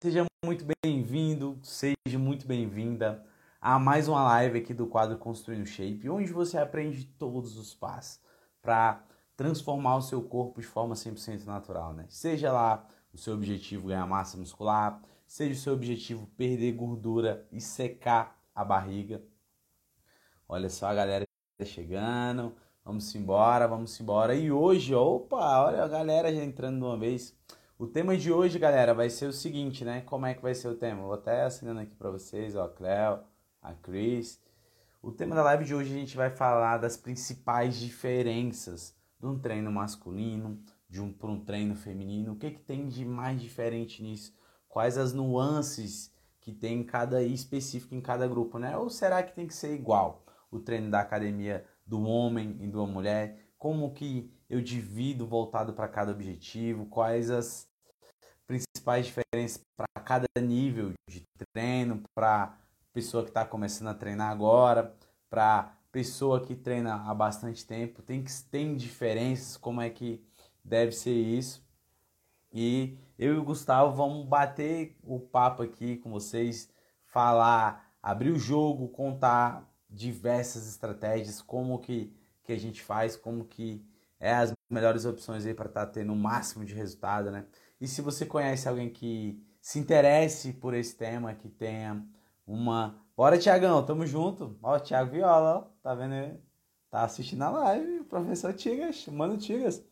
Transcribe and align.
Seja 0.00 0.24
muito 0.44 0.64
bem-vindo, 0.84 1.58
seja 1.60 2.20
muito 2.20 2.46
bem-vinda 2.46 3.26
a 3.60 3.80
mais 3.80 4.06
uma 4.06 4.22
live 4.22 4.60
aqui 4.60 4.72
do 4.72 4.86
quadro 4.86 5.18
Construindo 5.18 5.66
Shape, 5.66 6.08
onde 6.08 6.32
você 6.32 6.56
aprende 6.56 7.04
todos 7.04 7.58
os 7.58 7.74
passos 7.74 8.20
para 8.62 9.04
transformar 9.36 9.96
o 9.96 10.00
seu 10.00 10.22
corpo 10.22 10.60
de 10.60 10.66
forma 10.68 10.94
100% 10.94 11.44
natural, 11.46 11.94
né? 11.94 12.06
Seja 12.08 12.52
lá 12.52 12.86
o 13.12 13.18
seu 13.18 13.34
objetivo 13.34 13.88
ganhar 13.88 14.06
massa 14.06 14.38
muscular, 14.38 15.02
seja 15.26 15.54
o 15.54 15.62
seu 15.64 15.72
objetivo 15.72 16.28
perder 16.36 16.74
gordura 16.74 17.44
e 17.50 17.60
secar 17.60 18.40
a 18.54 18.64
barriga. 18.64 19.20
Olha 20.48 20.70
só 20.70 20.86
a 20.86 20.94
galera 20.94 21.26
chegando, 21.64 22.54
vamos 22.84 23.12
embora, 23.16 23.66
vamos 23.66 23.98
embora. 24.00 24.32
E 24.36 24.48
hoje, 24.52 24.94
opa, 24.94 25.64
olha 25.64 25.82
a 25.82 25.88
galera 25.88 26.32
já 26.32 26.44
entrando 26.44 26.78
de 26.78 26.84
uma 26.84 26.96
vez. 26.96 27.36
O 27.80 27.86
tema 27.86 28.16
de 28.16 28.32
hoje, 28.32 28.58
galera, 28.58 28.92
vai 28.92 29.08
ser 29.08 29.26
o 29.26 29.32
seguinte, 29.32 29.84
né? 29.84 30.00
Como 30.00 30.26
é 30.26 30.34
que 30.34 30.42
vai 30.42 30.52
ser 30.52 30.66
o 30.66 30.74
tema? 30.74 31.02
Vou 31.02 31.12
até 31.12 31.44
assinando 31.44 31.78
aqui 31.78 31.94
para 31.94 32.10
vocês, 32.10 32.56
ó, 32.56 32.64
a 32.64 32.68
Cleo, 32.68 33.20
a 33.62 33.72
Cris. 33.72 34.42
O 35.00 35.12
tema 35.12 35.36
da 35.36 35.44
live 35.44 35.64
de 35.64 35.76
hoje 35.76 35.94
a 35.94 35.96
gente 35.96 36.16
vai 36.16 36.28
falar 36.28 36.78
das 36.78 36.96
principais 36.96 37.78
diferenças 37.78 38.96
de 39.20 39.26
um 39.26 39.38
treino 39.38 39.70
masculino, 39.70 40.60
de 40.90 41.00
um 41.00 41.12
para 41.12 41.30
um 41.30 41.44
treino 41.44 41.76
feminino. 41.76 42.32
O 42.32 42.36
que 42.36 42.50
que 42.50 42.60
tem 42.60 42.88
de 42.88 43.04
mais 43.04 43.40
diferente 43.40 44.02
nisso? 44.02 44.34
Quais 44.68 44.98
as 44.98 45.12
nuances 45.12 46.12
que 46.40 46.52
tem 46.52 46.80
em 46.80 46.84
cada 46.84 47.22
específico 47.22 47.94
em 47.94 48.00
cada 48.00 48.26
grupo, 48.26 48.58
né? 48.58 48.76
Ou 48.76 48.90
será 48.90 49.22
que 49.22 49.36
tem 49.36 49.46
que 49.46 49.54
ser 49.54 49.72
igual 49.72 50.26
o 50.50 50.58
treino 50.58 50.90
da 50.90 50.98
academia 50.98 51.64
do 51.86 52.02
homem 52.02 52.56
e 52.58 52.66
da 52.66 52.84
mulher? 52.84 53.52
Como 53.56 53.94
que 53.94 54.32
eu 54.50 54.60
divido 54.60 55.28
voltado 55.28 55.74
para 55.74 55.86
cada 55.86 56.10
objetivo? 56.10 56.86
Quais 56.86 57.30
as 57.30 57.67
principais 58.48 59.06
diferenças 59.06 59.60
para 59.76 60.02
cada 60.02 60.26
nível 60.40 60.94
de 61.06 61.22
treino, 61.52 62.02
para 62.14 62.58
pessoa 62.92 63.22
que 63.22 63.28
está 63.28 63.44
começando 63.44 63.88
a 63.88 63.94
treinar 63.94 64.30
agora, 64.30 64.96
para 65.28 65.76
pessoa 65.92 66.40
que 66.40 66.56
treina 66.56 66.94
há 67.08 67.14
bastante 67.14 67.64
tempo, 67.66 68.02
tem 68.02 68.24
que 68.24 68.32
tem 68.50 68.74
diferenças, 68.74 69.58
como 69.58 69.82
é 69.82 69.90
que 69.90 70.24
deve 70.64 70.92
ser 70.92 71.12
isso. 71.12 71.62
E 72.50 72.96
eu 73.18 73.34
e 73.34 73.38
o 73.38 73.44
Gustavo 73.44 73.94
vamos 73.94 74.26
bater 74.26 74.96
o 75.02 75.20
papo 75.20 75.62
aqui 75.62 75.98
com 75.98 76.10
vocês, 76.10 76.70
falar, 77.04 77.92
abrir 78.02 78.30
o 78.30 78.38
jogo, 78.38 78.88
contar 78.88 79.68
diversas 79.90 80.66
estratégias, 80.66 81.42
como 81.42 81.78
que, 81.78 82.10
que 82.42 82.52
a 82.52 82.58
gente 82.58 82.82
faz, 82.82 83.14
como 83.14 83.44
que 83.44 83.84
é 84.18 84.34
as 84.34 84.52
melhores 84.70 85.04
opções 85.04 85.44
aí 85.44 85.52
para 85.52 85.68
estar 85.68 85.86
tá 85.86 85.92
tendo 85.92 86.12
o 86.14 86.16
máximo 86.16 86.64
de 86.64 86.74
resultado, 86.74 87.30
né? 87.30 87.44
E 87.80 87.86
se 87.86 88.02
você 88.02 88.26
conhece 88.26 88.68
alguém 88.68 88.90
que 88.90 89.42
se 89.60 89.78
interesse 89.78 90.52
por 90.52 90.74
esse 90.74 90.96
tema, 90.96 91.34
que 91.34 91.48
tenha 91.48 92.04
uma. 92.46 93.00
Bora, 93.16 93.38
Tiagão, 93.38 93.84
tamo 93.84 94.06
junto. 94.06 94.58
Ó, 94.62 94.78
Thiago 94.78 95.10
Viola, 95.10 95.58
ó, 95.58 95.60
tá 95.82 95.94
vendo? 95.94 96.40
Tá 96.90 97.02
assistindo 97.04 97.42
a 97.42 97.50
live, 97.50 98.04
professor 98.04 98.52
Tigas, 98.54 99.06
mano 99.08 99.36
Tigas. 99.36 99.84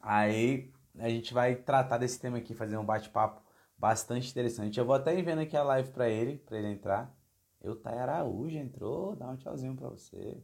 Aí 0.00 0.72
a 0.98 1.08
gente 1.08 1.32
vai 1.32 1.54
tratar 1.54 1.98
desse 1.98 2.18
tema 2.18 2.38
aqui, 2.38 2.54
fazer 2.54 2.76
um 2.76 2.84
bate-papo 2.84 3.40
bastante 3.78 4.30
interessante. 4.30 4.78
Eu 4.78 4.84
vou 4.84 4.94
até 4.94 5.18
enviando 5.18 5.40
aqui 5.40 5.56
a 5.56 5.62
live 5.62 5.90
para 5.92 6.08
ele, 6.08 6.38
para 6.38 6.58
ele 6.58 6.68
entrar. 6.68 7.14
Eu, 7.60 7.76
Thay 7.76 7.96
Araújo, 7.98 8.56
entrou, 8.58 9.14
dá 9.14 9.28
um 9.28 9.36
tchauzinho 9.36 9.76
para 9.76 9.88
você. 9.88 10.42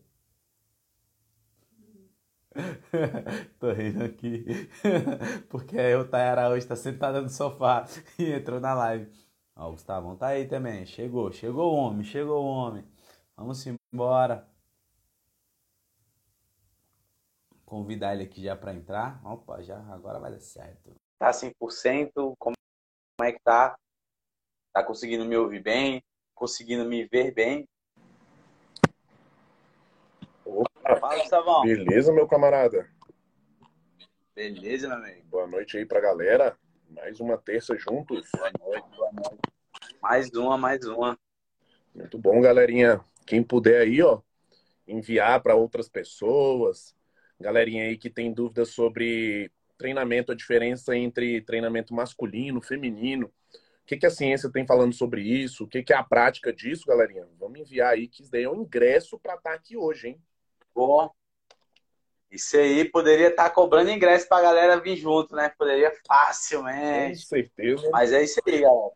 Tô 3.59 3.73
rindo 3.73 4.05
aqui. 4.05 4.45
Porque 5.49 5.95
o 5.95 6.09
Tayara 6.09 6.49
hoje 6.49 6.67
tá 6.67 6.77
sentada 6.77 7.21
no 7.21 7.29
sofá 7.29 7.87
e 8.19 8.33
entrou 8.33 8.61
na 8.61 8.75
live. 8.75 9.11
Ó, 9.57 9.69
o 9.69 9.73
Gustavão 9.73 10.17
tá 10.17 10.29
aí 10.29 10.47
também. 10.47 10.87
Chegou, 10.87 11.33
chegou 11.33 11.73
o 11.73 11.77
homem, 11.77 12.05
chegou 12.05 12.43
o 12.43 12.47
homem. 12.47 12.85
Vamos 13.37 13.65
embora. 13.93 14.47
Convidar 17.65 18.15
ele 18.15 18.25
aqui 18.25 18.43
já 18.43 18.57
para 18.57 18.75
entrar. 18.75 19.21
Opa, 19.25 19.63
já 19.63 19.79
agora 19.93 20.19
vai 20.19 20.31
dar 20.31 20.41
certo. 20.41 20.95
Tá 21.19 21.31
100%? 21.33 22.35
Como 22.39 22.55
é 23.23 23.33
que 23.33 23.41
tá? 23.41 23.77
Tá 24.73 24.83
conseguindo 24.83 25.25
me 25.25 25.37
ouvir 25.37 25.63
bem? 25.63 26.03
Conseguindo 26.35 26.85
me 26.85 27.05
ver 27.07 27.35
bem? 27.35 27.69
Opa, 30.45 30.78
Fala, 30.97 31.19
Gustavão. 31.19 31.63
Beleza, 31.63 32.13
meu 32.13 32.27
camarada? 32.27 32.89
Beleza, 34.35 34.89
meu 34.89 34.97
amigo. 34.97 35.27
Boa 35.27 35.47
noite 35.47 35.77
aí 35.77 35.85
pra 35.85 36.01
galera. 36.01 36.57
Mais 36.89 37.21
uma 37.21 37.37
terça 37.37 37.77
juntos. 37.77 38.27
Boa 38.33 38.51
noite, 38.59 38.97
boa 38.97 39.13
noite. 39.13 39.39
Mais 40.01 40.31
uma, 40.31 40.57
mais 40.57 40.85
uma. 40.87 41.19
Muito 41.95 42.17
bom, 42.17 42.41
galerinha. 42.41 43.05
Quem 43.27 43.43
puder 43.43 43.83
aí, 43.83 44.01
ó, 44.01 44.23
enviar 44.87 45.43
para 45.43 45.55
outras 45.55 45.91
pessoas. 45.91 46.95
Galerinha 47.39 47.85
aí 47.85 47.99
que 47.99 48.09
tem 48.09 48.33
dúvidas 48.33 48.71
sobre 48.71 49.53
treinamento, 49.77 50.33
a 50.33 50.35
diferença 50.35 50.97
entre 50.97 51.43
treinamento 51.43 51.93
masculino, 51.93 52.63
feminino. 52.63 53.27
O 53.27 53.87
que, 53.87 53.99
que 53.99 54.07
a 54.07 54.11
ciência 54.11 54.51
tem 54.51 54.67
falando 54.67 54.95
sobre 54.95 55.21
isso? 55.21 55.65
O 55.65 55.69
que, 55.69 55.83
que 55.83 55.93
é 55.93 55.97
a 55.97 56.03
prática 56.03 56.51
disso, 56.51 56.87
galerinha? 56.87 57.29
Vamos 57.39 57.61
enviar 57.61 57.93
aí, 57.93 58.09
que 58.09 58.23
isso 58.23 58.31
daí 58.31 58.45
é 58.45 58.51
um 58.51 58.63
ingresso 58.63 59.19
para 59.19 59.35
estar 59.35 59.51
tá 59.51 59.57
aqui 59.57 59.77
hoje, 59.77 60.09
hein? 60.09 60.23
Bom, 60.79 61.11
isso 62.31 62.57
aí 62.57 62.85
poderia 62.85 63.31
estar 63.31 63.49
tá 63.49 63.51
cobrando 63.51 63.91
ingresso 63.91 64.29
para 64.29 64.39
a 64.39 64.43
galera 64.43 64.81
vir 64.81 64.95
junto, 64.95 65.35
né? 65.35 65.53
Poderia 65.59 65.93
facilmente. 66.07 67.23
Com 67.23 67.29
certeza. 67.29 67.91
Mas 67.91 68.13
é 68.13 68.23
isso 68.23 68.41
aí, 68.47 68.61
galera. 68.61 68.93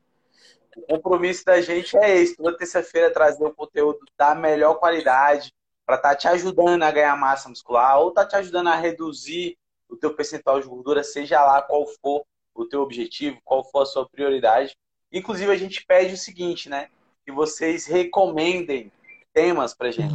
O 0.77 0.83
compromisso 0.89 1.45
da 1.45 1.61
gente 1.61 1.97
é 1.97 2.19
esse: 2.19 2.37
toda 2.37 2.57
terça-feira 2.57 3.13
trazer 3.13 3.45
um 3.45 3.53
conteúdo 3.53 3.99
da 4.17 4.33
melhor 4.33 4.75
qualidade 4.75 5.53
para 5.85 5.97
estar 5.97 6.11
tá 6.11 6.15
te 6.15 6.29
ajudando 6.29 6.85
a 6.85 6.91
ganhar 6.93 7.17
massa 7.17 7.49
muscular 7.49 7.99
ou 7.99 8.13
tá 8.13 8.25
te 8.25 8.37
ajudando 8.37 8.69
a 8.69 8.77
reduzir 8.77 9.59
o 9.89 9.97
teu 9.97 10.15
percentual 10.15 10.61
de 10.61 10.69
gordura, 10.69 11.03
seja 11.03 11.45
lá 11.45 11.63
qual 11.63 11.85
for 12.01 12.25
o 12.55 12.65
teu 12.65 12.81
objetivo, 12.81 13.41
qual 13.43 13.65
for 13.65 13.83
a 13.83 13.87
sua 13.87 14.09
prioridade. 14.09 14.77
Inclusive, 15.11 15.51
a 15.51 15.57
gente 15.57 15.85
pede 15.85 16.15
o 16.15 16.17
seguinte, 16.17 16.69
né? 16.69 16.91
Que 17.25 17.33
vocês 17.33 17.87
recomendem 17.87 18.93
temas 19.33 19.75
pra 19.75 19.91
gente. 19.91 20.15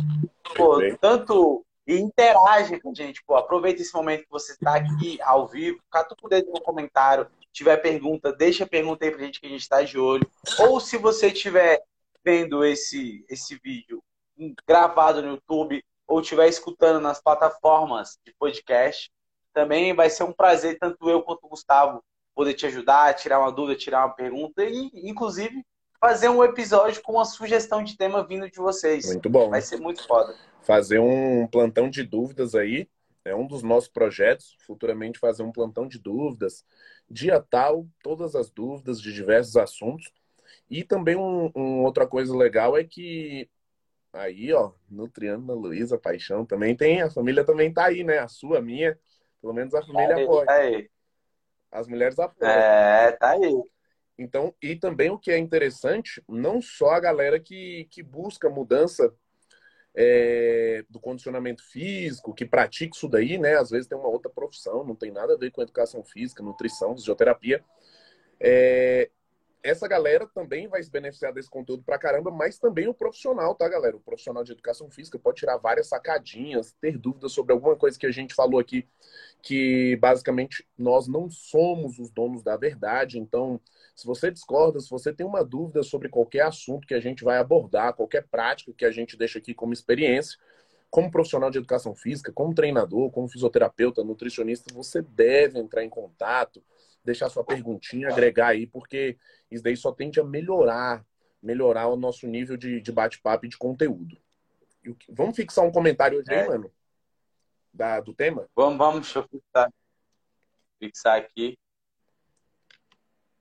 Pô, 0.55 0.79
tanto 0.99 1.65
e 1.87 1.95
interage 1.97 2.79
com 2.79 2.91
a 2.91 2.93
gente. 2.93 3.23
Pô, 3.25 3.35
aproveita 3.35 3.81
esse 3.81 3.93
momento 3.93 4.23
que 4.23 4.31
você 4.31 4.51
está 4.51 4.75
aqui 4.75 5.21
ao 5.21 5.47
vivo, 5.47 5.79
cata 5.89 6.15
o 6.21 6.29
dedo 6.29 6.51
no 6.51 6.61
comentário, 6.61 7.27
tiver 7.51 7.77
pergunta, 7.77 8.33
deixa 8.33 8.65
a 8.65 8.67
pergunta 8.67 9.05
aí 9.05 9.11
pra 9.11 9.23
gente 9.23 9.39
que 9.39 9.47
a 9.47 9.49
gente 9.49 9.61
está 9.61 9.81
de 9.81 9.97
olho. 9.97 10.29
Ou 10.59 10.79
se 10.79 10.97
você 10.97 11.27
estiver 11.27 11.81
vendo 12.23 12.63
esse, 12.65 13.25
esse 13.29 13.59
vídeo 13.63 14.03
gravado 14.67 15.21
no 15.21 15.29
YouTube 15.29 15.83
ou 16.05 16.19
estiver 16.19 16.47
escutando 16.47 16.99
nas 16.99 17.21
plataformas 17.21 18.19
de 18.25 18.33
podcast, 18.37 19.09
também 19.53 19.93
vai 19.93 20.09
ser 20.09 20.23
um 20.23 20.31
prazer, 20.31 20.77
tanto 20.77 21.09
eu 21.09 21.23
quanto 21.23 21.45
o 21.45 21.49
Gustavo, 21.49 22.03
poder 22.35 22.53
te 22.53 22.67
ajudar, 22.67 23.15
tirar 23.15 23.39
uma 23.39 23.51
dúvida, 23.51 23.79
tirar 23.79 24.05
uma 24.05 24.13
pergunta 24.13 24.63
e, 24.63 24.91
inclusive, 24.93 25.65
fazer 25.99 26.29
um 26.29 26.43
episódio 26.43 27.01
com 27.01 27.13
uma 27.13 27.25
sugestão 27.25 27.83
de 27.83 27.97
tema 27.97 28.25
vindo 28.25 28.49
de 28.49 28.57
vocês. 28.57 29.05
Muito 29.07 29.29
bom. 29.29 29.49
Vai 29.49 29.61
ser 29.61 29.77
muito 29.77 30.05
foda. 30.07 30.35
Fazer 30.61 30.99
um 30.99 31.47
plantão 31.47 31.89
de 31.89 32.03
dúvidas 32.03 32.55
aí. 32.55 32.87
É 33.23 33.35
um 33.35 33.45
dos 33.45 33.61
nossos 33.61 33.89
projetos, 33.89 34.55
futuramente 34.65 35.19
fazer 35.19 35.43
um 35.43 35.51
plantão 35.51 35.85
de 35.87 35.99
dúvidas. 35.99 36.65
Dia 37.09 37.41
tal, 37.41 37.85
todas 38.01 38.35
as 38.35 38.49
dúvidas 38.49 39.01
de 39.01 39.13
diversos 39.13 39.57
assuntos. 39.57 40.11
E 40.69 40.83
também 40.83 41.15
um, 41.17 41.51
um 41.55 41.83
outra 41.83 42.07
coisa 42.07 42.35
legal 42.35 42.77
é 42.77 42.83
que 42.83 43.49
aí, 44.13 44.53
ó, 44.53 44.71
no 44.89 45.09
Triângulo 45.09 45.59
Luísa 45.59 45.97
Paixão 45.97 46.45
também 46.45 46.75
tem, 46.75 47.01
a 47.01 47.09
família 47.09 47.43
também 47.43 47.71
tá 47.71 47.85
aí, 47.85 48.03
né? 48.03 48.19
A 48.19 48.27
sua, 48.27 48.59
a 48.59 48.61
minha, 48.61 48.97
pelo 49.41 49.53
menos 49.53 49.73
a 49.73 49.81
família 49.81 50.15
tá 50.15 50.23
apoia. 50.23 50.45
Tá 50.45 50.53
aí. 50.53 50.89
As 51.71 51.87
mulheres 51.87 52.17
apoiam. 52.17 52.49
É, 52.49 53.11
tá 53.11 53.31
aí. 53.31 53.63
Então, 54.17 54.53
e 54.61 54.75
também 54.75 55.09
o 55.09 55.19
que 55.19 55.31
é 55.31 55.37
interessante, 55.37 56.23
não 56.27 56.61
só 56.61 56.91
a 56.91 56.99
galera 56.99 57.39
que, 57.39 57.87
que 57.91 58.01
busca 58.01 58.49
mudança 58.49 59.13
é, 59.95 60.83
do 60.89 60.99
condicionamento 60.99 61.63
físico, 61.63 62.33
que 62.33 62.45
pratica 62.45 62.95
isso 62.95 63.07
daí, 63.07 63.37
né? 63.37 63.55
Às 63.57 63.69
vezes 63.69 63.87
tem 63.87 63.97
uma 63.97 64.09
outra 64.09 64.31
profissão, 64.31 64.83
não 64.83 64.95
tem 64.95 65.11
nada 65.11 65.33
a 65.33 65.37
ver 65.37 65.51
com 65.51 65.61
educação 65.61 66.03
física, 66.03 66.43
nutrição, 66.43 66.95
fisioterapia. 66.95 67.63
É, 68.39 69.09
essa 69.63 69.87
galera 69.87 70.27
também 70.27 70.67
vai 70.67 70.81
se 70.81 70.89
beneficiar 70.89 71.33
desse 71.33 71.49
conteúdo 71.49 71.83
pra 71.83 71.97
caramba, 71.97 72.31
mas 72.31 72.57
também 72.57 72.87
o 72.87 72.93
profissional, 72.93 73.55
tá, 73.55 73.67
galera? 73.67 73.97
O 73.97 73.99
profissional 73.99 74.43
de 74.43 74.51
educação 74.51 74.89
física 74.89 75.19
pode 75.19 75.39
tirar 75.39 75.57
várias 75.57 75.87
sacadinhas, 75.87 76.73
ter 76.79 76.97
dúvidas 76.97 77.31
sobre 77.31 77.53
alguma 77.53 77.75
coisa 77.75 77.97
que 77.97 78.05
a 78.05 78.11
gente 78.11 78.33
falou 78.33 78.59
aqui, 78.59 78.87
que 79.41 79.97
basicamente 79.97 80.65
nós 80.77 81.07
não 81.07 81.29
somos 81.29 81.99
os 81.99 82.09
donos 82.11 82.43
da 82.43 82.55
verdade. 82.55 83.19
Então, 83.19 83.59
se 83.97 84.05
você 84.05 84.29
discorda, 84.29 84.79
se 84.79 84.91
você 84.91 85.11
tem 85.11 85.25
uma 85.25 85.43
dúvida 85.43 85.81
sobre 85.81 86.07
qualquer 86.07 86.41
assunto 86.41 86.85
que 86.85 86.93
a 86.93 86.99
gente 86.99 87.23
vai 87.23 87.39
abordar, 87.39 87.95
qualquer 87.95 88.27
prática 88.27 88.71
que 88.71 88.85
a 88.85 88.91
gente 88.91 89.17
deixa 89.17 89.39
aqui 89.39 89.55
como 89.55 89.73
experiência, 89.73 90.37
como 90.87 91.09
profissional 91.09 91.49
de 91.49 91.57
educação 91.57 91.95
física, 91.95 92.31
como 92.31 92.53
treinador, 92.53 93.09
como 93.09 93.27
fisioterapeuta, 93.27 94.03
nutricionista, 94.03 94.71
você 94.71 95.01
deve 95.01 95.57
entrar 95.57 95.83
em 95.83 95.89
contato 95.89 96.63
deixar 97.03 97.29
sua 97.29 97.43
perguntinha, 97.43 98.09
agregar 98.09 98.49
aí, 98.49 98.67
porque 98.67 99.17
isso 99.49 99.63
daí 99.63 99.75
só 99.75 99.91
tende 99.91 100.19
a 100.19 100.23
melhorar, 100.23 101.03
melhorar 101.41 101.87
o 101.87 101.95
nosso 101.95 102.27
nível 102.27 102.55
de, 102.55 102.81
de 102.81 102.91
bate-papo 102.91 103.45
e 103.45 103.49
de 103.49 103.57
conteúdo. 103.57 104.15
Vamos 105.09 105.35
fixar 105.35 105.65
um 105.65 105.71
comentário 105.71 106.19
hoje 106.19 106.31
é. 106.31 106.41
aí, 106.41 106.47
mano? 106.47 106.71
Da, 107.73 107.99
do 107.99 108.13
tema? 108.13 108.47
Vamos, 108.55 108.77
vamos, 108.77 109.01
deixa 109.01 109.19
eu 109.19 109.27
fixar. 109.27 109.73
Fixar 110.79 111.17
aqui. 111.17 111.57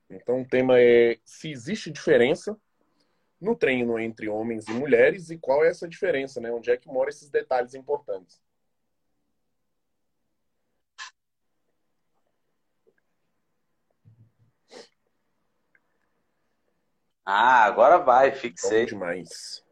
Então 0.09 0.41
o 0.41 0.47
tema 0.47 0.79
é 0.79 1.17
se 1.25 1.51
existe 1.51 1.91
diferença 1.91 2.57
no 3.39 3.55
treino 3.55 3.99
entre 3.99 4.27
homens 4.29 4.67
e 4.67 4.71
mulheres 4.73 5.29
e 5.29 5.37
qual 5.37 5.63
é 5.63 5.69
essa 5.69 5.87
diferença, 5.87 6.41
né? 6.41 6.51
Onde 6.51 6.71
é 6.71 6.77
que 6.77 6.87
moram 6.87 7.09
esses 7.09 7.29
detalhes 7.29 7.73
importantes? 7.73 8.41
Ah, 17.25 17.65
agora 17.65 17.97
vai, 17.97 18.31
fixei. 18.31 18.81
Bom 18.81 18.85
demais. 18.85 19.63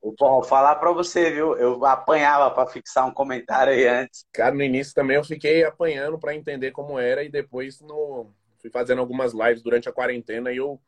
Vou 0.00 0.42
falar 0.42 0.76
para 0.76 0.92
você, 0.92 1.30
viu? 1.30 1.56
Eu 1.58 1.84
apanhava 1.84 2.50
para 2.54 2.70
fixar 2.70 3.06
um 3.06 3.12
comentário 3.12 3.72
aí 3.72 3.86
antes. 3.86 4.24
Cara, 4.32 4.54
no 4.54 4.62
início 4.62 4.94
também 4.94 5.16
eu 5.16 5.24
fiquei 5.24 5.64
apanhando 5.64 6.18
para 6.18 6.34
entender 6.34 6.70
como 6.70 6.98
era 6.98 7.22
e 7.22 7.28
depois 7.28 7.80
no... 7.80 8.32
fui 8.60 8.70
fazendo 8.70 9.00
algumas 9.00 9.32
lives 9.32 9.62
durante 9.62 9.88
a 9.88 9.92
quarentena 9.92 10.52
e 10.52 10.56
eu 10.56 10.80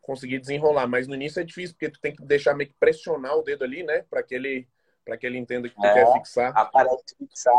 consegui 0.00 0.38
desenrolar. 0.38 0.86
Mas 0.86 1.08
no 1.08 1.14
início 1.14 1.40
é 1.40 1.44
difícil 1.44 1.74
porque 1.74 1.90
tu 1.90 2.00
tem 2.00 2.14
que 2.14 2.24
deixar 2.24 2.54
meio 2.54 2.70
que 2.70 2.76
pressionar 2.78 3.36
o 3.36 3.42
dedo 3.42 3.64
ali, 3.64 3.82
né? 3.82 4.04
Para 4.08 4.22
que 4.22 4.34
ele 4.34 4.68
para 5.04 5.18
que 5.18 5.26
ele 5.26 5.36
entenda 5.36 5.68
que 5.68 5.74
tu 5.74 5.84
é, 5.84 5.92
quer 5.92 6.12
fixar. 6.14 6.56
Aparece 6.56 7.14
fixar. 7.18 7.54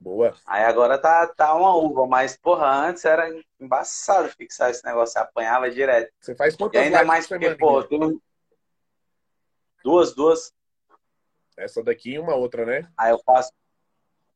Boa. 0.00 0.34
Aí 0.46 0.64
agora 0.64 0.96
tá, 0.96 1.26
tá 1.26 1.54
uma 1.54 1.74
uva, 1.76 2.06
mas 2.06 2.36
porra, 2.36 2.66
antes 2.66 3.04
era 3.04 3.28
embaçado 3.60 4.28
fixar 4.28 4.70
esse 4.70 4.84
negócio, 4.84 5.20
apanhava 5.20 5.70
direto. 5.70 6.12
Você 6.20 6.34
faz 6.34 6.56
quantas 6.56 6.80
e 6.80 6.84
ainda 6.84 7.04
mais 7.04 7.26
porque, 7.26 7.54
pô, 7.56 7.82
tem 7.82 8.20
duas, 9.82 10.14
duas. 10.14 10.52
Essa 11.56 11.82
daqui 11.82 12.12
e 12.12 12.18
uma 12.18 12.36
outra, 12.36 12.64
né? 12.64 12.88
Aí 12.96 13.10
eu 13.10 13.18
faço 13.24 13.52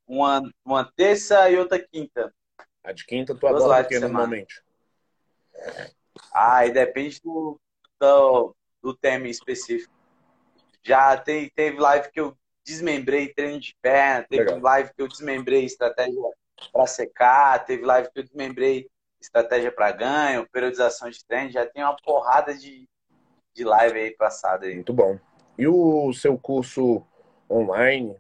uma, 0.07 0.43
uma 0.65 0.85
terça 0.85 1.49
e 1.49 1.57
outra 1.57 1.79
quinta. 1.79 2.35
A 2.85 2.93
de 2.93 3.07
quinta 3.07 3.35
tu 3.35 3.47
aborda 3.47 3.83
o 3.83 3.89
que 3.89 3.99
normalmente? 3.99 4.63
Ah, 6.33 6.59
aí 6.59 6.73
depende 6.73 7.21
do, 7.23 7.61
do, 8.01 8.57
do 8.83 8.97
tema 8.97 9.29
específico. 9.29 9.93
Já 10.83 11.17
tem, 11.17 11.49
teve 11.51 11.79
live 11.79 12.11
que 12.11 12.21
eu 12.21 12.37
desmembrei 12.65 13.33
treino 13.33 13.61
de 13.61 13.77
perna, 13.81 14.27
teve 14.29 14.45
Legal. 14.45 14.61
live 14.61 14.91
que 14.95 15.03
eu 15.03 15.09
desmembrei 15.09 15.65
estratégia 15.65 16.21
para 16.73 16.87
secar, 16.87 17.65
teve 17.65 17.85
live 17.85 18.11
que 18.11 18.19
eu 18.19 18.25
desmembrei 18.25 18.89
estratégia 19.21 19.71
para 19.71 19.93
ganho, 19.93 20.49
periodização 20.51 21.09
de 21.09 21.25
treino, 21.25 21.51
já 21.51 21.65
tem 21.65 21.83
uma 21.83 21.97
porrada 21.97 22.55
de, 22.55 22.89
de 23.55 23.65
live 23.65 23.99
aí 23.99 24.17
passada 24.17 24.67
aí. 24.67 24.75
Muito 24.75 24.93
bom. 24.93 25.19
E 25.57 25.67
o 25.69 26.13
seu 26.13 26.37
curso 26.37 27.07
online, 27.49 28.17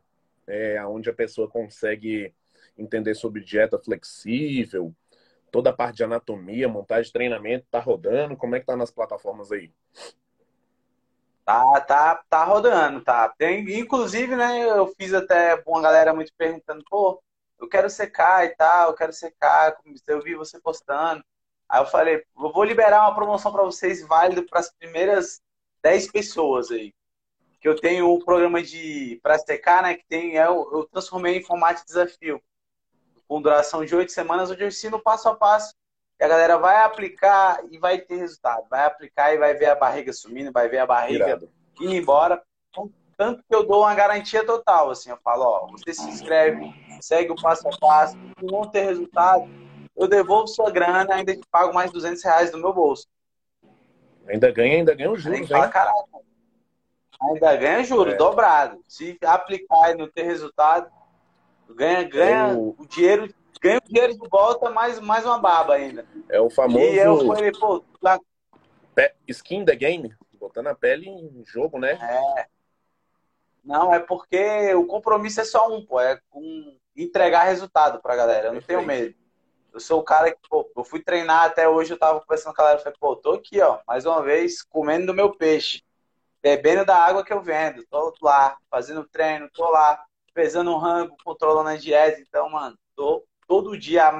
é, 0.46 0.84
onde 0.86 1.10
a 1.10 1.14
pessoa 1.14 1.48
consegue 1.48 2.32
entender 2.76 3.14
sobre 3.14 3.42
dieta 3.42 3.78
flexível, 3.78 4.94
toda 5.50 5.70
a 5.70 5.72
parte 5.72 5.96
de 5.96 6.04
anatomia, 6.04 6.68
montagem 6.68 7.04
de 7.04 7.12
treinamento, 7.12 7.66
tá 7.70 7.78
rodando? 7.78 8.36
Como 8.36 8.56
é 8.56 8.60
que 8.60 8.66
tá 8.66 8.76
nas 8.76 8.90
plataformas 8.90 9.52
aí? 9.52 9.70
Tá, 11.44 11.80
tá, 11.80 12.24
tá 12.28 12.44
rodando, 12.44 13.02
tá. 13.02 13.28
Tem, 13.36 13.78
inclusive, 13.78 14.36
né, 14.36 14.62
eu 14.68 14.86
fiz 14.96 15.12
até 15.12 15.60
uma 15.66 15.82
galera 15.82 16.14
muito 16.14 16.32
perguntando, 16.36 16.84
pô, 16.88 17.22
eu 17.60 17.68
quero 17.68 17.90
secar 17.90 18.44
e 18.44 18.50
tal, 18.56 18.90
eu 18.90 18.94
quero 18.94 19.12
secar, 19.12 19.76
eu 20.08 20.22
vi 20.22 20.34
você 20.34 20.60
postando. 20.60 21.22
Aí 21.68 21.80
eu 21.80 21.86
falei, 21.86 22.16
eu 22.16 22.52
vou 22.52 22.64
liberar 22.64 23.02
uma 23.02 23.14
promoção 23.14 23.52
para 23.52 23.64
vocês 23.64 24.02
válido 24.06 24.44
para 24.46 24.60
as 24.60 24.72
primeiras 24.72 25.40
10 25.82 26.10
pessoas 26.10 26.70
aí. 26.70 26.94
Que 27.60 27.68
eu 27.68 27.76
tenho 27.76 28.08
o 28.08 28.16
um 28.16 28.24
programa 28.24 28.62
de 28.62 29.20
para 29.22 29.38
secar, 29.38 29.82
né, 29.82 29.94
que 29.94 30.04
tem, 30.06 30.34
eu, 30.34 30.68
eu 30.72 30.88
transformei 30.90 31.36
em 31.38 31.44
formato 31.44 31.80
de 31.80 31.86
desafio. 31.86 32.42
Com 33.32 33.40
duração 33.40 33.82
de 33.82 33.96
8 33.96 34.12
semanas, 34.12 34.50
onde 34.50 34.62
eu 34.62 34.68
ensino 34.68 35.00
passo 35.00 35.26
a 35.26 35.34
passo 35.34 35.74
e 36.20 36.22
a 36.22 36.28
galera 36.28 36.58
vai 36.58 36.84
aplicar 36.84 37.64
e 37.70 37.78
vai 37.78 37.98
ter 37.98 38.16
resultado. 38.16 38.66
Vai 38.68 38.84
aplicar 38.84 39.32
e 39.32 39.38
vai 39.38 39.54
ver 39.54 39.70
a 39.70 39.74
barriga 39.74 40.12
sumindo, 40.12 40.52
vai 40.52 40.68
ver 40.68 40.80
a 40.80 40.86
barriga 40.86 41.28
Irado. 41.28 41.50
indo 41.80 41.94
embora. 41.94 42.42
Tanto 43.16 43.42
que 43.42 43.54
eu 43.54 43.66
dou 43.66 43.84
uma 43.84 43.94
garantia 43.94 44.44
total. 44.44 44.90
Assim, 44.90 45.08
eu 45.08 45.16
falo, 45.24 45.44
ó, 45.44 45.66
você 45.68 45.94
se 45.94 46.06
inscreve, 46.10 46.74
segue 47.00 47.32
o 47.32 47.34
passo 47.34 47.66
a 47.66 47.78
passo, 47.78 48.18
se 48.38 48.44
não 48.44 48.68
ter 48.68 48.82
resultado, 48.82 49.48
eu 49.96 50.06
devolvo 50.06 50.46
sua 50.46 50.70
grana, 50.70 51.14
ainda 51.14 51.34
te 51.34 51.48
pago 51.50 51.72
mais 51.72 51.90
200 51.90 52.22
reais 52.22 52.50
do 52.50 52.58
meu 52.58 52.74
bolso. 52.74 53.08
Ainda 54.28 54.52
ganha, 54.52 54.76
ainda 54.76 54.94
ganha 54.94 55.10
o 55.10 55.16
juros, 55.16 55.48
fala, 55.48 55.68
caraca, 55.68 55.96
ainda 57.22 57.56
ganha 57.56 57.82
juros, 57.82 58.12
é. 58.12 58.16
dobrado. 58.18 58.78
Se 58.86 59.16
aplicar 59.24 59.92
e 59.92 59.94
não 59.94 60.06
ter 60.06 60.24
resultado, 60.24 60.92
ganha, 61.72 62.02
ganha 62.04 62.56
o 62.56 62.86
dinheiro 62.88 63.32
ganha 63.62 63.78
o 63.78 63.88
dinheiro 63.88 64.18
de 64.18 64.28
volta, 64.28 64.70
mais, 64.70 64.98
mais 64.98 65.24
uma 65.24 65.38
baba 65.38 65.74
ainda. 65.74 66.04
É 66.28 66.40
o 66.40 66.50
famoso. 66.50 66.84
E 66.84 66.98
eu 66.98 67.24
falei, 67.26 67.52
pô, 67.52 67.84
lá... 68.02 68.18
skin 69.28 69.64
the 69.64 69.76
game, 69.76 70.12
botando 70.34 70.66
a 70.66 70.74
pele 70.74 71.08
em 71.08 71.44
jogo, 71.46 71.78
né? 71.78 71.92
É. 71.92 72.46
Não, 73.64 73.94
é 73.94 74.00
porque 74.00 74.74
o 74.74 74.84
compromisso 74.86 75.40
é 75.40 75.44
só 75.44 75.72
um, 75.72 75.86
pô, 75.86 76.00
é 76.00 76.20
com 76.28 76.76
entregar 76.96 77.44
resultado 77.44 78.02
pra 78.02 78.16
galera. 78.16 78.48
Eu 78.48 78.54
não 78.54 78.60
tenho 78.60 78.84
medo. 78.84 79.14
Eu 79.72 79.78
sou 79.78 80.00
o 80.00 80.04
cara 80.04 80.32
que, 80.32 80.38
pô, 80.50 80.68
eu 80.76 80.84
fui 80.84 81.00
treinar 81.00 81.44
até 81.44 81.68
hoje, 81.68 81.92
eu 81.92 81.98
tava 81.98 82.20
conversando 82.20 82.54
com 82.54 82.60
a 82.60 82.64
galera, 82.64 82.82
falei, 82.82 82.98
pô, 83.00 83.16
tô 83.16 83.32
aqui, 83.34 83.60
ó, 83.60 83.78
mais 83.86 84.04
uma 84.04 84.20
vez, 84.22 84.62
comendo 84.62 85.06
do 85.06 85.14
meu 85.14 85.34
peixe, 85.34 85.82
bebendo 86.42 86.84
da 86.84 86.96
água 86.96 87.24
que 87.24 87.32
eu 87.32 87.40
vendo, 87.40 87.86
tô 87.86 88.12
lá, 88.20 88.58
fazendo 88.68 89.08
treino, 89.08 89.48
tô 89.50 89.70
lá, 89.70 90.04
pesando 90.34 90.70
um 90.70 90.78
rango, 90.78 91.16
controlando 91.24 91.68
a 91.68 91.76
dieta, 91.76 92.20
então, 92.20 92.48
mano, 92.48 92.78
tô 92.94 93.24
todo 93.46 93.78
dia, 93.78 94.10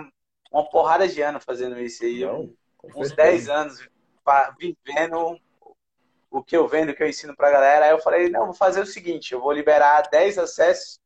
uma 0.51 0.69
porrada 0.69 1.09
de 1.09 1.23
anos 1.23 1.45
fazendo 1.45 1.79
isso 1.81 2.05
aí. 2.05 2.21
Não, 2.21 2.53
uns 2.95 3.13
10 3.13 3.49
anos 3.49 3.89
vivendo 4.59 5.39
o 6.31 6.43
que 6.43 6.57
eu 6.57 6.67
vendo, 6.67 6.91
o 6.91 6.95
que 6.95 7.03
eu 7.03 7.09
ensino 7.09 7.37
pra 7.37 7.51
galera. 7.51 7.87
Aí 7.87 7.91
eu 7.91 8.01
falei, 8.01 8.29
não, 8.29 8.47
vou 8.47 8.55
fazer 8.55 8.81
o 8.81 8.87
seguinte, 8.87 9.33
eu 9.33 9.41
vou 9.41 9.53
liberar 9.53 10.09
10 10.11 10.39
acessos. 10.39 10.99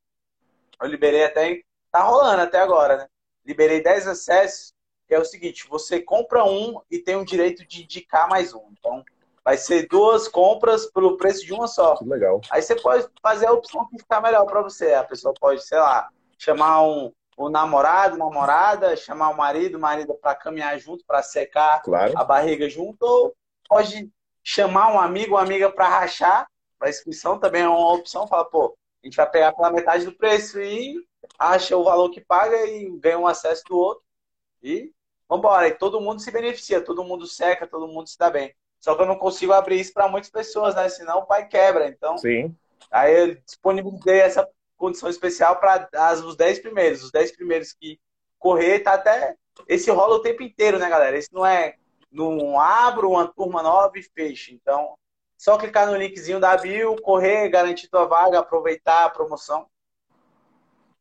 Eu 0.80 0.88
liberei 0.88 1.24
até, 1.24 1.60
tá 1.90 2.02
rolando 2.02 2.42
até 2.42 2.60
agora, 2.60 2.96
né? 2.98 3.06
Liberei 3.44 3.82
10 3.82 4.08
acessos, 4.08 4.74
que 5.06 5.14
é 5.14 5.18
o 5.18 5.24
seguinte, 5.24 5.66
você 5.68 6.00
compra 6.00 6.44
um 6.44 6.80
e 6.90 6.98
tem 6.98 7.16
o 7.16 7.24
direito 7.24 7.64
de 7.66 7.84
indicar 7.84 8.28
mais 8.28 8.52
um. 8.54 8.68
Então, 8.72 9.04
vai 9.46 9.56
ser 9.56 9.86
duas 9.86 10.26
compras 10.26 10.86
pelo 10.86 11.16
preço 11.16 11.46
de 11.46 11.54
uma 11.54 11.68
só. 11.68 11.94
Que 11.94 12.04
legal. 12.04 12.40
Aí 12.50 12.60
você 12.60 12.74
pode 12.74 13.06
fazer 13.22 13.46
a 13.46 13.52
opção 13.52 13.86
que 13.86 13.96
ficar 13.96 14.20
melhor 14.20 14.44
para 14.44 14.60
você. 14.60 14.92
A 14.94 15.04
pessoa 15.04 15.32
pode, 15.38 15.64
sei 15.64 15.78
lá, 15.78 16.08
chamar 16.36 16.82
um, 16.82 17.12
o 17.36 17.48
namorado, 17.48 18.18
namorada, 18.18 18.96
chamar 18.96 19.28
o 19.28 19.36
marido, 19.36 19.78
marido 19.78 20.14
para 20.14 20.34
caminhar 20.34 20.76
junto, 20.80 21.04
para 21.06 21.22
secar 21.22 21.80
claro. 21.82 22.18
a 22.18 22.24
barriga 22.24 22.68
junto, 22.68 23.00
ou 23.04 23.36
pode 23.68 24.10
chamar 24.42 24.92
um 24.92 24.98
amigo, 24.98 25.36
uma 25.36 25.42
amiga 25.42 25.70
para 25.70 25.88
rachar, 25.88 26.48
para 26.76 26.90
inscrição 26.90 27.38
também 27.38 27.62
é 27.62 27.68
uma 27.68 27.94
opção, 27.94 28.26
fala, 28.26 28.44
pô, 28.44 28.76
a 29.00 29.06
gente 29.06 29.16
vai 29.16 29.30
pegar 29.30 29.52
pela 29.52 29.70
metade 29.70 30.04
do 30.04 30.12
preço 30.12 30.60
e 30.60 30.96
acha 31.38 31.76
o 31.76 31.84
valor 31.84 32.10
que 32.10 32.20
paga 32.20 32.66
e 32.66 32.90
ganha 32.98 33.16
um 33.16 33.28
acesso 33.28 33.62
do 33.68 33.78
outro. 33.78 34.02
E 34.60 34.90
vambora. 35.28 35.68
E 35.68 35.78
todo 35.78 36.00
mundo 36.00 36.20
se 36.20 36.32
beneficia, 36.32 36.80
todo 36.80 37.04
mundo 37.04 37.28
seca, 37.28 37.64
todo 37.64 37.86
mundo 37.86 38.08
se 38.08 38.18
dá 38.18 38.28
bem. 38.28 38.52
Só 38.86 38.94
que 38.94 39.02
eu 39.02 39.06
não 39.06 39.16
consigo 39.16 39.52
abrir 39.52 39.80
isso 39.80 39.92
para 39.92 40.06
muitas 40.06 40.30
pessoas, 40.30 40.76
né? 40.76 40.88
Senão 40.88 41.18
o 41.18 41.26
pai 41.26 41.48
quebra. 41.48 41.88
Então, 41.88 42.16
Sim. 42.16 42.54
aí 42.88 43.18
eu 43.18 43.34
disponibilizei 43.34 44.20
essa 44.20 44.48
condição 44.76 45.10
especial 45.10 45.56
para 45.56 45.88
os 46.24 46.36
10 46.36 46.60
primeiros. 46.60 47.02
Os 47.02 47.10
10 47.10 47.32
primeiros 47.32 47.72
que 47.72 47.98
correr, 48.38 48.78
tá 48.78 48.92
até. 48.92 49.34
Esse 49.66 49.90
rola 49.90 50.14
o 50.14 50.22
tempo 50.22 50.40
inteiro, 50.40 50.78
né, 50.78 50.88
galera? 50.88 51.18
Esse 51.18 51.34
não 51.34 51.44
é. 51.44 51.74
Não 52.12 52.60
abro 52.60 53.10
uma 53.10 53.26
turma 53.26 53.60
nova 53.60 53.90
e 53.96 54.04
fecho. 54.04 54.54
Então, 54.54 54.94
só 55.36 55.58
clicar 55.58 55.88
no 55.88 55.96
linkzinho 55.96 56.38
da 56.38 56.56
bio, 56.56 56.94
correr, 57.02 57.48
garantir 57.48 57.88
tua 57.88 58.04
vaga, 58.04 58.38
aproveitar 58.38 59.06
a 59.06 59.10
promoção. 59.10 59.66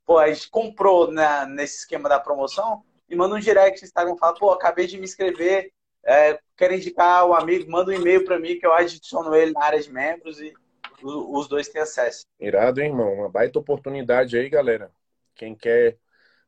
Pô, 0.07 0.17
a 0.17 0.33
gente 0.33 0.49
comprou 0.49 1.11
né, 1.11 1.45
nesse 1.45 1.81
esquema 1.81 2.09
da 2.09 2.19
promoção 2.19 2.83
e 3.07 3.15
manda 3.15 3.35
um 3.35 3.39
direct 3.39 3.79
no 3.79 3.85
Instagram 3.85 4.17
fala, 4.17 4.33
pô, 4.33 4.51
acabei 4.51 4.87
de 4.87 4.97
me 4.97 5.03
inscrever, 5.03 5.71
é, 6.05 6.39
quero 6.55 6.75
indicar 6.75 7.25
o 7.25 7.33
amigo, 7.33 7.69
manda 7.69 7.91
um 7.91 7.95
e-mail 7.95 8.23
para 8.23 8.39
mim 8.39 8.59
que 8.59 8.65
eu 8.65 8.73
adiciono 8.73 9.33
ele 9.35 9.51
na 9.51 9.63
área 9.63 9.81
de 9.81 9.91
membros 9.91 10.39
e 10.39 10.53
os 11.01 11.47
dois 11.47 11.67
têm 11.67 11.81
acesso. 11.81 12.25
Irado, 12.39 12.79
hein, 12.79 12.89
irmão? 12.89 13.11
Uma 13.13 13.29
baita 13.29 13.57
oportunidade 13.57 14.37
aí, 14.37 14.47
galera. 14.47 14.91
Quem 15.35 15.55
quer 15.55 15.97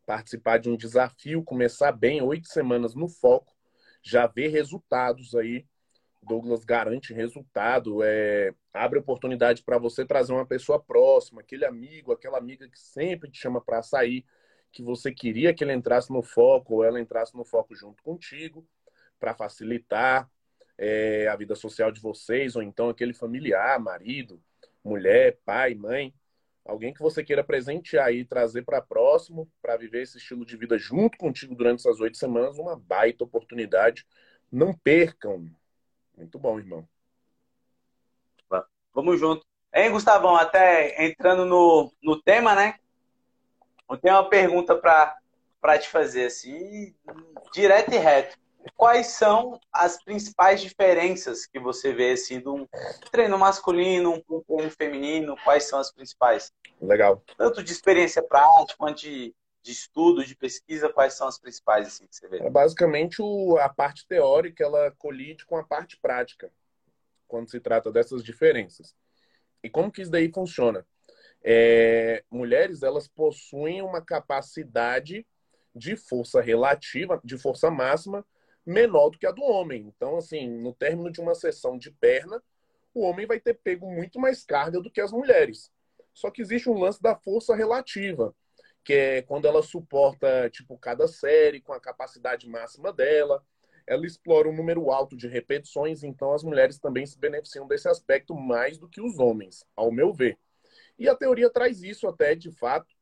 participar 0.06 0.58
de 0.58 0.70
um 0.70 0.78
desafio, 0.78 1.44
começar 1.44 1.92
bem, 1.92 2.22
oito 2.22 2.48
semanas 2.48 2.96
no 2.96 3.10
foco, 3.10 3.54
já 4.02 4.28
vê 4.28 4.48
resultados 4.48 5.36
aí. 5.36 5.66
Douglas 6.22 6.66
garante 6.66 7.14
resultado, 7.14 8.04
é, 8.04 8.54
abre 8.74 9.00
oportunidade 9.00 9.64
para 9.64 9.78
você 9.78 10.06
trazer 10.06 10.34
uma 10.34 10.46
pessoa 10.46 10.78
próxima, 10.78 11.42
aquele 11.42 11.66
amigo, 11.66 12.12
aquela 12.12 12.38
amiga 12.38 12.68
que 12.70 12.78
sempre 12.78 13.32
te 13.32 13.40
chama 13.40 13.62
para 13.62 13.82
sair. 13.82 14.26
que 14.72 14.84
você 14.84 15.12
queria 15.12 15.54
que 15.54 15.64
ele 15.64 15.74
entrasse 15.74 16.12
no 16.12 16.22
foco 16.22 16.76
ou 16.76 16.84
ela 16.84 17.00
entrasse 17.00 17.36
no 17.36 17.46
foco 17.46 17.74
junto 17.74 18.04
contigo 18.04 18.68
para 19.20 19.34
facilitar 19.34 20.30
é, 20.78 21.28
a 21.28 21.36
vida 21.36 21.56
social 21.56 21.92
de 21.92 22.00
vocês, 22.00 22.56
ou 22.56 22.62
então 22.62 22.90
aquele 22.90 23.14
familiar, 23.14 23.80
marido, 23.80 24.42
mulher, 24.84 25.40
pai, 25.44 25.74
mãe, 25.74 26.14
alguém 26.64 26.94
que 26.94 27.02
você 27.02 27.24
queira 27.24 27.44
presentear 27.44 28.14
e 28.14 28.24
trazer 28.24 28.64
para 28.64 28.82
próximo, 28.82 29.50
para 29.62 29.78
viver 29.78 30.04
esse 30.04 30.18
estilo 30.18 30.46
de 30.46 30.56
vida 30.56 30.78
junto 30.78 31.18
contigo 31.18 31.56
durante 31.56 31.80
essas 31.80 32.00
oito 32.00 32.18
semanas, 32.18 32.58
uma 32.58 32.76
baita 32.76 33.24
oportunidade. 33.24 34.06
Não 34.52 34.74
percam. 34.74 35.50
Muito 36.16 36.38
bom, 36.38 36.60
irmão. 36.60 36.88
Vamos 38.94 39.20
junto. 39.20 39.46
Hein, 39.74 39.92
Gustavão, 39.92 40.36
até 40.36 41.06
entrando 41.06 41.46
no, 41.46 41.92
no 42.02 42.22
tema, 42.22 42.56
né? 42.56 42.80
Eu 43.90 43.98
tenho 43.98 44.16
uma 44.16 44.30
pergunta 44.30 44.76
para 44.76 45.78
te 45.78 45.88
fazer, 45.88 46.26
assim, 46.26 46.96
direto 47.54 47.94
e 47.94 47.98
reto 47.98 48.38
quais 48.76 49.08
são 49.08 49.60
as 49.72 50.04
principais 50.04 50.62
diferenças 50.62 51.46
que 51.46 51.60
você 51.60 51.94
vê 51.94 52.12
assim 52.12 52.40
de 52.40 52.50
um 52.50 52.68
treino 53.12 53.38
masculino, 53.38 54.24
um 54.30 54.42
treino 54.42 54.72
feminino? 54.72 55.36
Quais 55.44 55.64
são 55.64 55.80
as 55.80 55.92
principais? 55.92 56.52
Legal. 56.82 57.24
Tanto 57.38 57.64
de 57.64 57.72
experiência 57.72 58.22
prática 58.22 58.76
quanto 58.78 59.02
de, 59.02 59.34
de 59.62 59.72
estudo, 59.72 60.26
de 60.26 60.36
pesquisa, 60.36 60.90
quais 60.90 61.14
são 61.14 61.28
as 61.28 61.40
principais 61.40 61.88
assim 61.88 62.08
que 62.08 62.16
você 62.16 62.28
vê? 62.28 62.40
É 62.40 62.50
basicamente 62.50 63.22
o, 63.22 63.58
a 63.58 63.70
parte 63.70 64.08
teórica 64.08 64.64
ela 64.64 64.92
colide 64.98 65.46
com 65.46 65.58
a 65.58 65.64
parte 65.64 65.98
prática 66.00 66.52
quando 67.28 67.50
se 67.50 67.60
trata 67.60 67.92
dessas 67.92 68.24
diferenças. 68.24 68.96
E 69.64 69.70
como 69.70 69.92
que 69.92 70.02
isso 70.02 70.12
daí 70.12 70.32
funciona? 70.32 70.86
É, 71.44 72.24
mulheres 72.32 72.84
elas 72.84 73.08
possuem 73.08 73.82
uma 73.82 74.02
capacidade 74.02 75.26
de 75.76 75.96
força 75.96 76.42
relativa, 76.42 77.22
de 77.24 77.38
força 77.38 77.70
máxima 77.70 78.26
menor 78.68 79.10
do 79.10 79.18
que 79.18 79.26
a 79.26 79.32
do 79.32 79.42
homem. 79.42 79.92
Então, 79.96 80.18
assim, 80.18 80.48
no 80.48 80.74
término 80.74 81.10
de 81.10 81.22
uma 81.22 81.34
sessão 81.34 81.78
de 81.78 81.90
perna, 81.90 82.44
o 82.94 83.02
homem 83.02 83.26
vai 83.26 83.40
ter 83.40 83.54
pego 83.54 83.90
muito 83.90 84.20
mais 84.20 84.44
carga 84.44 84.82
do 84.82 84.92
que 84.92 85.00
as 85.00 85.12
mulheres. 85.12 85.72
Só 86.14 86.30
que 86.30 86.42
existe 86.42 86.70
um 86.70 86.78
lance 86.78 87.02
da 87.02 87.16
força 87.16 87.56
relativa, 87.56 88.36
que 88.84 88.94
é 88.94 89.22
quando 89.22 89.48
ela 89.48 89.64
suporta, 89.64 90.50
tipo, 90.50 90.78
cada 90.78 91.08
série 91.08 91.62
com 91.62 91.74
a 91.74 91.80
capacidade 91.80 92.48
máxima 92.48 92.92
dela. 92.92 93.44
Ela 93.86 94.06
explora 94.06 94.50
um 94.50 94.56
número 94.56 94.92
alto 94.92 95.16
de 95.16 95.30
repetições, 95.30 96.04
então 96.04 96.34
as 96.34 96.44
mulheres 96.44 96.78
também 96.78 97.06
se 97.06 97.18
beneficiam 97.18 97.68
desse 97.68 97.88
aspecto 97.88 98.36
mais 98.36 98.78
do 98.78 98.90
que 98.90 99.00
os 99.00 99.18
homens, 99.18 99.64
ao 99.76 99.92
meu 99.92 100.12
ver. 100.14 100.38
E 101.00 101.08
a 101.08 101.16
teoria 101.16 101.50
traz 101.50 101.84
isso 101.84 102.06
até, 102.06 102.36
de 102.36 102.52
fato, 102.52 102.97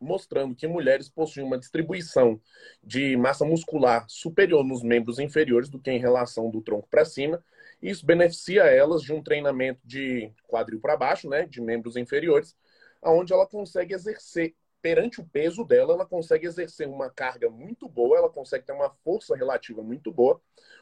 mostrando 0.00 0.54
que 0.54 0.66
mulheres 0.66 1.08
possuem 1.08 1.46
uma 1.46 1.58
distribuição 1.58 2.40
de 2.82 3.16
massa 3.16 3.44
muscular 3.44 4.04
superior 4.08 4.64
nos 4.64 4.82
membros 4.82 5.18
inferiores 5.18 5.68
do 5.68 5.78
que 5.78 5.90
em 5.90 5.98
relação 5.98 6.50
do 6.50 6.60
tronco 6.60 6.88
para 6.88 7.04
cima. 7.04 7.42
Isso 7.82 8.04
beneficia 8.04 8.62
elas 8.64 9.02
de 9.02 9.12
um 9.12 9.22
treinamento 9.22 9.80
de 9.84 10.32
quadril 10.46 10.80
para 10.80 10.96
baixo, 10.96 11.28
né, 11.28 11.46
de 11.46 11.60
membros 11.60 11.96
inferiores, 11.96 12.56
aonde 13.02 13.32
ela 13.32 13.46
consegue 13.46 13.94
exercer 13.94 14.54
perante 14.80 15.20
o 15.20 15.26
peso 15.26 15.64
dela, 15.64 15.94
ela 15.94 16.06
consegue 16.06 16.46
exercer 16.46 16.88
uma 16.88 17.10
carga 17.10 17.50
muito 17.50 17.88
boa, 17.88 18.16
ela 18.16 18.30
consegue 18.30 18.64
ter 18.64 18.72
uma 18.72 18.90
força 19.04 19.36
relativa 19.36 19.82
muito 19.82 20.12
boa, 20.12 20.40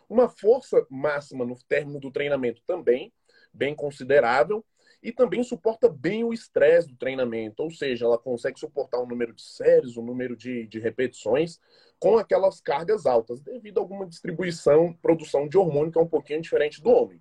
uma 0.09 0.29
força 0.29 0.87
máxima 0.91 1.45
no 1.45 1.57
término 1.67 1.99
do 1.99 2.11
treinamento 2.11 2.63
também, 2.67 3.13
bem 3.53 3.75
considerável, 3.75 4.65
e 5.03 5.13
também 5.13 5.43
suporta 5.45 5.89
bem 5.89 6.25
o 6.25 6.33
estresse 6.33 6.89
do 6.89 6.97
treinamento, 6.97 7.63
ou 7.63 7.71
seja, 7.71 8.07
ela 8.07 8.19
consegue 8.19 8.59
suportar 8.59 9.01
um 9.01 9.07
número 9.07 9.33
de 9.33 9.43
séries, 9.43 9.97
um 9.97 10.05
número 10.05 10.37
de, 10.37 10.67
de 10.67 10.79
repetições 10.79 11.61
com 11.99 12.19
aquelas 12.19 12.61
cargas 12.61 13.07
altas, 13.07 13.41
devido 13.41 13.79
a 13.79 13.81
alguma 13.81 14.07
distribuição, 14.07 14.93
produção 14.95 15.49
de 15.49 15.57
hormônio 15.57 15.93
que 15.93 15.99
é 15.99 16.03
um 16.03 16.09
pouquinho 16.09 16.41
diferente 16.41 16.83
do 16.83 16.91
homem. 16.91 17.21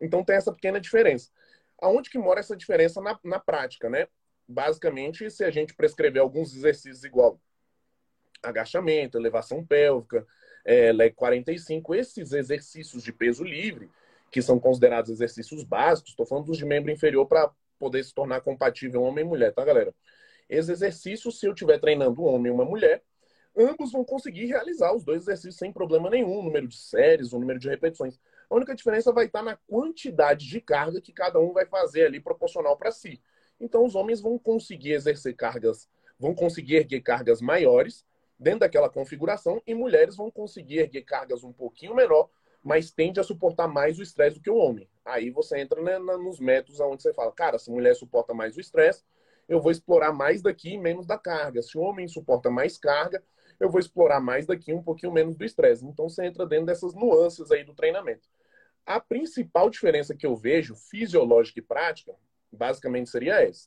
Então 0.00 0.24
tem 0.24 0.36
essa 0.36 0.52
pequena 0.52 0.80
diferença. 0.80 1.30
Aonde 1.80 2.10
que 2.10 2.18
mora 2.18 2.40
essa 2.40 2.56
diferença 2.56 3.00
na, 3.00 3.18
na 3.24 3.38
prática, 3.38 3.88
né? 3.88 4.06
Basicamente, 4.46 5.30
se 5.30 5.44
a 5.44 5.50
gente 5.50 5.74
prescrever 5.74 6.22
alguns 6.22 6.54
exercícios 6.54 7.04
igual 7.04 7.40
agachamento, 8.42 9.18
elevação 9.18 9.64
pélvica, 9.64 10.26
é, 10.64 10.92
leg 10.92 11.14
45, 11.14 11.94
esses 11.94 12.32
exercícios 12.32 13.02
de 13.02 13.12
peso 13.12 13.44
livre, 13.44 13.90
que 14.30 14.42
são 14.42 14.58
considerados 14.58 15.10
exercícios 15.10 15.64
básicos, 15.64 16.10
estou 16.10 16.26
falando 16.26 16.46
dos 16.46 16.58
de 16.58 16.64
membro 16.64 16.90
inferior 16.90 17.26
para 17.26 17.50
poder 17.78 18.02
se 18.04 18.12
tornar 18.12 18.40
compatível 18.40 19.02
homem 19.02 19.24
e 19.24 19.28
mulher, 19.28 19.52
tá, 19.52 19.64
galera? 19.64 19.94
Esses 20.48 20.68
exercícios, 20.70 21.38
se 21.38 21.46
eu 21.46 21.52
estiver 21.52 21.78
treinando 21.78 22.22
um 22.22 22.26
homem 22.26 22.50
e 22.50 22.54
uma 22.54 22.64
mulher, 22.64 23.02
ambos 23.56 23.92
vão 23.92 24.04
conseguir 24.04 24.46
realizar 24.46 24.94
os 24.94 25.04
dois 25.04 25.22
exercícios 25.22 25.56
sem 25.56 25.72
problema 25.72 26.08
nenhum, 26.10 26.42
número 26.42 26.66
de 26.66 26.76
séries, 26.76 27.32
o 27.32 27.38
número 27.38 27.58
de 27.58 27.68
repetições. 27.68 28.18
A 28.48 28.54
única 28.54 28.74
diferença 28.74 29.12
vai 29.12 29.26
estar 29.26 29.42
na 29.42 29.56
quantidade 29.56 30.48
de 30.48 30.60
carga 30.60 31.00
que 31.00 31.12
cada 31.12 31.38
um 31.38 31.52
vai 31.52 31.66
fazer 31.66 32.06
ali 32.06 32.20
proporcional 32.20 32.76
para 32.76 32.90
si. 32.90 33.20
Então, 33.60 33.84
os 33.84 33.94
homens 33.94 34.20
vão 34.20 34.38
conseguir 34.38 34.92
exercer 34.92 35.34
cargas, 35.34 35.88
vão 36.18 36.34
conseguir 36.34 36.76
erguer 36.76 37.00
cargas 37.00 37.40
maiores 37.40 38.06
dentro 38.38 38.60
daquela 38.60 38.88
configuração 38.88 39.60
e 39.66 39.74
mulheres 39.74 40.16
vão 40.16 40.30
conseguir 40.30 40.78
erguer 40.78 41.02
cargas 41.02 41.42
um 41.42 41.52
pouquinho 41.52 41.94
menor 41.94 42.30
mas 42.68 42.90
tende 42.90 43.18
a 43.18 43.22
suportar 43.22 43.66
mais 43.66 43.98
o 43.98 44.02
estresse 44.02 44.36
do 44.36 44.42
que 44.42 44.50
o 44.50 44.56
homem. 44.56 44.86
Aí 45.02 45.30
você 45.30 45.58
entra 45.58 45.80
né, 45.80 45.98
nos 45.98 46.38
métodos 46.38 46.78
onde 46.80 47.02
você 47.02 47.14
fala, 47.14 47.32
cara, 47.32 47.58
se 47.58 47.70
a 47.70 47.72
mulher 47.72 47.94
suporta 47.96 48.34
mais 48.34 48.58
o 48.58 48.60
estresse, 48.60 49.02
eu 49.48 49.58
vou 49.58 49.72
explorar 49.72 50.12
mais 50.12 50.42
daqui 50.42 50.74
e 50.74 50.78
menos 50.78 51.06
da 51.06 51.16
carga. 51.16 51.62
Se 51.62 51.78
o 51.78 51.80
homem 51.80 52.06
suporta 52.06 52.50
mais 52.50 52.76
carga, 52.76 53.24
eu 53.58 53.70
vou 53.70 53.80
explorar 53.80 54.20
mais 54.20 54.44
daqui 54.44 54.74
um 54.74 54.82
pouquinho 54.82 55.10
menos 55.10 55.34
do 55.34 55.46
estresse. 55.46 55.82
Então 55.82 56.10
você 56.10 56.26
entra 56.26 56.44
dentro 56.44 56.66
dessas 56.66 56.94
nuances 56.94 57.50
aí 57.50 57.64
do 57.64 57.72
treinamento. 57.72 58.28
A 58.84 59.00
principal 59.00 59.70
diferença 59.70 60.14
que 60.14 60.26
eu 60.26 60.36
vejo, 60.36 60.76
fisiológica 60.76 61.60
e 61.60 61.62
prática, 61.62 62.14
basicamente 62.52 63.08
seria 63.08 63.40
essa. 63.40 63.66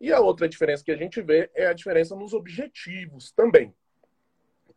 E 0.00 0.12
a 0.12 0.18
outra 0.18 0.48
diferença 0.48 0.82
que 0.82 0.90
a 0.90 0.96
gente 0.96 1.22
vê 1.22 1.48
é 1.54 1.68
a 1.68 1.72
diferença 1.72 2.16
nos 2.16 2.32
objetivos 2.32 3.30
também. 3.30 3.72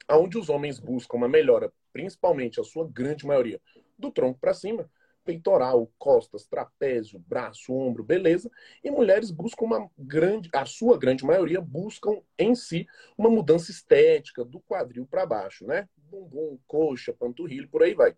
Onde 0.09 0.37
os 0.37 0.49
homens 0.49 0.79
buscam 0.79 1.17
uma 1.17 1.27
melhora 1.27 1.71
principalmente 1.95 2.59
a 2.59 2.63
sua 2.63 2.85
grande 2.85 3.25
maioria, 3.25 3.61
do 3.97 4.11
tronco 4.11 4.37
para 4.37 4.53
cima, 4.53 4.91
peitoral, 5.23 5.89
costas, 5.97 6.45
trapézio, 6.45 7.17
braço, 7.19 7.73
ombro, 7.73 8.03
beleza. 8.03 8.51
E 8.83 8.91
mulheres 8.91 9.31
buscam 9.31 9.63
uma 9.63 9.89
grande, 9.97 10.49
a 10.53 10.65
sua 10.65 10.97
grande 10.97 11.23
maioria 11.23 11.61
buscam 11.61 12.21
em 12.37 12.53
si 12.53 12.85
uma 13.17 13.29
mudança 13.29 13.71
estética 13.71 14.43
do 14.43 14.59
quadril 14.59 15.07
para 15.09 15.25
baixo, 15.25 15.65
né? 15.65 15.87
Bumbum, 15.95 16.59
coxa, 16.67 17.13
panturrilha, 17.13 17.67
por 17.67 17.81
aí 17.81 17.93
vai. 17.93 18.13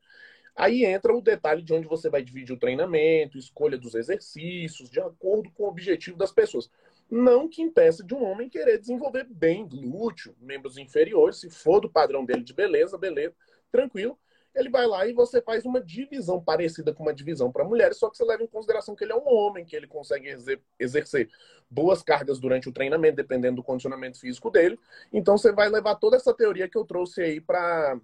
Aí 0.56 0.84
entra 0.84 1.16
o 1.16 1.22
detalhe 1.22 1.62
de 1.62 1.72
onde 1.72 1.88
você 1.88 2.10
vai 2.10 2.24
dividir 2.24 2.52
o 2.52 2.60
treinamento, 2.60 3.38
escolha 3.38 3.78
dos 3.78 3.94
exercícios, 3.94 4.90
de 4.90 5.00
acordo 5.00 5.52
com 5.52 5.66
o 5.66 5.68
objetivo 5.68 6.18
das 6.18 6.32
pessoas. 6.32 6.68
Não 7.10 7.48
que 7.48 7.62
impeça 7.62 8.04
de 8.04 8.14
um 8.14 8.24
homem 8.24 8.50
querer 8.50 8.78
desenvolver 8.78 9.26
bem 9.30 9.68
glúteo, 9.68 10.36
membros 10.40 10.78
inferiores, 10.78 11.38
se 11.40 11.50
for 11.50 11.80
do 11.80 11.90
padrão 11.90 12.26
dele 12.26 12.44
de 12.44 12.54
beleza, 12.54 12.98
beleza 12.98 13.34
tranquilo. 13.72 14.18
Ele 14.54 14.70
vai 14.70 14.88
lá 14.88 15.06
e 15.06 15.14
você 15.14 15.40
faz 15.40 15.66
uma 15.66 15.80
divisão 15.80 16.44
parecida 16.44 16.92
com 16.92 17.04
uma 17.04 17.14
divisão 17.14 17.52
para 17.52 17.64
mulheres, 17.64 17.98
só 17.98 18.10
que 18.10 18.18
você 18.18 18.26
leva 18.26 18.42
em 18.42 18.48
consideração 18.48 18.96
que 18.96 19.04
ele 19.04 19.14
é 19.14 19.16
um 19.16 19.28
homem, 19.28 19.64
que 19.64 19.76
ele 19.76 19.86
consegue 19.86 20.36
exercer 20.80 21.30
boas 21.70 22.02
cargas 22.02 22.40
durante 22.40 22.68
o 22.68 22.72
treinamento, 22.72 23.16
dependendo 23.16 23.58
do 23.58 23.64
condicionamento 23.64 24.20
físico 24.20 24.50
dele. 24.50 24.80
Então 25.14 25.38
você 25.38 25.52
vai 25.52 25.70
levar 25.70 25.96
toda 25.96 26.18
essa 26.18 26.34
teoria 26.34 26.68
que 26.68 26.78
eu 26.78 26.86
trouxe 26.86 27.22
aí 27.22 27.40
para 27.40 28.00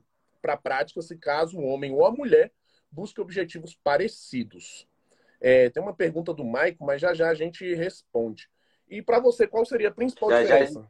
a 0.48 0.58
prática, 0.58 1.02
se 1.02 1.18
caso 1.18 1.58
o 1.58 1.64
homem 1.64 1.92
ou 1.92 2.06
a 2.06 2.12
mulher 2.12 2.52
busque 2.92 3.20
objetivos 3.20 3.76
parecidos. 3.84 4.88
É, 5.42 5.70
tem 5.72 5.82
uma 5.82 5.96
pergunta 5.96 6.34
do 6.34 6.46
Maico, 6.46 6.86
mas 6.86 7.02
já 7.02 7.14
já 7.16 7.30
a 7.30 7.34
gente 7.34 7.74
responde. 7.74 8.48
E 8.94 9.02
para 9.02 9.20
você, 9.20 9.48
qual 9.48 9.66
seria 9.66 9.90
a 9.90 9.94
principal 9.94 10.30
já, 10.30 10.42
diferença? 10.42 10.82
Já 10.82 10.88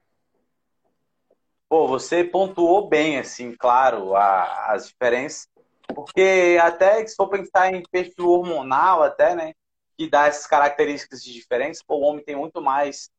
Pô, 1.69 1.87
você 1.87 2.21
pontuou 2.23 2.87
bem, 2.87 3.17
assim, 3.17 3.55
claro, 3.55 4.13
a, 4.13 4.73
as 4.73 4.89
diferenças, 4.89 5.47
porque 5.87 6.59
até 6.61 7.05
se 7.07 7.15
for 7.15 7.29
pensar 7.29 7.73
em 7.73 7.81
perfil 7.89 8.29
hormonal, 8.29 9.01
até, 9.01 9.33
né, 9.33 9.53
que 9.97 10.09
dá 10.09 10.27
essas 10.27 10.45
características 10.45 11.23
de 11.23 11.31
diferença, 11.31 11.81
pô, 11.87 11.95
o 11.95 12.01
homem 12.01 12.23
tem 12.23 12.35
muito 12.35 12.61
mais 12.61 13.09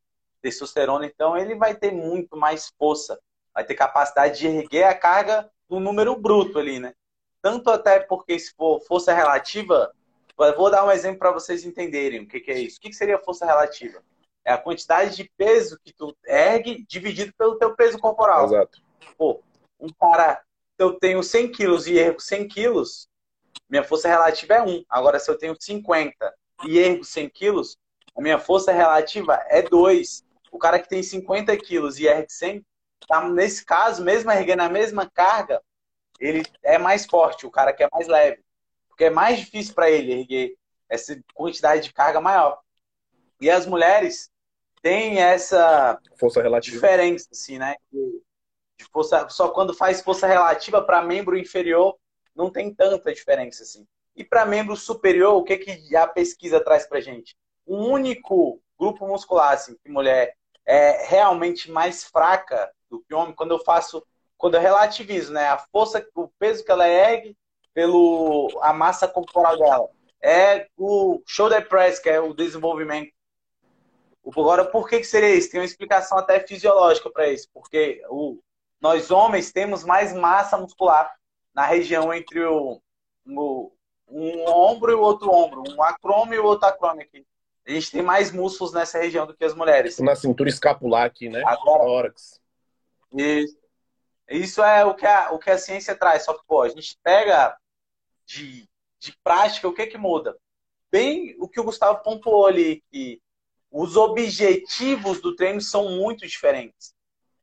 testosterona, 0.42 1.06
então 1.06 1.36
ele 1.36 1.54
vai 1.54 1.74
ter 1.74 1.90
muito 1.90 2.36
mais 2.36 2.70
força, 2.78 3.18
vai 3.54 3.64
ter 3.64 3.74
capacidade 3.74 4.38
de 4.38 4.46
erguer 4.46 4.84
a 4.84 4.94
carga 4.94 5.50
no 5.68 5.80
número 5.80 6.14
bruto 6.14 6.58
ali, 6.58 6.78
né? 6.78 6.92
Tanto 7.40 7.70
até 7.70 8.00
porque 8.00 8.38
se 8.38 8.52
for 8.54 8.80
força 8.82 9.14
relativa, 9.14 9.92
vou 10.36 10.70
dar 10.70 10.84
um 10.84 10.92
exemplo 10.92 11.18
para 11.18 11.32
vocês 11.32 11.64
entenderem 11.64 12.20
o 12.20 12.28
que, 12.28 12.38
que 12.38 12.50
é 12.50 12.58
isso. 12.58 12.76
O 12.76 12.80
que, 12.82 12.90
que 12.90 12.96
seria 12.96 13.18
força 13.18 13.46
relativa? 13.46 14.02
É 14.44 14.52
a 14.52 14.58
quantidade 14.58 15.16
de 15.16 15.30
peso 15.36 15.78
que 15.82 15.92
tu 15.92 16.14
ergue 16.26 16.84
dividido 16.86 17.32
pelo 17.36 17.56
teu 17.56 17.74
peso 17.74 17.98
corporal. 17.98 18.44
Exato. 18.46 18.82
Pô, 19.16 19.42
um 19.80 19.88
cara, 19.88 20.42
se 20.76 20.84
eu 20.84 20.98
tenho 20.98 21.22
100 21.22 21.52
quilos 21.52 21.86
e 21.86 21.98
ergo 21.98 22.20
100 22.20 22.48
quilos, 22.48 23.08
minha 23.68 23.84
força 23.84 24.08
relativa 24.08 24.54
é 24.54 24.62
1. 24.62 24.84
Agora, 24.88 25.18
se 25.18 25.30
eu 25.30 25.38
tenho 25.38 25.56
50 25.58 26.34
e 26.66 26.78
ergo 26.78 27.04
100 27.04 27.28
quilos, 27.30 27.78
a 28.14 28.20
minha 28.20 28.38
força 28.38 28.72
relativa 28.72 29.42
é 29.48 29.62
2. 29.62 30.24
o 30.52 30.58
cara 30.58 30.78
que 30.78 30.88
tem 30.88 31.02
50 31.02 31.56
quilos 31.56 31.98
e 31.98 32.06
ergue 32.06 32.32
100, 32.32 32.64
tá, 33.08 33.28
nesse 33.28 33.64
caso, 33.64 34.04
mesmo 34.04 34.30
erguendo 34.30 34.62
a 34.62 34.68
mesma 34.68 35.10
carga, 35.10 35.62
ele 36.20 36.42
é 36.62 36.78
mais 36.78 37.06
forte, 37.06 37.46
o 37.46 37.50
cara 37.50 37.72
que 37.72 37.82
é 37.82 37.88
mais 37.90 38.06
leve. 38.06 38.42
Porque 38.88 39.04
é 39.04 39.10
mais 39.10 39.40
difícil 39.40 39.74
para 39.74 39.90
ele 39.90 40.12
erguer 40.12 40.54
essa 40.88 41.18
quantidade 41.34 41.82
de 41.82 41.92
carga 41.92 42.20
maior. 42.20 42.60
E 43.40 43.50
as 43.50 43.66
mulheres 43.66 44.30
têm 44.84 45.18
essa 45.18 45.98
força 46.20 46.42
relativa. 46.42 46.74
diferença, 46.74 47.26
assim, 47.32 47.58
né? 47.58 47.74
De 47.90 48.84
força, 48.92 49.26
só 49.30 49.48
quando 49.48 49.72
faz 49.72 50.02
força 50.02 50.26
relativa 50.26 50.82
para 50.82 51.02
membro 51.02 51.38
inferior, 51.38 51.96
não 52.36 52.50
tem 52.50 52.72
tanta 52.72 53.14
diferença, 53.14 53.62
assim. 53.62 53.86
E 54.14 54.22
para 54.22 54.44
membro 54.44 54.76
superior, 54.76 55.36
o 55.36 55.42
que, 55.42 55.56
que 55.56 55.96
a 55.96 56.06
pesquisa 56.06 56.60
traz 56.60 56.86
para 56.86 57.00
gente? 57.00 57.34
Um 57.66 57.90
único 57.90 58.60
grupo 58.78 59.08
muscular, 59.08 59.54
assim, 59.54 59.74
que 59.82 59.90
mulher 59.90 60.36
é 60.66 61.06
realmente 61.06 61.70
mais 61.70 62.04
fraca 62.04 62.70
do 62.90 63.00
que 63.00 63.14
homem, 63.14 63.34
quando 63.34 63.52
eu 63.52 63.58
faço, 63.60 64.06
quando 64.36 64.56
eu 64.56 64.60
relativizo, 64.60 65.32
né? 65.32 65.46
A 65.46 65.56
força, 65.72 66.06
o 66.14 66.28
peso 66.38 66.62
que 66.62 66.70
ela 66.70 66.86
ergue 66.86 67.34
pelo 67.72 68.50
a 68.60 68.74
massa 68.74 69.08
corporal 69.08 69.56
dela. 69.56 69.88
É 70.22 70.68
o 70.76 71.22
shoulder 71.26 71.66
press, 71.68 71.98
que 71.98 72.10
é 72.10 72.20
o 72.20 72.34
desenvolvimento. 72.34 73.13
Agora, 74.26 74.64
por 74.64 74.88
que, 74.88 74.98
que 74.98 75.04
seria 75.04 75.34
isso? 75.34 75.50
Tem 75.50 75.60
uma 75.60 75.66
explicação 75.66 76.18
até 76.18 76.40
fisiológica 76.40 77.10
para 77.10 77.28
isso. 77.28 77.48
Porque 77.52 78.02
o, 78.08 78.40
nós 78.80 79.10
homens 79.10 79.52
temos 79.52 79.84
mais 79.84 80.12
massa 80.12 80.56
muscular 80.56 81.14
na 81.54 81.64
região 81.66 82.12
entre 82.12 82.44
o, 82.44 82.80
o 83.26 83.72
um 84.08 84.48
ombro 84.48 84.92
e 84.92 84.94
o 84.94 85.00
outro 85.00 85.30
ombro, 85.30 85.62
um 85.68 85.82
acrome 85.82 86.36
e 86.36 86.38
o 86.38 86.44
outro 86.44 86.68
acrome 86.68 87.02
aqui. 87.02 87.26
A 87.66 87.70
gente 87.70 87.90
tem 87.90 88.02
mais 88.02 88.30
músculos 88.30 88.72
nessa 88.72 88.98
região 88.98 89.26
do 89.26 89.34
que 89.34 89.44
as 89.44 89.54
mulheres. 89.54 89.98
Na 89.98 90.14
cintura 90.14 90.50
escapular 90.50 91.04
aqui, 91.04 91.28
né? 91.28 91.42
Agora, 91.46 91.84
Tórax. 91.84 92.40
Isso. 93.12 93.56
Isso 94.28 94.62
é 94.62 94.84
o 94.84 94.94
que, 94.94 95.06
a, 95.06 95.32
o 95.32 95.38
que 95.38 95.50
a 95.50 95.58
ciência 95.58 95.96
traz. 95.96 96.24
Só 96.24 96.34
que, 96.34 96.44
pô, 96.46 96.62
a 96.62 96.68
gente 96.68 96.98
pega 97.02 97.56
de, 98.26 98.68
de 98.98 99.16
prática, 99.22 99.68
o 99.68 99.72
que 99.72 99.86
que 99.86 99.98
muda? 99.98 100.36
Bem 100.90 101.34
o 101.38 101.48
que 101.48 101.58
o 101.58 101.64
Gustavo 101.64 102.02
pontuou 102.02 102.46
ali, 102.46 102.82
que 102.90 103.20
os 103.74 103.96
objetivos 103.96 105.20
do 105.20 105.34
treino 105.34 105.60
são 105.60 105.90
muito 105.96 106.24
diferentes. 106.24 106.94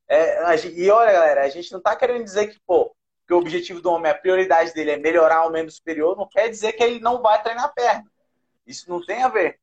É, 0.07 0.55
e 0.67 0.89
olha, 0.89 1.11
galera, 1.11 1.43
a 1.43 1.49
gente 1.49 1.69
não 1.73 1.79
está 1.79 1.93
querendo 1.93 2.23
dizer 2.23 2.47
que, 2.47 2.57
pô, 2.65 2.95
que 3.27 3.33
o 3.33 3.37
objetivo 3.37 3.81
do 3.81 3.91
homem, 3.91 4.09
a 4.09 4.15
prioridade 4.15 4.73
dele 4.73 4.91
é 4.91 4.97
melhorar 4.97 5.45
o 5.45 5.51
membro 5.51 5.69
superior, 5.69 6.15
não 6.15 6.25
quer 6.25 6.47
dizer 6.47 6.71
que 6.71 6.81
ele 6.81 7.01
não 7.01 7.21
vai 7.21 7.43
treinar 7.43 7.73
perna. 7.73 8.09
Isso 8.65 8.89
não 8.89 9.05
tem 9.05 9.21
a 9.21 9.27
ver. 9.27 9.59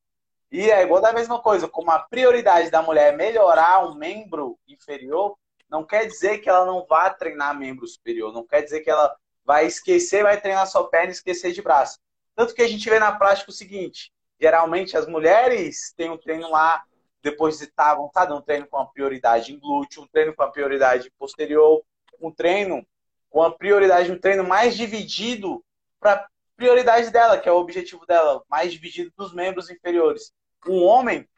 E 0.52 0.70
é 0.70 0.82
igual 0.82 1.00
da 1.00 1.10
mesma 1.10 1.40
coisa, 1.40 1.66
como 1.66 1.90
a 1.90 2.00
prioridade 2.00 2.70
da 2.70 2.82
mulher 2.82 3.14
é 3.14 3.16
melhorar 3.16 3.87
o 3.87 3.94
membro 3.94 4.58
inferior, 4.68 5.38
não 5.70 5.87
quer 5.87 6.06
dizer 6.06 6.38
que 6.38 6.50
ela 6.50 6.66
não 6.66 6.84
vá 6.87 7.08
treinar 7.08 7.58
membro 7.58 7.87
superior, 7.87 8.30
não 8.30 8.46
quer 8.46 8.60
dizer 8.60 8.80
que 8.80 8.90
ela 8.90 9.16
vai 9.42 9.66
esquecer, 9.66 10.22
vai 10.22 10.38
treinar 10.38 10.66
só 10.66 10.84
perna 10.84 11.08
e 11.08 11.12
esquecer 11.12 11.52
de 11.52 11.62
braço. 11.62 11.98
Tanto 12.34 12.54
que 12.54 12.60
a 12.60 12.68
gente 12.68 12.88
vê 12.90 12.98
na 12.98 13.12
prática 13.12 13.50
o 13.50 13.54
seguinte: 13.54 14.12
geralmente 14.40 14.97
as 14.97 15.07
mulheres 15.07 15.92
têm 15.97 16.11
um 16.11 16.18
treino 16.18 16.50
lá, 16.50 16.83
depois 17.23 17.59
de 17.59 17.64
estar 17.64 17.92
avançado, 17.92 18.35
um 18.35 18.40
treino 18.40 18.66
com 18.66 18.78
a 18.78 18.87
prioridade 18.87 19.52
em 19.52 19.59
glúteo, 19.59 20.02
um 20.02 20.07
treino 20.07 20.35
com 20.35 20.42
a 20.42 20.50
prioridade 20.50 21.11
posterior, 21.18 21.83
um 22.21 22.30
treino 22.30 22.87
com 23.28 23.42
a 23.42 23.50
prioridade, 23.50 24.11
um 24.11 24.18
treino 24.18 24.45
mais 24.45 24.76
dividido 24.76 25.62
para 26.00 26.26
prioridade 26.57 27.11
dela, 27.11 27.38
que 27.38 27.49
é 27.49 27.52
o 27.52 27.59
objetivo 27.59 28.04
dela, 28.07 28.42
mais 28.49 28.73
dividido 28.73 29.12
dos 29.16 29.33
membros 29.33 29.71
inferiores. 29.71 30.33
Um 30.66 30.83
homem, 30.83 31.28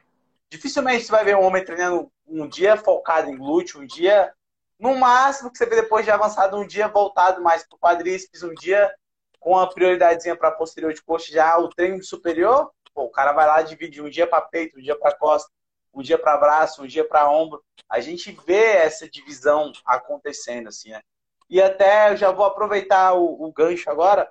dificilmente 0.49 1.05
você 1.05 1.13
vai 1.13 1.25
ver 1.25 1.37
um 1.37 1.43
homem 1.43 1.65
treinando 1.65 2.11
um 2.27 2.49
dia 2.49 2.77
focado 2.77 3.29
em 3.29 3.37
glúteo, 3.37 3.81
um 3.81 3.87
dia, 3.87 4.33
no 4.79 4.95
máximo 4.95 5.51
que 5.51 5.59
você 5.59 5.67
vê 5.67 5.77
depois 5.77 6.05
de 6.05 6.11
avançado, 6.11 6.57
um 6.57 6.67
dia 6.67 6.89
voltado 6.89 7.43
mais 7.43 7.67
para 7.67 7.77
o 7.77 7.79
quadríceps, 7.79 8.43
um 8.43 8.55
dia 8.55 8.91
com 9.39 9.59
a 9.59 9.67
prioridadezinha 9.67 10.37
para 10.37 10.53
posterior 10.53 10.93
de 10.93 11.03
coxa, 11.03 11.33
já 11.33 11.59
o 11.59 11.69
treino 11.69 12.03
superior, 12.03 12.71
pô, 12.95 13.05
o 13.05 13.11
cara 13.11 13.33
vai 13.33 13.47
lá 13.47 13.63
dividir 13.63 14.03
um 14.03 14.11
dia 14.11 14.27
para 14.27 14.41
peito, 14.41 14.79
um 14.79 14.83
dia 14.83 14.99
para 14.99 15.17
costa, 15.17 15.51
um 15.93 16.03
dia 16.03 16.19
para 16.19 16.37
braço, 16.37 16.83
um 16.83 16.87
dia 16.87 17.07
para 17.07 17.31
ombro. 17.31 17.63
A 17.89 18.01
gente 18.01 18.33
vê 18.47 18.77
essa 18.77 19.09
divisão 19.09 19.73
acontecendo, 19.85 20.69
assim, 20.69 20.91
né? 20.91 21.01
E 21.49 21.61
até 21.61 22.13
eu 22.13 22.17
já 22.17 22.31
vou 22.31 22.45
aproveitar 22.45 23.15
o, 23.15 23.45
o 23.45 23.53
gancho 23.53 23.91
agora 23.91 24.31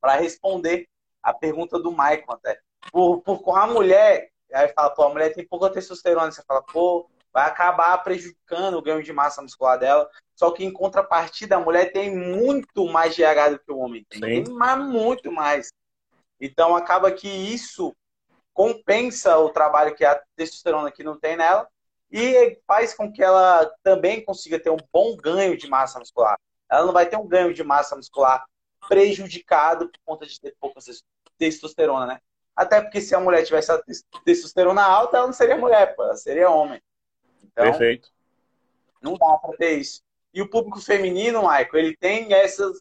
para 0.00 0.14
responder 0.14 0.88
a 1.22 1.34
pergunta 1.34 1.78
do 1.78 1.90
Michael 1.90 2.24
até. 2.28 2.60
Por, 2.92 3.20
por 3.22 3.58
a 3.58 3.66
mulher, 3.66 4.30
aí 4.52 4.68
fala, 4.68 4.90
pô, 4.90 5.02
a 5.02 5.08
mulher 5.08 5.34
tem 5.34 5.46
pouca 5.46 5.70
testosterona, 5.70 6.30
você 6.30 6.42
fala, 6.44 6.62
pô, 6.62 7.10
vai 7.32 7.46
acabar 7.46 7.98
prejudicando 7.98 8.74
o 8.76 8.82
ganho 8.82 9.02
de 9.02 9.12
massa 9.12 9.42
muscular 9.42 9.78
dela. 9.78 10.08
Só 10.34 10.50
que 10.52 10.64
em 10.64 10.72
contrapartida, 10.72 11.56
a 11.56 11.60
mulher 11.60 11.92
tem 11.92 12.14
muito 12.14 12.86
mais 12.86 13.16
GH 13.16 13.50
do 13.50 13.58
que 13.58 13.72
o 13.72 13.78
homem 13.78 14.06
tem, 14.08 14.44
Sim. 14.44 14.52
mas 14.52 14.78
muito 14.78 15.32
mais. 15.32 15.68
Então 16.40 16.76
acaba 16.76 17.10
que 17.10 17.28
isso 17.28 17.94
compensa 18.52 19.38
o 19.38 19.50
trabalho 19.50 19.94
que 19.94 20.04
a 20.04 20.20
testosterona 20.34 20.88
aqui 20.88 21.02
não 21.02 21.18
tem 21.18 21.36
nela 21.36 21.68
e 22.10 22.58
faz 22.66 22.94
com 22.94 23.12
que 23.12 23.22
ela 23.22 23.70
também 23.82 24.24
consiga 24.24 24.58
ter 24.58 24.70
um 24.70 24.78
bom 24.92 25.16
ganho 25.16 25.56
de 25.56 25.68
massa 25.68 25.98
muscular. 25.98 26.36
Ela 26.70 26.86
não 26.86 26.92
vai 26.92 27.08
ter 27.08 27.16
um 27.16 27.26
ganho 27.26 27.54
de 27.54 27.62
massa 27.62 27.96
muscular 27.96 28.44
prejudicado 28.88 29.88
por 29.88 30.00
conta 30.04 30.26
de 30.26 30.40
ter 30.40 30.56
pouca 30.60 30.80
testosterona, 31.38 32.06
né? 32.06 32.20
Até 32.56 32.80
porque 32.80 33.00
se 33.00 33.14
a 33.14 33.20
mulher 33.20 33.44
tivesse 33.44 33.70
a 33.70 33.80
testosterona 34.24 34.82
alta, 34.82 35.18
ela 35.18 35.26
não 35.26 35.32
seria 35.32 35.56
mulher, 35.56 35.94
pô, 35.94 36.02
ela 36.02 36.16
seria 36.16 36.50
homem. 36.50 36.82
Então, 37.44 37.64
Perfeito. 37.64 38.10
Não 39.00 39.14
dá 39.14 39.38
para 39.38 39.56
ter 39.56 39.78
isso. 39.78 40.02
E 40.34 40.42
o 40.42 40.50
público 40.50 40.80
feminino, 40.80 41.42
Michael, 41.42 41.68
ele 41.74 41.96
tem 41.96 42.32
essas, 42.32 42.80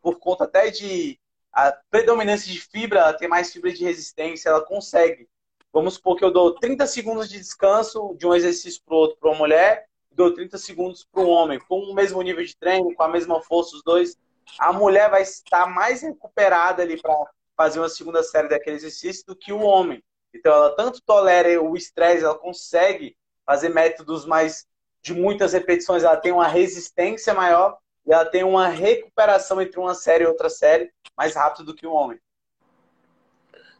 por 0.00 0.18
conta 0.20 0.44
até 0.44 0.70
de 0.70 1.18
a 1.56 1.72
predominância 1.90 2.52
de 2.52 2.60
fibra, 2.60 3.00
ela 3.00 3.12
tem 3.14 3.28
mais 3.28 3.52
fibra 3.52 3.72
de 3.72 3.82
resistência, 3.82 4.50
ela 4.50 4.64
consegue 4.64 5.28
Vamos 5.76 5.92
supor 5.92 6.16
que 6.16 6.24
eu 6.24 6.30
dou 6.30 6.54
30 6.54 6.86
segundos 6.86 7.28
de 7.28 7.36
descanso 7.38 8.16
de 8.16 8.26
um 8.26 8.34
exercício 8.34 8.80
para 8.82 8.94
o 8.94 8.98
outro 8.98 9.18
para 9.18 9.28
uma 9.28 9.36
mulher, 9.36 9.86
dou 10.10 10.32
30 10.32 10.56
segundos 10.56 11.04
para 11.04 11.22
um 11.22 11.28
homem, 11.28 11.58
com 11.58 11.80
o 11.80 11.94
mesmo 11.94 12.22
nível 12.22 12.42
de 12.42 12.56
treino, 12.56 12.94
com 12.94 13.02
a 13.02 13.08
mesma 13.08 13.42
força, 13.42 13.76
os 13.76 13.82
dois. 13.82 14.16
A 14.58 14.72
mulher 14.72 15.10
vai 15.10 15.20
estar 15.20 15.66
mais 15.66 16.00
recuperada 16.00 16.82
ali 16.82 16.98
para 16.98 17.14
fazer 17.54 17.78
uma 17.78 17.90
segunda 17.90 18.22
série 18.22 18.48
daquele 18.48 18.76
exercício 18.76 19.26
do 19.26 19.36
que 19.36 19.52
o 19.52 19.60
homem. 19.60 20.02
Então, 20.32 20.50
ela 20.50 20.74
tanto 20.74 21.02
tolera 21.02 21.62
o 21.62 21.76
estresse, 21.76 22.24
ela 22.24 22.38
consegue 22.38 23.14
fazer 23.44 23.68
métodos 23.68 24.24
mais 24.24 24.66
de 25.02 25.12
muitas 25.12 25.52
repetições, 25.52 26.02
ela 26.02 26.16
tem 26.16 26.32
uma 26.32 26.48
resistência 26.48 27.34
maior 27.34 27.76
e 28.06 28.12
ela 28.12 28.24
tem 28.24 28.44
uma 28.44 28.68
recuperação 28.68 29.60
entre 29.60 29.78
uma 29.78 29.94
série 29.94 30.24
e 30.24 30.26
outra 30.26 30.48
série 30.48 30.92
mais 31.16 31.34
rápido 31.34 31.66
do 31.66 31.74
que 31.74 31.86
o 31.86 31.92
homem 31.92 32.20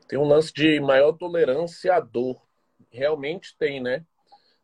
tem 0.07 0.19
um 0.19 0.25
lance 0.25 0.53
de 0.53 0.81
maior 0.81 1.13
tolerância 1.13 1.95
à 1.95 2.01
dor. 2.01 2.41
Realmente 2.91 3.57
tem, 3.59 3.81
né? 3.81 4.05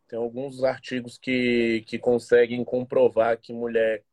Tem 0.09 0.19
alguns 0.19 0.63
artigos 0.63 1.19
que, 1.19 1.85
que 1.87 1.99
conseguem 1.99 2.65
comprovar 2.65 3.39
que 3.39 3.53
mulher, 3.53 4.05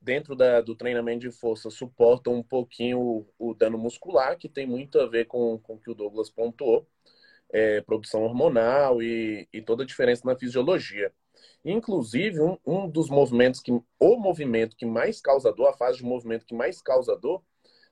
dentro 0.00 0.34
da, 0.34 0.60
do 0.60 0.74
treinamento 0.74 1.20
de 1.20 1.30
força, 1.30 1.70
suporta 1.70 2.30
um 2.30 2.42
pouquinho 2.42 2.98
o, 3.00 3.26
o, 3.38 3.54
dano 3.54 3.78
muscular, 3.78 4.36
que 4.38 4.48
tem 4.48 4.66
muito 4.66 4.98
a 4.98 5.06
ver 5.06 5.26
com, 5.26 5.58
com 5.58 5.74
o 5.74 5.78
que 5.78 5.90
o 5.90 5.94
Douglas 5.94 6.30
pontuou. 6.30 6.86
É, 7.52 7.80
produção 7.82 8.24
hormonal 8.24 9.00
e, 9.00 9.48
e 9.52 9.62
toda 9.62 9.84
a 9.84 9.86
diferença 9.86 10.22
na 10.24 10.36
fisiologia. 10.36 11.12
Inclusive, 11.64 12.40
um, 12.40 12.58
um 12.64 12.88
dos 12.88 13.08
movimentos 13.08 13.60
que. 13.60 13.72
O 13.98 14.16
movimento 14.16 14.76
que 14.76 14.86
mais 14.86 15.20
causa 15.20 15.52
dor, 15.52 15.68
a 15.68 15.72
fase 15.72 15.98
de 15.98 16.04
movimento 16.04 16.46
que 16.46 16.54
mais 16.54 16.80
causa 16.80 17.16
dor, 17.16 17.42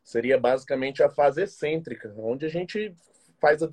seria 0.03 0.39
basicamente 0.39 1.03
a 1.03 1.11
fase 1.11 1.43
excêntrica, 1.43 2.15
onde 2.19 2.47
a 2.47 2.49
gente 2.49 2.95
faz 3.41 3.63
a, 3.63 3.69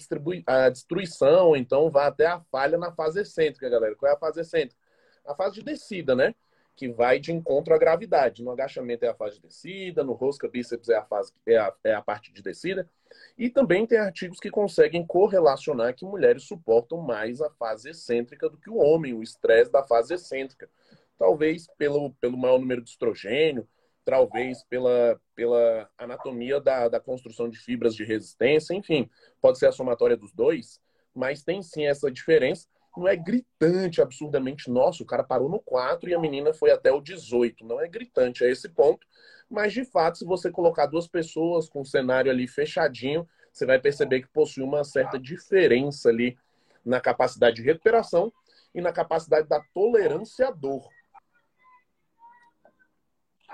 a 0.48 0.70
destruição, 0.70 1.56
então 1.56 1.90
vai 1.90 2.08
até 2.08 2.26
a 2.26 2.40
falha 2.52 2.78
na 2.78 2.92
fase 2.92 3.22
excêntrica, 3.22 3.70
galera. 3.70 3.96
Qual 3.96 4.12
é 4.12 4.16
a 4.16 4.20
fase 4.20 4.42
excêntrica? 4.42 4.82
A 5.26 5.36
fase 5.36 5.56
de 5.56 5.64
descida, 5.64 6.16
né? 6.16 6.34
Que 6.76 6.90
vai 6.90 7.20
de 7.20 7.32
encontro 7.32 7.74
à 7.74 7.78
gravidade. 7.78 8.44
No 8.44 8.52
agachamento 8.52 9.06
é 9.06 9.10
a 9.10 9.14
fase 9.14 9.36
de 9.36 9.48
descida, 9.48 10.04
no 10.04 10.14
rosca 10.14 10.48
bíceps 10.48 10.90
é 10.90 10.96
a, 10.96 11.04
fase, 11.04 11.32
é 11.46 11.58
a, 11.58 11.74
é 11.84 11.94
a 11.94 12.02
parte 12.02 12.32
de 12.32 12.42
descida. 12.42 12.90
E 13.38 13.50
também 13.50 13.86
tem 13.86 13.98
artigos 13.98 14.40
que 14.40 14.50
conseguem 14.50 15.06
correlacionar 15.06 15.94
que 15.94 16.06
mulheres 16.06 16.44
suportam 16.44 17.02
mais 17.02 17.42
a 17.42 17.50
fase 17.50 17.90
excêntrica 17.90 18.50
do 18.50 18.58
que 18.58 18.70
o 18.70 18.78
homem, 18.78 19.14
o 19.14 19.22
estresse 19.22 19.72
da 19.72 19.84
fase 19.84 20.14
excêntrica. 20.14 20.70
Talvez 21.18 21.68
pelo, 21.78 22.14
pelo 22.16 22.38
maior 22.38 22.60
número 22.60 22.82
de 22.82 22.90
estrogênio, 22.90 23.68
talvez 24.04 24.64
pela, 24.64 25.20
pela 25.36 25.90
anatomia 25.98 26.60
da, 26.60 26.88
da 26.88 27.00
construção 27.00 27.50
de 27.50 27.58
fibras 27.60 27.96
de 27.96 28.04
resistência, 28.04 28.74
enfim, 28.74 29.10
pode 29.40 29.60
ser 29.60 29.68
a 29.68 29.72
somatória 29.72 30.18
dos 30.18 30.34
dois, 30.34 30.82
mas 31.14 31.44
tem 31.44 31.62
sim 31.62 31.86
essa 31.86 32.12
diferença. 32.12 32.68
Não 32.96 33.08
é 33.08 33.16
gritante, 33.16 34.02
absurdamente, 34.02 34.70
nossa, 34.70 35.02
o 35.02 35.06
cara 35.06 35.24
parou 35.24 35.48
no 35.48 35.60
4 35.60 36.10
e 36.10 36.14
a 36.14 36.20
menina 36.20 36.54
foi 36.54 36.72
até 36.72 36.92
o 36.92 37.00
18. 37.00 37.66
Não 37.66 37.80
é 37.80 37.88
gritante 37.88 38.44
a 38.44 38.50
esse 38.50 38.68
ponto, 38.68 39.08
mas 39.50 39.72
de 39.72 39.86
fato, 39.86 40.18
se 40.18 40.26
você 40.26 40.52
colocar 40.52 40.88
duas 40.88 41.08
pessoas 41.08 41.70
com 41.70 41.82
o 41.82 41.86
cenário 41.86 42.30
ali 42.30 42.48
fechadinho, 42.48 43.28
você 43.52 43.66
vai 43.66 43.80
perceber 43.80 44.22
que 44.22 44.28
possui 44.30 44.64
uma 44.64 44.84
certa 44.84 45.18
diferença 45.18 46.10
ali 46.10 46.38
na 46.86 47.00
capacidade 47.00 47.58
de 47.58 47.62
recuperação 47.62 48.32
e 48.74 48.82
na 48.82 48.92
capacidade 48.92 49.48
da 49.48 49.62
tolerância 49.74 50.48
à 50.48 50.52
dor. 50.52 50.88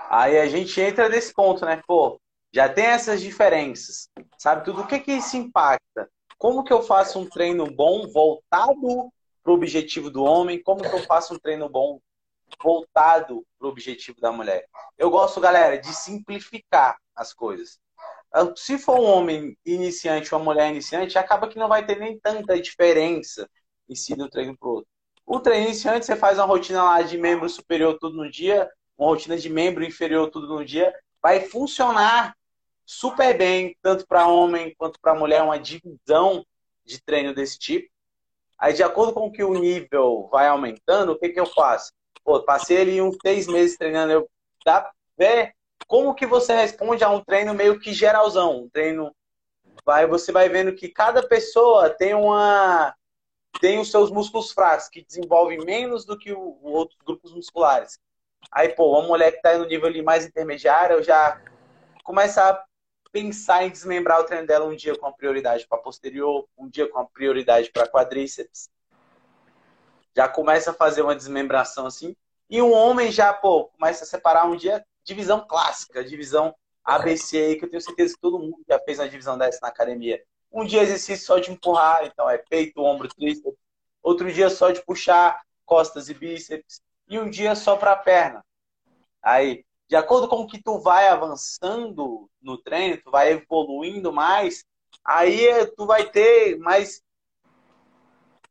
Aí 0.08 0.38
a 0.38 0.46
gente 0.46 0.80
entra 0.80 1.08
nesse 1.08 1.32
ponto, 1.32 1.64
né? 1.64 1.82
Pô, 1.86 2.20
já 2.52 2.68
tem 2.68 2.86
essas 2.86 3.20
diferenças, 3.20 4.08
sabe? 4.38 4.64
Tudo 4.64 4.82
o 4.82 4.86
que 4.86 5.00
que 5.00 5.12
isso 5.12 5.36
impacta? 5.36 6.08
Como 6.38 6.64
que 6.64 6.72
eu 6.72 6.82
faço 6.82 7.18
um 7.18 7.28
treino 7.28 7.66
bom 7.70 8.06
voltado 8.08 9.12
para 9.48 9.52
o 9.54 9.56
objetivo 9.56 10.10
do 10.10 10.24
homem? 10.24 10.62
Como 10.62 10.82
que 10.82 10.94
eu 10.94 11.02
faço 11.04 11.32
um 11.32 11.38
treino 11.38 11.70
bom 11.70 11.98
voltado 12.62 13.46
para 13.58 13.66
o 13.66 13.70
objetivo 13.70 14.20
da 14.20 14.30
mulher? 14.30 14.66
Eu 14.98 15.08
gosto, 15.08 15.40
galera, 15.40 15.78
de 15.78 15.88
simplificar 15.94 16.98
as 17.16 17.32
coisas. 17.32 17.80
Se 18.56 18.76
for 18.76 19.00
um 19.00 19.06
homem 19.06 19.56
iniciante 19.64 20.34
ou 20.34 20.38
uma 20.38 20.52
mulher 20.52 20.68
iniciante, 20.68 21.16
acaba 21.16 21.48
que 21.48 21.58
não 21.58 21.66
vai 21.66 21.86
ter 21.86 21.98
nem 21.98 22.20
tanta 22.20 22.60
diferença 22.60 23.48
em 23.88 23.94
si 23.94 24.14
do 24.14 24.28
treino 24.28 24.54
para 24.54 24.68
o 24.68 24.72
outro. 24.72 24.90
O 25.24 25.40
treino 25.40 25.64
iniciante, 25.64 26.04
você 26.04 26.14
faz 26.14 26.36
uma 26.36 26.44
rotina 26.44 26.82
lá 26.82 27.00
de 27.00 27.16
membro 27.16 27.48
superior 27.48 27.96
tudo 27.98 28.18
no 28.18 28.30
dia, 28.30 28.70
uma 28.98 29.08
rotina 29.08 29.38
de 29.38 29.48
membro 29.48 29.82
inferior 29.82 30.28
tudo 30.30 30.46
no 30.46 30.62
dia, 30.62 30.94
vai 31.22 31.40
funcionar 31.40 32.36
super 32.84 33.34
bem, 33.38 33.74
tanto 33.80 34.06
para 34.06 34.26
homem 34.26 34.74
quanto 34.76 35.00
para 35.00 35.18
mulher, 35.18 35.42
uma 35.42 35.58
divisão 35.58 36.44
de 36.84 37.02
treino 37.02 37.34
desse 37.34 37.58
tipo. 37.58 37.88
Aí, 38.58 38.72
de 38.72 38.82
acordo 38.82 39.12
com 39.12 39.30
que 39.30 39.44
o 39.44 39.54
nível 39.54 40.28
vai 40.30 40.48
aumentando, 40.48 41.12
o 41.12 41.18
que, 41.18 41.28
que 41.28 41.38
eu 41.38 41.46
faço? 41.46 41.92
Pô, 42.24 42.42
passei 42.42 42.80
ali 42.80 43.00
uns 43.00 43.16
seis 43.22 43.46
meses 43.46 43.76
treinando, 43.76 44.12
eu 44.12 44.30
dá 44.64 44.90
ver 45.16 45.54
como 45.86 46.14
que 46.14 46.26
você 46.26 46.54
responde 46.54 47.04
a 47.04 47.08
um 47.08 47.22
treino 47.24 47.54
meio 47.54 47.78
que 47.78 47.92
geralzão, 47.92 48.64
um 48.64 48.68
treino 48.68 49.14
vai 49.84 50.06
você 50.06 50.32
vai 50.32 50.48
vendo 50.48 50.74
que 50.74 50.88
cada 50.88 51.26
pessoa 51.26 51.88
tem 51.88 52.14
uma 52.14 52.94
tem 53.60 53.78
os 53.78 53.90
seus 53.90 54.10
músculos 54.10 54.52
fracos 54.52 54.88
que 54.88 55.04
desenvolvem 55.04 55.64
menos 55.64 56.04
do 56.04 56.18
que 56.18 56.32
os 56.32 56.56
outros 56.62 56.98
grupos 57.04 57.32
musculares. 57.34 57.98
Aí, 58.52 58.68
pô, 58.68 58.92
uma 58.98 59.08
mulher 59.08 59.32
que 59.32 59.38
está 59.38 59.56
no 59.56 59.66
nível 59.66 59.88
ali 59.88 60.02
mais 60.02 60.26
intermediário, 60.26 60.96
eu 60.96 61.02
já 61.02 61.40
a 62.04 62.64
pensar 63.12 63.64
em 63.64 63.70
desmembrar 63.70 64.20
o 64.20 64.24
treino 64.24 64.46
dela 64.46 64.66
um 64.66 64.76
dia 64.76 64.96
com 64.96 65.06
a 65.06 65.12
prioridade 65.12 65.66
para 65.66 65.78
posterior, 65.78 66.46
um 66.56 66.68
dia 66.68 66.88
com 66.88 66.98
a 66.98 67.04
prioridade 67.04 67.70
para 67.70 67.88
quadríceps. 67.88 68.68
Já 70.16 70.28
começa 70.28 70.70
a 70.70 70.74
fazer 70.74 71.02
uma 71.02 71.14
desmembração 71.14 71.86
assim. 71.86 72.14
E 72.50 72.60
um 72.62 72.72
homem 72.72 73.10
já, 73.10 73.32
pô, 73.32 73.66
começa 73.66 74.04
a 74.04 74.06
separar 74.06 74.46
um 74.46 74.56
dia 74.56 74.84
divisão 75.04 75.46
clássica, 75.46 76.04
divisão 76.04 76.54
ABC 76.84 77.36
aí, 77.36 77.56
que 77.56 77.64
eu 77.64 77.70
tenho 77.70 77.82
certeza 77.82 78.14
que 78.14 78.20
todo 78.20 78.38
mundo 78.38 78.62
já 78.68 78.78
fez 78.80 78.98
uma 78.98 79.08
divisão 79.08 79.36
dessa 79.36 79.58
na 79.62 79.68
academia. 79.68 80.22
Um 80.50 80.64
dia 80.64 80.82
exercício 80.82 81.26
só 81.26 81.38
de 81.38 81.50
empurrar, 81.50 82.06
então 82.06 82.28
é 82.28 82.38
peito, 82.38 82.82
ombro, 82.82 83.08
tríceps. 83.08 83.58
Outro 84.02 84.32
dia 84.32 84.48
só 84.48 84.70
de 84.70 84.82
puxar 84.84 85.42
costas 85.66 86.08
e 86.08 86.14
bíceps. 86.14 86.80
E 87.08 87.18
um 87.18 87.28
dia 87.28 87.54
só 87.54 87.76
para 87.76 87.94
perna. 87.96 88.42
Aí, 89.22 89.64
de 89.88 89.96
acordo 89.96 90.28
com 90.28 90.46
que 90.46 90.62
tu 90.62 90.78
vai 90.78 91.08
avançando 91.08 92.30
no 92.42 92.58
treino, 92.58 93.00
tu 93.02 93.10
vai 93.10 93.32
evoluindo 93.32 94.12
mais, 94.12 94.64
aí 95.02 95.66
tu 95.76 95.86
vai 95.86 96.08
ter 96.10 96.58
mais 96.58 97.02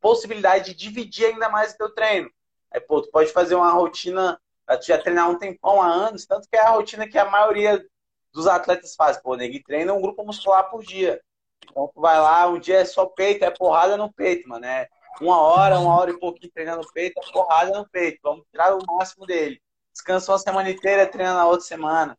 possibilidade 0.00 0.74
de 0.74 0.74
dividir 0.74 1.26
ainda 1.26 1.48
mais 1.48 1.72
o 1.72 1.76
teu 1.78 1.94
treino. 1.94 2.28
Aí, 2.72 2.80
pô, 2.80 3.00
tu 3.00 3.10
pode 3.10 3.32
fazer 3.32 3.54
uma 3.54 3.70
rotina, 3.70 4.40
tu 4.80 4.86
já 4.86 4.98
treinar 4.98 5.30
um 5.30 5.38
tempão 5.38 5.80
há 5.80 5.86
anos, 5.86 6.26
tanto 6.26 6.48
que 6.48 6.56
é 6.56 6.60
a 6.60 6.70
rotina 6.70 7.08
que 7.08 7.16
a 7.16 7.30
maioria 7.30 7.86
dos 8.32 8.48
atletas 8.48 8.96
faz. 8.96 9.16
Pô, 9.16 9.36
ninguém 9.36 9.62
treina 9.62 9.94
um 9.94 10.02
grupo 10.02 10.24
muscular 10.24 10.68
por 10.68 10.82
dia. 10.82 11.22
Então 11.70 11.88
tu 11.94 12.00
vai 12.00 12.18
lá, 12.18 12.48
um 12.48 12.58
dia 12.58 12.78
é 12.78 12.84
só 12.84 13.06
peito, 13.06 13.44
é 13.44 13.50
porrada 13.50 13.96
no 13.96 14.12
peito, 14.12 14.48
mano. 14.48 14.66
É 14.66 14.88
uma 15.20 15.40
hora, 15.40 15.78
uma 15.78 15.96
hora 15.96 16.10
e 16.10 16.18
pouquinho 16.18 16.52
treinando 16.52 16.86
peito, 16.92 17.20
é 17.20 17.32
porrada 17.32 17.78
no 17.78 17.88
peito. 17.88 18.18
Vamos 18.24 18.44
tirar 18.50 18.74
o 18.74 18.84
máximo 18.86 19.24
dele 19.24 19.62
descansa 19.98 20.32
uma 20.32 20.38
semana 20.38 20.70
inteira, 20.70 21.06
treina 21.06 21.34
na 21.34 21.46
outra 21.46 21.66
semana. 21.66 22.16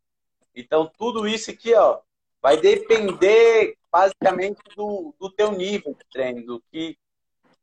Então, 0.53 0.91
tudo 0.97 1.25
isso 1.25 1.49
aqui, 1.49 1.73
ó, 1.73 2.01
vai 2.41 2.57
depender 2.57 3.77
basicamente 3.91 4.61
do, 4.75 5.15
do 5.17 5.31
teu 5.31 5.51
nível 5.51 5.93
de 5.93 6.05
treino, 6.11 6.45
do 6.45 6.63
que 6.69 6.97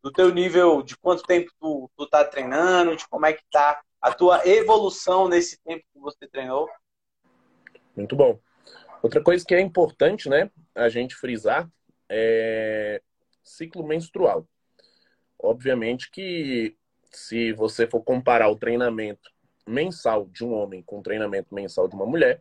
do 0.02 0.10
teu 0.12 0.32
nível, 0.32 0.82
de 0.82 0.96
quanto 0.96 1.22
tempo 1.24 1.50
tu, 1.60 1.90
tu 1.96 2.06
tá 2.06 2.24
treinando, 2.24 2.96
de 2.96 3.06
como 3.08 3.26
é 3.26 3.32
que 3.32 3.42
tá 3.50 3.82
a 4.00 4.12
tua 4.12 4.46
evolução 4.46 5.28
nesse 5.28 5.58
tempo 5.62 5.84
que 5.92 5.98
você 5.98 6.28
treinou. 6.28 6.68
Muito 7.96 8.14
bom. 8.14 8.38
Outra 9.02 9.20
coisa 9.20 9.44
que 9.44 9.54
é 9.54 9.60
importante, 9.60 10.28
né, 10.28 10.50
a 10.74 10.88
gente 10.88 11.14
frisar 11.14 11.68
é 12.08 13.02
ciclo 13.42 13.84
menstrual. 13.84 14.46
Obviamente 15.38 16.10
que 16.10 16.76
se 17.10 17.52
você 17.52 17.86
for 17.86 18.02
comparar 18.02 18.48
o 18.48 18.56
treinamento 18.56 19.35
mensal 19.66 20.26
de 20.26 20.44
um 20.44 20.52
homem 20.52 20.82
com 20.82 21.02
treinamento 21.02 21.54
mensal 21.54 21.88
de 21.88 21.94
uma 21.94 22.06
mulher 22.06 22.40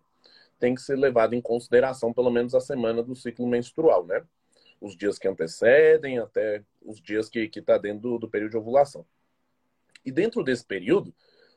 tem 0.59 0.75
que 0.75 0.81
ser 0.81 0.95
levado 0.95 1.33
em 1.33 1.41
consideração 1.41 2.13
pelo 2.13 2.29
menos 2.29 2.55
a 2.55 2.59
semana 2.59 3.03
do 3.03 3.15
ciclo 3.15 3.47
menstrual, 3.47 4.05
né? 4.05 4.23
Os 4.79 4.95
dias 4.95 5.17
que 5.17 5.27
antecedem 5.27 6.19
até 6.19 6.63
os 6.81 7.01
dias 7.01 7.27
que 7.29 7.49
está 7.53 7.77
dentro 7.77 8.01
do, 8.01 8.19
do 8.19 8.29
período 8.29 8.51
de 8.51 8.57
ovulação. 8.57 9.05
E 10.05 10.11
dentro 10.11 10.43
desse 10.43 10.63
período, 10.63 11.13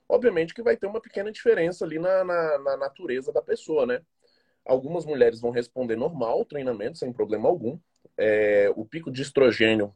obviamente 0.08 0.54
que 0.54 0.62
vai 0.62 0.76
ter 0.76 0.86
uma 0.86 1.00
pequena 1.00 1.30
diferença 1.30 1.84
ali 1.84 1.98
na, 1.98 2.24
na, 2.24 2.58
na 2.58 2.76
natureza 2.76 3.32
da 3.32 3.42
pessoa, 3.42 3.86
né? 3.86 4.02
Algumas 4.64 5.06
mulheres 5.06 5.40
vão 5.40 5.50
responder 5.50 5.96
normal 5.96 6.32
ao 6.32 6.44
treinamento, 6.44 6.98
sem 6.98 7.12
problema 7.12 7.48
algum. 7.48 7.78
É, 8.16 8.70
o 8.74 8.84
pico 8.84 9.10
de 9.10 9.22
estrogênio 9.22 9.94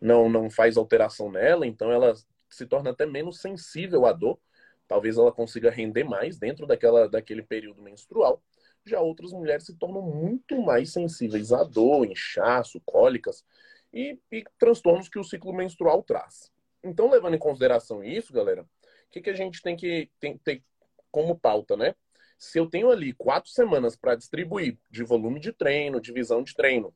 não, 0.00 0.28
não 0.28 0.48
faz 0.48 0.76
alteração 0.76 1.30
nela, 1.30 1.66
então 1.66 1.92
ela 1.92 2.14
se 2.48 2.66
torna 2.66 2.90
até 2.90 3.04
menos 3.04 3.40
sensível 3.40 4.06
à 4.06 4.12
dor 4.12 4.38
talvez 4.86 5.16
ela 5.16 5.32
consiga 5.32 5.70
render 5.70 6.04
mais 6.04 6.38
dentro 6.38 6.66
daquela, 6.66 7.08
daquele 7.08 7.42
período 7.42 7.82
menstrual. 7.82 8.42
Já 8.84 9.00
outras 9.00 9.32
mulheres 9.32 9.66
se 9.66 9.74
tornam 9.74 10.02
muito 10.02 10.60
mais 10.62 10.92
sensíveis 10.92 11.52
à 11.52 11.64
dor, 11.64 12.06
inchaço, 12.06 12.80
cólicas 12.84 13.44
e, 13.92 14.18
e 14.30 14.44
transtornos 14.58 15.08
que 15.08 15.18
o 15.18 15.24
ciclo 15.24 15.52
menstrual 15.52 16.02
traz. 16.02 16.52
Então, 16.84 17.10
levando 17.10 17.34
em 17.34 17.38
consideração 17.38 18.02
isso, 18.02 18.32
galera, 18.32 18.62
o 18.62 18.66
que, 19.10 19.20
que 19.20 19.30
a 19.30 19.34
gente 19.34 19.60
tem 19.60 19.76
que 19.76 20.08
tem, 20.20 20.38
ter 20.38 20.62
como 21.10 21.36
pauta, 21.36 21.76
né? 21.76 21.94
Se 22.38 22.58
eu 22.58 22.66
tenho 22.66 22.90
ali 22.90 23.12
quatro 23.12 23.50
semanas 23.50 23.96
para 23.96 24.14
distribuir 24.14 24.78
de 24.90 25.02
volume 25.02 25.40
de 25.40 25.52
treino, 25.52 26.00
divisão 26.00 26.42
de 26.42 26.54
treino, 26.54 26.94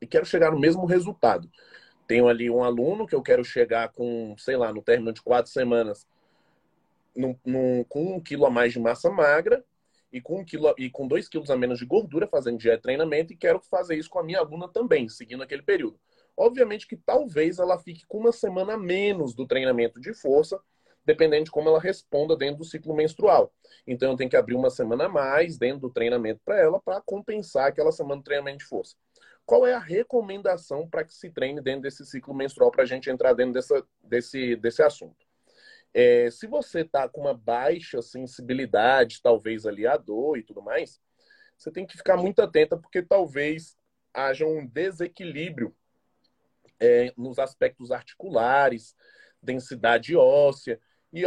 e 0.00 0.06
quero 0.06 0.26
chegar 0.26 0.52
no 0.52 0.60
mesmo 0.60 0.84
resultado, 0.84 1.50
tenho 2.06 2.28
ali 2.28 2.50
um 2.50 2.62
aluno 2.62 3.06
que 3.06 3.14
eu 3.14 3.22
quero 3.22 3.42
chegar 3.42 3.88
com, 3.90 4.36
sei 4.38 4.56
lá, 4.56 4.72
no 4.72 4.82
término 4.82 5.12
de 5.12 5.22
quatro 5.22 5.50
semanas, 5.50 6.06
num, 7.14 7.38
num, 7.44 7.84
com 7.84 8.16
um 8.16 8.20
quilo 8.20 8.46
a 8.46 8.50
mais 8.50 8.72
de 8.72 8.80
massa 8.80 9.10
magra 9.10 9.64
e 10.12 10.20
com, 10.20 10.40
um 10.40 10.44
quilo, 10.44 10.74
e 10.78 10.88
com 10.88 11.08
dois 11.08 11.28
quilos 11.28 11.50
a 11.50 11.56
menos 11.56 11.78
de 11.78 11.86
gordura 11.86 12.26
fazendo 12.26 12.58
dieta 12.58 12.82
treinamento 12.82 13.32
e 13.32 13.36
quero 13.36 13.60
fazer 13.60 13.96
isso 13.96 14.10
com 14.10 14.18
a 14.18 14.22
minha 14.22 14.38
aluna 14.38 14.68
também, 14.68 15.08
seguindo 15.08 15.42
aquele 15.42 15.62
período. 15.62 15.98
Obviamente 16.36 16.86
que 16.86 16.96
talvez 16.96 17.58
ela 17.58 17.78
fique 17.78 18.04
com 18.06 18.18
uma 18.18 18.32
semana 18.32 18.74
a 18.74 18.78
menos 18.78 19.34
do 19.34 19.46
treinamento 19.46 20.00
de 20.00 20.12
força, 20.14 20.60
dependendo 21.04 21.44
de 21.44 21.50
como 21.50 21.68
ela 21.68 21.80
responda 21.80 22.36
dentro 22.36 22.58
do 22.58 22.64
ciclo 22.64 22.94
menstrual. 22.94 23.52
Então 23.86 24.10
eu 24.12 24.16
tenho 24.16 24.30
que 24.30 24.36
abrir 24.36 24.54
uma 24.54 24.70
semana 24.70 25.04
a 25.04 25.08
mais 25.08 25.58
dentro 25.58 25.80
do 25.80 25.90
treinamento 25.90 26.40
para 26.44 26.58
ela 26.58 26.80
para 26.80 27.00
compensar 27.00 27.66
aquela 27.66 27.92
semana 27.92 28.18
de 28.18 28.24
treinamento 28.24 28.58
de 28.58 28.64
força. 28.64 28.96
Qual 29.44 29.66
é 29.66 29.74
a 29.74 29.78
recomendação 29.78 30.88
para 30.88 31.04
que 31.04 31.12
se 31.12 31.30
treine 31.30 31.60
dentro 31.60 31.82
desse 31.82 32.06
ciclo 32.06 32.34
menstrual 32.34 32.70
para 32.70 32.82
a 32.82 32.86
gente 32.86 33.10
entrar 33.10 33.34
dentro 33.34 33.52
dessa, 33.52 33.84
desse, 34.02 34.56
desse 34.56 34.82
assunto? 34.82 35.23
É, 35.94 36.28
se 36.28 36.48
você 36.48 36.80
está 36.80 37.08
com 37.08 37.20
uma 37.20 37.34
baixa 37.34 38.02
sensibilidade, 38.02 39.22
talvez 39.22 39.64
ali 39.64 39.86
à 39.86 39.96
dor 39.96 40.36
e 40.36 40.42
tudo 40.42 40.60
mais, 40.60 41.00
você 41.56 41.70
tem 41.70 41.86
que 41.86 41.96
ficar 41.96 42.16
muito 42.16 42.42
atenta, 42.42 42.76
porque 42.76 43.00
talvez 43.00 43.76
haja 44.12 44.44
um 44.44 44.66
desequilíbrio 44.66 45.72
é, 46.80 47.12
nos 47.16 47.38
aspectos 47.38 47.92
articulares, 47.92 48.96
densidade 49.40 50.16
óssea, 50.16 50.80
e 51.12 51.22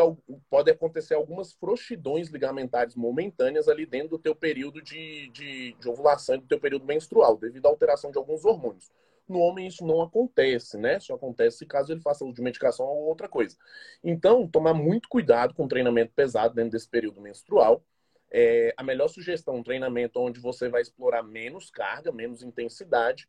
pode 0.49 0.69
acontecer 0.69 1.13
algumas 1.13 1.53
frouxidões 1.53 2.27
ligamentares 2.27 2.93
momentâneas 2.93 3.69
ali 3.69 3.85
dentro 3.85 4.09
do 4.09 4.19
teu 4.19 4.35
período 4.35 4.81
de, 4.81 5.29
de, 5.29 5.73
de 5.79 5.89
ovulação 5.89 6.35
e 6.35 6.39
do 6.39 6.47
teu 6.47 6.59
período 6.59 6.85
menstrual, 6.85 7.37
devido 7.37 7.67
à 7.67 7.69
alteração 7.69 8.11
de 8.11 8.17
alguns 8.17 8.43
hormônios. 8.43 8.91
No 9.27 9.39
homem 9.39 9.67
isso 9.67 9.85
não 9.85 10.01
acontece, 10.01 10.77
né? 10.77 10.99
Só 10.99 11.15
acontece 11.15 11.65
caso 11.65 11.91
ele 11.91 12.01
faça 12.01 12.23
uso 12.23 12.33
de 12.33 12.41
medicação 12.41 12.85
ou 12.85 13.07
outra 13.07 13.27
coisa. 13.27 13.57
Então, 14.03 14.47
tomar 14.47 14.73
muito 14.73 15.09
cuidado 15.09 15.53
com 15.53 15.67
treinamento 15.67 16.13
pesado 16.15 16.53
dentro 16.55 16.71
desse 16.71 16.89
período 16.89 17.21
menstrual. 17.21 17.83
É, 18.29 18.73
a 18.75 18.83
melhor 18.83 19.07
sugestão, 19.07 19.55
um 19.55 19.63
treinamento 19.63 20.19
onde 20.19 20.39
você 20.39 20.69
vai 20.69 20.81
explorar 20.81 21.23
menos 21.23 21.69
carga, 21.69 22.11
menos 22.11 22.41
intensidade 22.41 23.27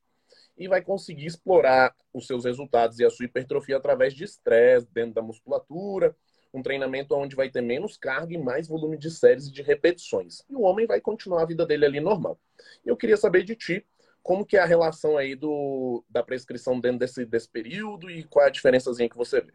e 0.57 0.69
vai 0.69 0.83
conseguir 0.83 1.27
explorar 1.27 1.95
os 2.13 2.27
seus 2.27 2.45
resultados 2.45 2.99
e 2.99 3.05
a 3.05 3.11
sua 3.11 3.27
hipertrofia 3.27 3.77
através 3.77 4.13
de 4.13 4.25
estresse 4.25 4.89
dentro 4.93 5.15
da 5.15 5.23
musculatura, 5.23 6.17
um 6.53 6.63
treinamento 6.63 7.15
onde 7.15 7.37
vai 7.37 7.51
ter 7.51 7.61
menos 7.61 7.97
carga 7.97 8.35
e 8.35 8.39
mais 8.39 8.67
volume 8.67 8.99
de 8.99 9.11
séries 9.11 9.47
e 9.47 9.53
de 9.53 9.63
repetições. 9.63 10.43
E 10.49 10.57
o 10.57 10.63
homem 10.63 10.87
vai 10.87 11.01
continuar 11.01 11.43
a 11.43 11.47
vida 11.47 11.65
dele 11.65 11.85
ali 11.85 12.01
normal. 12.01 12.39
Eu 12.85 12.97
queria 12.97 13.17
saber 13.17 13.45
de 13.45 13.55
ti, 13.55 13.87
Como 14.23 14.45
que 14.45 14.57
é 14.57 14.61
a 14.61 14.67
relação 14.67 15.17
aí 15.17 15.35
do, 15.35 16.05
da 16.09 16.23
prescrição 16.23 16.79
dentro 16.79 16.99
desse, 16.99 17.25
desse 17.25 17.49
período 17.49 18.11
e 18.11 18.25
qual 18.25 18.45
é 18.45 18.49
a 18.49 18.53
diferençazinha 18.53 19.09
que 19.09 19.17
você 19.17 19.41
vê? 19.41 19.55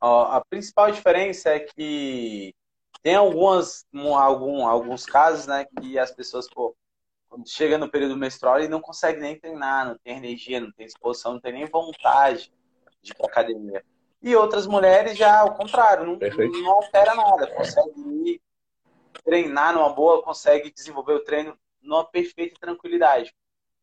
Ó, 0.00 0.24
a 0.24 0.44
principal 0.44 0.90
diferença 0.90 1.50
é 1.50 1.60
que 1.60 2.54
tem 3.02 3.14
algumas, 3.14 3.86
algum, 3.94 4.66
alguns 4.66 5.04
casos, 5.06 5.46
né, 5.46 5.66
que 5.80 5.98
as 5.98 6.12
pessoas, 6.12 6.48
pô, 6.48 6.76
quando 7.28 7.48
chega 7.48 7.78
no 7.78 7.90
período 7.90 8.16
menstrual, 8.16 8.60
e 8.60 8.68
não 8.68 8.80
consegue 8.80 9.20
nem 9.20 9.38
treinar, 9.38 9.86
não 9.86 9.98
tem 9.98 10.16
energia, 10.16 10.60
não 10.60 10.72
tem 10.72 10.86
disposição, 10.86 11.34
não 11.34 11.40
tem 11.40 11.52
nem 11.52 11.66
vontade 11.66 12.52
de 13.02 13.12
ir 13.12 13.14
pra 13.14 13.26
academia. 13.26 13.84
E 14.22 14.34
outras 14.34 14.66
mulheres 14.66 15.16
já, 15.16 15.40
ao 15.40 15.54
contrário, 15.54 16.06
não, 16.06 16.18
não 16.18 16.72
altera 16.72 17.14
nada, 17.14 17.46
consegue 17.54 18.00
ir 18.00 18.42
treinar 19.24 19.74
numa 19.74 19.92
boa, 19.92 20.22
consegue 20.22 20.70
desenvolver 20.70 21.12
o 21.12 21.24
treino 21.24 21.56
numa 21.80 22.04
perfeita 22.04 22.56
tranquilidade. 22.60 23.34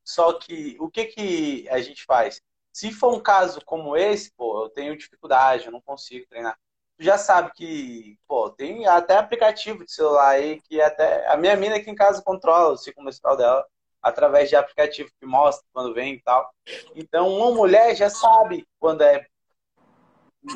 Só 0.04 0.34
que 0.34 0.78
o 0.80 0.90
que, 0.90 1.06
que 1.06 1.70
a 1.70 1.82
gente 1.82 2.06
faz? 2.06 2.42
Se 2.72 2.92
for 2.92 3.14
um 3.14 3.20
caso 3.20 3.60
como 3.66 3.96
esse, 3.98 4.32
pô, 4.36 4.64
eu 4.64 4.70
tenho 4.70 4.98
dificuldade, 4.98 5.66
eu 5.66 5.72
não 5.72 5.82
consigo 5.82 6.28
treinar. 6.28 6.58
Tu 6.98 7.04
já 7.04 7.18
sabe 7.18 7.52
que, 7.54 8.18
pô, 8.28 8.50
tem 8.50 8.88
até 8.88 9.18
aplicativo 9.18 9.84
de 9.84 9.92
celular 9.92 10.30
aí 10.30 10.62
que 10.62 10.82
até 10.82 11.28
a 11.28 11.36
minha 11.36 11.56
mina 11.56 11.76
aqui 11.78 11.90
em 11.90 11.96
casa 11.96 12.22
controla 12.22 12.74
o 12.74 12.78
ciclo 12.78 13.04
menstrual 13.04 13.36
dela 13.36 13.66
através 14.02 14.50
de 14.50 14.56
aplicativo 14.56 15.10
que 15.20 15.26
mostra 15.26 15.66
quando 15.74 15.94
vem 15.94 16.14
e 16.14 16.22
tal. 16.22 16.54
Então, 16.96 17.28
uma 17.28 17.52
mulher 17.52 17.96
já 17.96 18.10
sabe 18.10 18.68
quando 18.80 19.02
é 19.02 19.26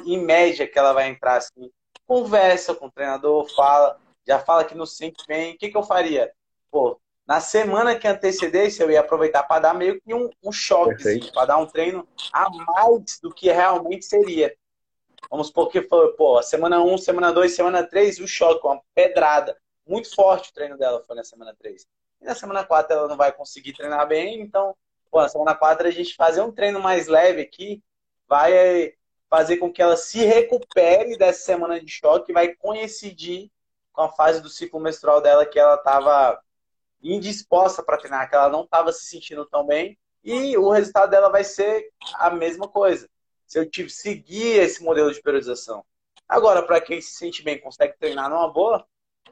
em 0.05 0.23
média 0.23 0.67
que 0.67 0.77
ela 0.77 0.93
vai 0.93 1.09
entrar 1.09 1.37
assim, 1.37 1.71
conversa 2.05 2.75
com 2.75 2.85
o 2.85 2.91
treinador, 2.91 3.49
fala, 3.55 3.99
já 4.25 4.39
fala 4.39 4.63
que 4.63 4.75
não 4.75 4.85
sente 4.85 5.25
bem. 5.27 5.55
O 5.55 5.57
que, 5.57 5.69
que 5.69 5.77
eu 5.77 5.83
faria? 5.83 6.31
Pô, 6.69 6.99
na 7.29 7.39
semana 7.39 7.95
que 7.95 8.07
antecedesse, 8.07 8.81
eu 8.81 8.89
ia 8.89 9.01
aproveitar 9.01 9.43
para 9.43 9.61
dar 9.61 9.75
meio 9.75 10.01
que 10.01 10.11
um, 10.15 10.31
um 10.43 10.51
choque, 10.51 10.95
assim, 10.95 11.31
para 11.31 11.45
dar 11.45 11.57
um 11.59 11.67
treino 11.67 12.07
a 12.33 12.49
mais 12.49 13.19
do 13.21 13.31
que 13.31 13.51
realmente 13.51 14.03
seria. 14.03 14.57
Vamos 15.29 15.45
supor 15.45 15.69
que 15.69 15.79
foi, 15.83 16.11
pô, 16.13 16.41
semana 16.41 16.81
1, 16.81 16.97
semana 16.97 17.31
2, 17.31 17.53
semana 17.53 17.83
3, 17.83 18.17
o 18.17 18.27
choque, 18.27 18.65
uma 18.65 18.81
pedrada. 18.95 19.55
Muito 19.85 20.11
forte 20.15 20.49
o 20.49 20.53
treino 20.55 20.75
dela 20.75 21.03
foi 21.05 21.15
na 21.15 21.23
semana 21.23 21.55
3. 21.55 21.85
E 22.19 22.25
na 22.25 22.33
semana 22.33 22.63
4 22.63 22.91
ela 22.91 23.07
não 23.07 23.15
vai 23.15 23.31
conseguir 23.31 23.73
treinar 23.73 24.07
bem, 24.07 24.41
então, 24.41 24.75
pô, 25.11 25.21
na 25.21 25.29
semana 25.29 25.53
4 25.53 25.87
a 25.87 25.91
gente 25.91 26.15
fazer 26.15 26.41
um 26.41 26.51
treino 26.51 26.79
mais 26.79 27.05
leve 27.05 27.43
aqui 27.43 27.83
vai 28.27 28.95
fazer 29.29 29.57
com 29.57 29.71
que 29.71 29.83
ela 29.83 29.97
se 29.97 30.25
recupere 30.25 31.15
dessa 31.15 31.41
semana 31.41 31.79
de 31.79 31.91
choque, 31.91 32.33
vai 32.33 32.55
coincidir 32.55 33.51
com 33.93 34.01
a 34.01 34.09
fase 34.09 34.41
do 34.41 34.49
ciclo 34.49 34.79
menstrual 34.79 35.21
dela 35.21 35.45
que 35.45 35.59
ela 35.59 35.75
estava 35.75 36.41
indisposta 37.01 37.83
para 37.83 37.97
treinar, 37.97 38.29
que 38.29 38.35
ela 38.35 38.49
não 38.49 38.63
estava 38.63 38.91
se 38.91 39.05
sentindo 39.05 39.45
tão 39.45 39.65
bem, 39.65 39.97
e 40.23 40.57
o 40.57 40.69
resultado 40.69 41.09
dela 41.09 41.29
vai 41.29 41.43
ser 41.43 41.89
a 42.15 42.29
mesma 42.29 42.67
coisa. 42.67 43.09
Se 43.45 43.57
eu 43.57 43.69
tive 43.69 43.89
seguir 43.89 44.59
esse 44.59 44.83
modelo 44.83 45.11
de 45.11 45.21
periodização. 45.21 45.83
Agora, 46.27 46.61
para 46.61 46.79
quem 46.79 47.01
se 47.01 47.11
sente 47.11 47.43
bem, 47.43 47.59
consegue 47.59 47.97
treinar 47.97 48.29
numa 48.29 48.51
boa, 48.51 48.85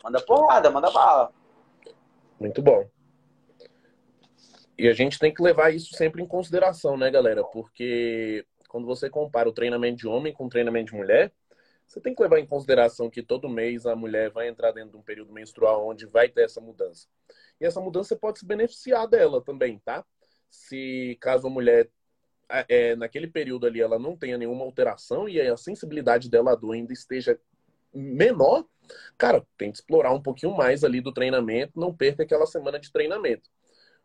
manda 0.04 0.20
porrada, 0.26 0.72
manda 0.72 0.90
bala. 0.90 1.32
Muito 2.40 2.62
bom. 2.62 2.90
E 4.78 4.88
a 4.88 4.94
gente 4.94 5.20
tem 5.20 5.34
que 5.34 5.42
levar 5.42 5.74
isso 5.74 5.96
sempre 5.96 6.22
em 6.22 6.28
consideração, 6.28 6.96
né, 6.96 7.10
galera? 7.10 7.44
Porque 7.44 8.46
quando 8.68 8.86
você 8.86 9.10
compara 9.10 9.50
o 9.50 9.54
treinamento 9.54 9.98
de 9.98 10.08
homem 10.08 10.34
com 10.34 10.46
o 10.46 10.50
treinamento 10.50 10.92
de 10.92 10.98
mulher, 10.98 11.32
você 11.88 12.02
tem 12.02 12.14
que 12.14 12.22
levar 12.22 12.40
em 12.40 12.46
consideração 12.46 13.10
que 13.10 13.24
todo 13.24 13.50
mês 13.50 13.86
a 13.86 13.96
mulher 13.96 14.30
vai 14.30 14.48
entrar 14.48 14.72
dentro 14.72 14.92
de 14.92 14.98
um 14.98 15.02
período 15.02 15.32
menstrual 15.32 15.88
onde 15.88 16.06
vai 16.06 16.28
ter 16.30 16.44
essa 16.44 16.60
mudança. 16.60 17.08
E 17.60 17.66
essa 17.66 17.82
mudança 17.82 18.16
pode 18.16 18.40
se 18.40 18.46
beneficiar 18.46 19.08
dela 19.08 19.42
também, 19.42 19.80
tá? 19.80 20.06
Se 20.50 21.18
caso 21.20 21.48
a 21.48 21.50
mulher 21.50 21.90
é, 22.70 22.96
naquele 22.96 23.28
período 23.28 23.68
ali 23.68 23.82
ela 23.82 24.00
não 24.00 24.16
tenha 24.16 24.38
nenhuma 24.38 24.64
alteração 24.64 25.28
e 25.28 25.40
a 25.42 25.58
sensibilidade 25.58 26.30
dela 26.30 26.54
à 26.54 26.56
dor 26.56 26.74
ainda 26.74 26.94
esteja 26.94 27.40
menor, 27.94 28.66
cara, 29.18 29.46
tem 29.58 29.72
que 29.72 29.78
explorar 29.78 30.14
um 30.14 30.22
pouquinho 30.22 30.56
mais 30.56 30.84
ali 30.84 31.02
do 31.02 31.14
treinamento, 31.14 31.80
não 31.80 31.96
perca 31.96 32.24
aquela 32.24 32.46
semana 32.46 32.80
de 32.80 32.92
treinamento. 32.92 33.50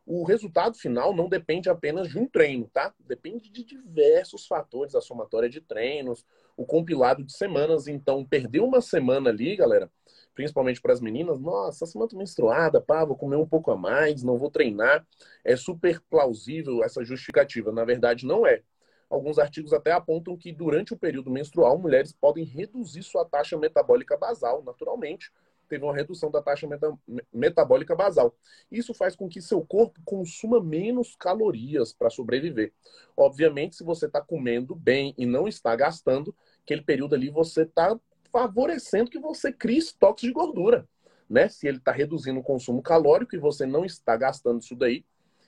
O 0.05 0.25
resultado 0.25 0.77
final 0.77 1.15
não 1.15 1.29
depende 1.29 1.69
apenas 1.69 2.09
de 2.09 2.19
um 2.19 2.27
treino, 2.27 2.69
tá? 2.73 2.93
Depende 2.99 3.49
de 3.49 3.65
diversos 3.65 4.47
fatores, 4.47 4.97
a 4.97 5.01
somatória 5.01 5.49
de 5.49 5.61
treinos, 5.61 6.25
o 6.57 6.67
compilado 6.67 7.23
de 7.23 7.37
semanas. 7.37 7.87
Então, 7.87 8.25
perder 8.25 8.61
uma 8.61 8.81
semana 8.81 9.31
ali, 9.31 9.55
galera, 9.55 9.89
principalmente 10.35 10.81
para 10.81 10.93
as 10.93 11.01
meninas, 11.01 11.41
nossa, 11.41 11.87
semana 11.87 12.11
menstruada, 12.15 12.81
pá, 12.81 13.05
vou 13.05 13.17
comer 13.17 13.37
um 13.37 13.47
pouco 13.47 13.71
a 13.71 13.77
mais, 13.77 14.23
não 14.23 14.39
vou 14.39 14.51
treinar. 14.51 15.07
É 15.45 15.57
super 15.57 16.01
plausível 16.09 16.83
essa 16.83 17.05
justificativa. 17.05 17.73
Na 17.73 17.85
verdade, 17.85 18.27
não 18.27 18.47
é. 18.47 18.63
Alguns 19.11 19.39
artigos 19.39 19.75
até 19.75 19.93
apontam 19.93 20.37
que 20.39 20.53
durante 20.53 20.95
o 20.95 20.97
período 20.97 21.31
menstrual, 21.31 21.79
mulheres 21.79 22.13
podem 22.13 22.45
reduzir 22.45 23.03
sua 23.03 23.27
taxa 23.27 23.59
metabólica 23.59 24.17
basal, 24.17 24.63
naturalmente. 24.65 25.31
Teve 25.69 25.85
uma 25.85 25.95
redução 25.95 26.31
da 26.31 26.43
taxa 26.43 26.67
meta 26.67 26.99
metabólica 27.33 27.95
basal. 27.95 28.35
Isso 28.71 28.93
faz 28.95 29.15
com 29.15 29.29
que 29.29 29.41
seu 29.41 29.65
corpo 29.65 30.01
consuma 30.05 30.63
menos 30.63 31.15
calorias 31.15 31.93
para 31.93 32.11
sobreviver. 32.11 32.73
Obviamente, 33.17 33.77
se 33.77 33.85
você 33.85 34.07
está 34.07 34.21
comendo 34.21 34.75
bem 34.75 35.15
e 35.17 35.27
não 35.27 35.47
está 35.47 35.75
gastando, 35.77 36.35
aquele 36.63 36.83
período 36.83 37.15
ali 37.15 37.29
você 37.31 37.63
está 37.63 37.99
favorecendo 38.33 39.11
que 39.11 39.19
você 39.19 39.53
crie 39.53 39.79
estoques 39.79 40.25
de 40.25 40.33
gordura. 40.33 40.89
Né? 41.29 41.49
Se 41.49 41.69
ele 41.69 41.77
está 41.77 41.93
reduzindo 41.93 42.41
o 42.41 42.43
consumo 42.43 42.83
calórico 42.83 43.37
e 43.37 43.39
você 43.39 43.67
não 43.67 43.85
está 43.85 44.17
gastando 44.17 44.63
isso 44.63 44.75
daí, 44.75 45.05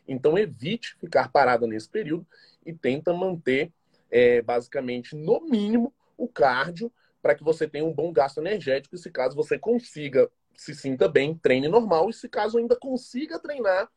então 0.06 0.38
evite 0.38 0.96
ficar 1.00 1.32
parada 1.32 1.66
nesse 1.66 1.88
período 1.88 2.26
e 2.64 2.72
tenta 2.72 3.12
manter 3.12 3.72
é, 4.10 4.42
basicamente 4.42 5.16
no 5.16 5.40
mínimo 5.40 5.92
o 6.16 6.28
cardio 6.28 6.92
para 7.22 7.34
que 7.34 7.42
você 7.42 7.66
tenha 7.66 7.84
um 7.84 7.92
bom 7.92 8.12
gasto 8.12 8.38
energético 8.38 8.94
e 8.94 8.98
se 8.98 9.10
caso 9.10 9.34
você 9.34 9.58
consiga 9.58 10.30
se 10.56 10.72
sinta 10.72 11.08
bem, 11.08 11.34
treine 11.34 11.66
normal 11.66 12.08
e 12.08 12.12
se 12.12 12.28
caso 12.28 12.58
ainda 12.58 12.76
consiga 12.76 13.40
treinar, 13.40 13.90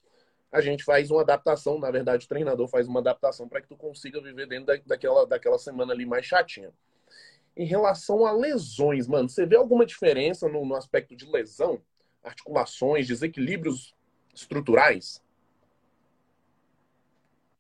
a 0.52 0.60
gente 0.60 0.84
faz 0.84 1.12
uma 1.12 1.22
adaptação, 1.22 1.78
na 1.78 1.92
verdade 1.92 2.26
o 2.26 2.30
treinador 2.30 2.68
faz 2.68 2.88
uma 2.88 3.00
adaptação 3.00 3.48
para 3.48 3.62
que 3.62 3.68
tu 3.68 3.76
consiga 3.76 4.20
viver 4.20 4.48
dentro 4.48 4.66
da, 4.66 4.76
daquela, 4.84 5.28
daquela 5.28 5.60
semana 5.60 5.94
ali 5.94 6.06
mais 6.06 6.26
chatinha 6.26 6.74
em 7.58 7.66
relação 7.66 8.26
a 8.26 8.32
lesões, 8.32 9.08
mano. 9.08 9.28
Você 9.28 9.46
vê 9.46 9.56
alguma 9.56 9.86
diferença 9.86 10.48
no, 10.48 10.64
no 10.64 10.76
aspecto 10.76 11.16
de 11.16 11.26
lesão? 11.26 11.82
Articulações, 12.24 13.08
desequilíbrios 13.08 13.96
estruturais? 14.34 15.24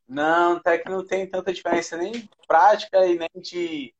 Não, 0.07 0.57
até 0.57 0.77
que 0.77 0.89
não 0.89 1.05
tem 1.05 1.27
tanta 1.27 1.51
diferença 1.51 1.97
nem 1.97 2.29
prática 2.47 3.05
e 3.07 3.17
nem 3.17 3.29
de, 3.41 3.93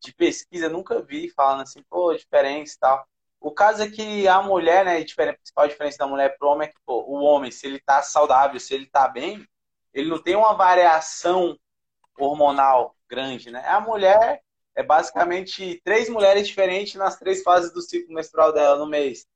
de 0.00 0.14
pesquisa. 0.14 0.68
Nunca 0.68 1.00
vi 1.00 1.30
falando 1.30 1.62
assim, 1.62 1.82
pô, 1.88 2.14
diferença 2.14 2.74
e 2.74 2.78
tal. 2.78 3.08
O 3.40 3.50
caso 3.50 3.82
é 3.82 3.90
que 3.90 4.28
a 4.28 4.42
mulher, 4.42 4.84
né, 4.84 4.98
a 4.98 5.34
principal 5.34 5.66
diferença 5.66 5.98
da 5.98 6.06
mulher 6.06 6.36
pro 6.36 6.48
homem 6.48 6.68
é 6.68 6.70
que, 6.70 6.78
pô, 6.84 7.02
o 7.04 7.22
homem, 7.22 7.50
se 7.50 7.66
ele 7.66 7.80
tá 7.80 8.02
saudável, 8.02 8.60
se 8.60 8.74
ele 8.74 8.86
tá 8.86 9.08
bem, 9.08 9.46
ele 9.94 10.10
não 10.10 10.22
tem 10.22 10.36
uma 10.36 10.54
variação 10.54 11.58
hormonal 12.18 12.94
grande, 13.08 13.50
né? 13.50 13.64
A 13.66 13.80
mulher, 13.80 14.42
é 14.76 14.82
basicamente 14.82 15.80
três 15.82 16.08
mulheres 16.08 16.46
diferentes 16.46 16.94
nas 16.94 17.18
três 17.18 17.42
fases 17.42 17.72
do 17.72 17.80
ciclo 17.80 18.14
menstrual 18.14 18.52
dela 18.52 18.76
no 18.78 18.86
mês. 18.86 19.26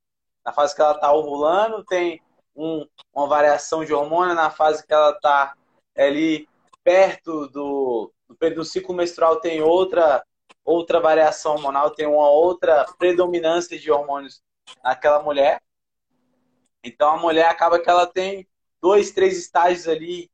Na 0.45 0.53
fase 0.53 0.75
que 0.75 0.83
ela 0.83 0.95
está 0.95 1.11
ovulando, 1.13 1.83
tem 1.85 2.23
um, 2.55 2.87
uma 3.13 3.27
variação 3.27 3.83
de 3.83 3.93
hormônio. 3.93 4.35
Na 4.35 4.51
fase 4.51 4.87
que 4.87 4.93
ela 4.93 5.13
está 5.13 5.55
ali 5.97 6.47
perto 6.85 7.49
do, 7.49 8.13
do 8.29 8.51
do 8.51 8.65
ciclo 8.65 8.95
menstrual, 8.95 9.41
tem 9.41 9.63
outra, 9.63 10.23
outra 10.65 11.01
variação 11.01 11.53
hormonal, 11.53 11.91
tem 11.91 12.07
uma 12.07 12.29
outra 12.29 12.85
predominância 12.99 13.79
de 13.79 13.91
hormônios 13.91 14.43
naquela 14.85 15.23
mulher. 15.23 15.61
Então 16.85 17.11
a 17.11 17.19
mulher 17.19 17.49
acaba 17.49 17.79
que 17.79 17.89
ela 17.89 18.07
tem 18.07 18.47
dois, 18.81 19.11
três 19.11 19.39
estágios 19.39 19.89
ali 19.89 20.31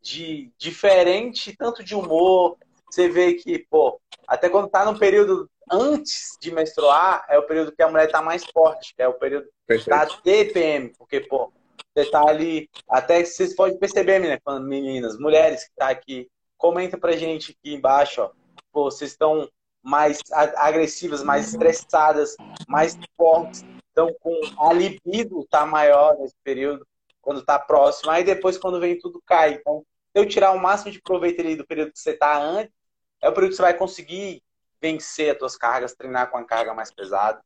de 0.00 0.52
diferente, 0.58 1.56
tanto 1.56 1.82
de 1.82 1.94
humor, 1.94 2.56
você 2.90 3.08
vê 3.08 3.34
que, 3.34 3.58
pô, 3.70 4.00
até 4.26 4.48
quando 4.48 4.68
tá 4.68 4.84
no 4.84 4.98
período 4.98 5.48
antes 5.70 6.36
de 6.40 6.50
menstruar, 6.50 7.24
é 7.28 7.38
o 7.38 7.46
período 7.46 7.72
que 7.72 7.82
a 7.82 7.88
mulher 7.88 8.10
tá 8.10 8.22
mais 8.22 8.44
forte, 8.44 8.94
é 8.98 9.06
o 9.06 9.14
período 9.14 9.48
Perfeito. 9.66 9.90
da 9.90 10.06
TPM, 10.06 10.92
porque, 10.96 11.20
pô, 11.20 11.52
você 11.94 12.10
tá 12.10 12.26
ali, 12.26 12.68
até 12.88 13.24
vocês 13.24 13.54
podem 13.54 13.78
perceber, 13.78 14.18
né, 14.18 14.38
meninas, 14.60 15.18
mulheres 15.18 15.64
que 15.64 15.74
tá 15.76 15.88
aqui, 15.88 16.28
comenta 16.56 16.96
pra 16.96 17.16
gente 17.16 17.52
aqui 17.52 17.74
embaixo, 17.74 18.22
ó, 18.22 18.30
pô, 18.72 18.90
vocês 18.90 19.10
estão 19.10 19.48
mais 19.82 20.18
agressivas, 20.56 21.22
mais 21.22 21.48
estressadas, 21.48 22.36
mais 22.68 22.98
fortes, 23.16 23.64
então 23.90 24.14
com 24.20 24.34
a 24.58 24.72
libido 24.72 25.46
tá 25.50 25.64
maior 25.64 26.16
nesse 26.18 26.34
período, 26.42 26.86
quando 27.20 27.44
tá 27.44 27.58
próximo, 27.58 28.10
aí 28.10 28.24
depois 28.24 28.56
quando 28.58 28.80
vem 28.80 28.98
tudo 28.98 29.22
cai, 29.26 29.54
então 29.54 29.84
eu 30.14 30.26
tirar 30.26 30.52
o 30.52 30.58
máximo 30.58 30.90
de 30.90 31.00
proveito 31.02 31.40
ali 31.40 31.56
do 31.56 31.66
período 31.66 31.92
que 31.92 31.98
você 31.98 32.14
tá 32.14 32.40
antes, 32.40 32.72
é 33.20 33.28
o 33.28 33.32
período 33.32 33.50
que 33.50 33.56
você 33.56 33.62
vai 33.62 33.74
conseguir 33.74 34.42
vencer 34.80 35.32
as 35.32 35.38
suas 35.38 35.56
cargas, 35.56 35.94
treinar 35.94 36.30
com 36.30 36.38
a 36.38 36.44
carga 36.44 36.74
mais 36.74 36.92
pesada. 36.92 37.42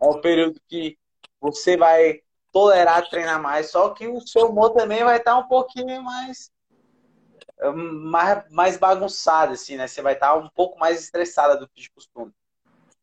É 0.00 0.04
o 0.04 0.20
período 0.20 0.60
que 0.68 0.96
você 1.40 1.76
vai 1.76 2.20
tolerar 2.52 3.08
treinar 3.08 3.40
mais. 3.40 3.70
Só 3.70 3.90
que 3.90 4.06
o 4.06 4.20
seu 4.20 4.48
humor 4.48 4.70
também 4.70 5.02
vai 5.02 5.16
estar 5.16 5.36
um 5.36 5.48
pouquinho 5.48 6.02
mais 6.02 6.50
mais, 7.74 8.50
mais 8.50 8.76
bagunçado, 8.76 9.52
assim, 9.52 9.76
né? 9.76 9.86
Você 9.86 10.02
vai 10.02 10.14
estar 10.14 10.34
um 10.34 10.48
pouco 10.48 10.78
mais 10.78 11.00
estressada 11.00 11.56
do 11.56 11.68
que 11.68 11.80
de 11.80 11.90
costume. 11.90 12.32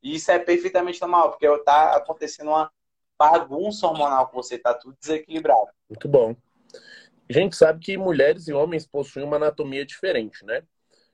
E 0.04 0.16
isso 0.16 0.32
é 0.32 0.40
perfeitamente 0.40 1.00
normal, 1.00 1.32
porque 1.32 1.46
está 1.46 1.96
acontecendo 1.96 2.50
uma 2.50 2.72
bagunça 3.18 3.88
hormonal 3.88 4.28
com 4.28 4.42
você, 4.42 4.56
está 4.56 4.74
tudo 4.74 4.98
desequilibrado. 5.00 5.70
Muito 5.90 6.08
bom. 6.08 6.36
A 7.30 7.34
gente 7.34 7.56
sabe 7.56 7.80
que 7.80 7.98
mulheres 7.98 8.48
e 8.48 8.54
homens 8.54 8.88
possuem 8.88 9.26
uma 9.26 9.36
anatomia 9.36 9.86
diferente, 9.86 10.44
né? 10.46 10.64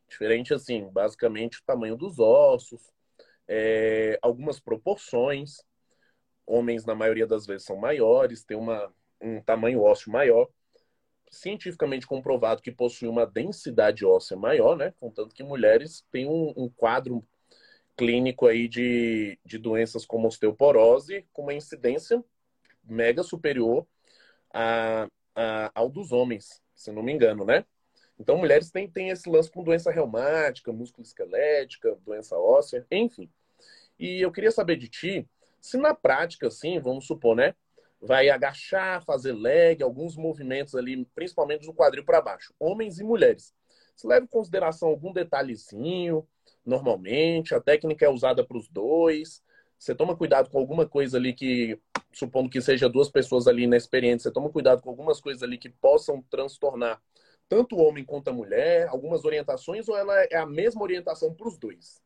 Diferente, 0.08 0.54
assim, 0.54 0.88
basicamente 0.90 1.60
o 1.60 1.64
tamanho 1.66 1.96
dos 1.96 2.20
ossos, 2.20 2.92
é, 3.48 4.18
algumas 4.22 4.60
proporções. 4.60 5.58
Homens, 6.46 6.86
na 6.86 6.94
maioria 6.94 7.26
das 7.26 7.46
vezes, 7.46 7.66
são 7.66 7.76
maiores, 7.76 8.44
têm 8.44 8.56
uma, 8.58 8.94
um 9.20 9.42
tamanho 9.42 9.82
ósseo 9.82 10.12
maior. 10.12 10.48
Cientificamente 11.32 12.06
comprovado 12.06 12.62
que 12.62 12.72
possuem 12.72 13.10
uma 13.12 13.26
densidade 13.26 14.06
óssea 14.06 14.38
maior, 14.38 14.78
né? 14.78 14.94
Contanto 15.00 15.34
que 15.34 15.44
mulheres 15.44 16.06
têm 16.12 16.28
um, 16.28 16.54
um 16.56 16.70
quadro 16.70 17.26
clínico 17.98 18.46
aí 18.48 18.68
de, 18.68 19.40
de 19.44 19.58
doenças 19.58 20.06
como 20.06 20.28
osteoporose, 20.28 21.26
com 21.34 21.44
uma 21.44 21.54
incidência 21.54 22.24
mega 22.84 23.24
superior 23.24 23.88
a, 24.54 25.08
a, 25.36 25.72
ao 25.74 25.90
dos 25.90 26.12
homens, 26.12 26.62
se 26.74 26.92
não 26.92 27.04
me 27.04 27.12
engano, 27.12 27.46
né? 27.46 27.66
Então, 28.20 28.38
mulheres 28.38 28.72
têm, 28.72 28.90
têm 28.90 29.10
esse 29.10 29.30
lance 29.30 29.52
com 29.52 29.64
doença 29.64 29.92
reumática, 29.92 30.72
músculo 30.72 31.06
esquelética, 31.06 31.98
doença 32.06 32.38
óssea, 32.38 32.86
enfim. 32.90 33.30
E 34.00 34.22
eu 34.22 34.32
queria 34.32 34.52
saber 34.52 34.78
de 34.78 34.88
ti, 34.88 35.28
se 35.60 35.78
na 35.78 35.94
prática, 35.94 36.48
assim, 36.48 36.80
vamos 36.80 37.06
supor, 37.08 37.36
né? 37.36 37.56
Vai 38.02 38.30
agachar, 38.30 39.04
fazer 39.04 39.34
leg, 39.34 39.82
alguns 39.82 40.16
movimentos 40.16 40.76
ali, 40.76 41.06
principalmente 41.16 41.66
do 41.66 41.74
quadril 41.74 42.06
para 42.06 42.22
baixo, 42.22 42.54
homens 42.60 43.00
e 43.00 43.04
mulheres. 43.04 43.54
Se 43.96 44.06
leva 44.06 44.26
em 44.26 44.28
consideração 44.28 44.90
algum 44.90 45.12
detalhezinho, 45.12 46.28
normalmente, 46.66 47.56
a 47.56 47.62
técnica 47.62 48.06
é 48.06 48.10
usada 48.10 48.44
para 48.44 48.58
os 48.58 48.68
dois. 48.68 49.42
Você 49.78 49.96
toma 49.96 50.16
cuidado 50.16 50.50
com 50.50 50.60
alguma 50.60 50.88
coisa 50.88 51.18
ali 51.18 51.34
que, 51.34 51.80
supondo 52.12 52.50
que 52.50 52.62
seja 52.62 52.88
duas 52.88 53.10
pessoas 53.10 53.48
ali 53.48 53.64
inexperientes, 53.64 54.24
você 54.24 54.32
toma 54.32 54.50
cuidado 54.50 54.82
com 54.82 54.90
algumas 54.90 55.20
coisas 55.20 55.42
ali 55.44 55.58
que 55.58 55.70
possam 55.70 56.22
transtornar 56.30 57.02
tanto 57.48 57.76
o 57.76 57.84
homem 57.84 58.04
quanto 58.04 58.30
a 58.30 58.34
mulher, 58.34 58.88
algumas 58.88 59.26
orientações, 59.26 59.88
ou 59.88 59.98
ela 59.98 60.14
é 60.32 60.38
a 60.38 60.46
mesma 60.46 60.82
orientação 60.82 61.34
para 61.34 61.48
os 61.48 61.58
dois? 61.58 62.02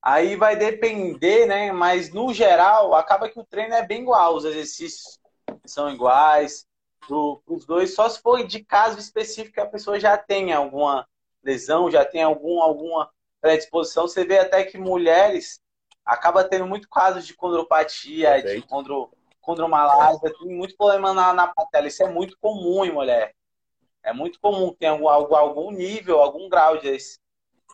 Aí 0.00 0.36
vai 0.36 0.56
depender, 0.56 1.46
né? 1.46 1.72
Mas 1.72 2.12
no 2.12 2.32
geral, 2.32 2.94
acaba 2.94 3.28
que 3.28 3.38
o 3.38 3.44
treino 3.44 3.74
é 3.74 3.86
bem 3.86 4.02
igual, 4.02 4.36
os 4.36 4.44
exercícios 4.44 5.18
são 5.66 5.90
iguais 5.90 6.66
para 7.00 7.16
os 7.54 7.64
dois, 7.64 7.94
só 7.94 8.08
se 8.08 8.20
for 8.20 8.46
de 8.46 8.64
caso 8.64 8.98
específico 8.98 9.54
que 9.54 9.60
a 9.60 9.66
pessoa 9.66 9.98
já 9.98 10.16
tenha 10.16 10.56
alguma 10.56 11.06
lesão, 11.42 11.90
já 11.90 12.04
tem 12.04 12.22
algum, 12.22 12.60
alguma 12.60 13.10
predisposição. 13.40 14.06
Você 14.06 14.24
vê 14.24 14.38
até 14.38 14.64
que 14.64 14.78
mulheres 14.78 15.60
acaba 16.04 16.44
tendo 16.44 16.66
muito 16.66 16.88
casos 16.88 17.26
de 17.26 17.34
condropatia, 17.34 18.32
Perfeito. 18.32 18.62
de 18.62 18.68
condro, 18.68 19.10
condromalásia, 19.48 20.30
tem 20.38 20.48
muito 20.48 20.76
problema 20.76 21.14
na, 21.14 21.32
na 21.32 21.48
patela. 21.48 21.88
Isso 21.88 22.02
é 22.02 22.08
muito 22.08 22.36
comum 22.38 22.84
em 22.84 22.92
mulher. 22.92 23.34
É 24.02 24.12
muito 24.12 24.38
comum, 24.38 24.74
tem 24.78 24.90
algum, 24.90 25.08
algum 25.08 25.70
nível, 25.70 26.20
algum 26.20 26.50
grau 26.50 26.76
disso. 26.76 27.18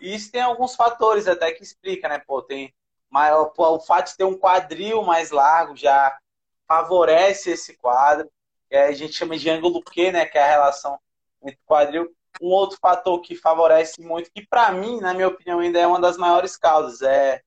E 0.01 0.15
isso 0.15 0.31
tem 0.31 0.41
alguns 0.41 0.77
fatores 0.77 1.27
até 1.27 1.51
que 1.51 1.65
explica, 1.65 2.09
né? 2.09 2.21
Pô, 2.21 2.41
tem 2.43 2.73
maior, 3.11 3.53
o 3.57 3.81
fato 3.81 4.11
de 4.11 4.17
ter 4.17 4.25
um 4.25 4.39
quadril 4.39 5.03
mais 5.03 5.33
largo 5.33 5.77
já 5.77 6.17
favorece 6.69 7.51
esse 7.51 7.77
quadro. 7.77 8.31
Que 8.69 8.77
a 8.77 8.93
gente 8.93 9.13
chama 9.15 9.37
de 9.37 9.51
ângulo 9.51 9.83
Q, 9.83 10.13
né? 10.13 10.27
Que 10.27 10.39
é 10.39 10.43
a 10.43 10.51
relação 10.51 10.99
entre 11.43 11.59
quadril 11.67 12.15
um 12.41 12.49
outro 12.49 12.79
fator 12.81 13.21
que 13.21 13.37
favorece 13.37 14.01
muito, 14.01 14.29
que 14.33 14.45
para 14.45 14.73
mim, 14.73 15.01
na 15.01 15.15
minha 15.15 15.29
opinião, 15.29 15.61
ainda 15.61 15.79
é 15.79 15.87
uma 15.87 16.01
das 16.01 16.17
maiores 16.17 16.57
causas, 16.57 17.01
é 17.01 17.41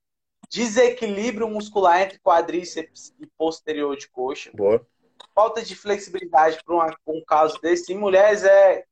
desequilíbrio 0.49 1.47
muscular 1.47 2.01
entre 2.01 2.19
quadríceps 2.19 3.13
e 3.19 3.25
posterior 3.25 3.95
de 3.97 4.10
coxa. 4.10 4.51
Boa. 4.53 4.86
Falta 5.33 5.62
de 5.62 5.75
flexibilidade 5.75 6.60
para 6.63 6.95
um 7.07 7.23
caso 7.25 7.60
desse. 7.62 7.93
Em 7.93 7.97
mulheres 7.97 8.43
é 8.43 8.86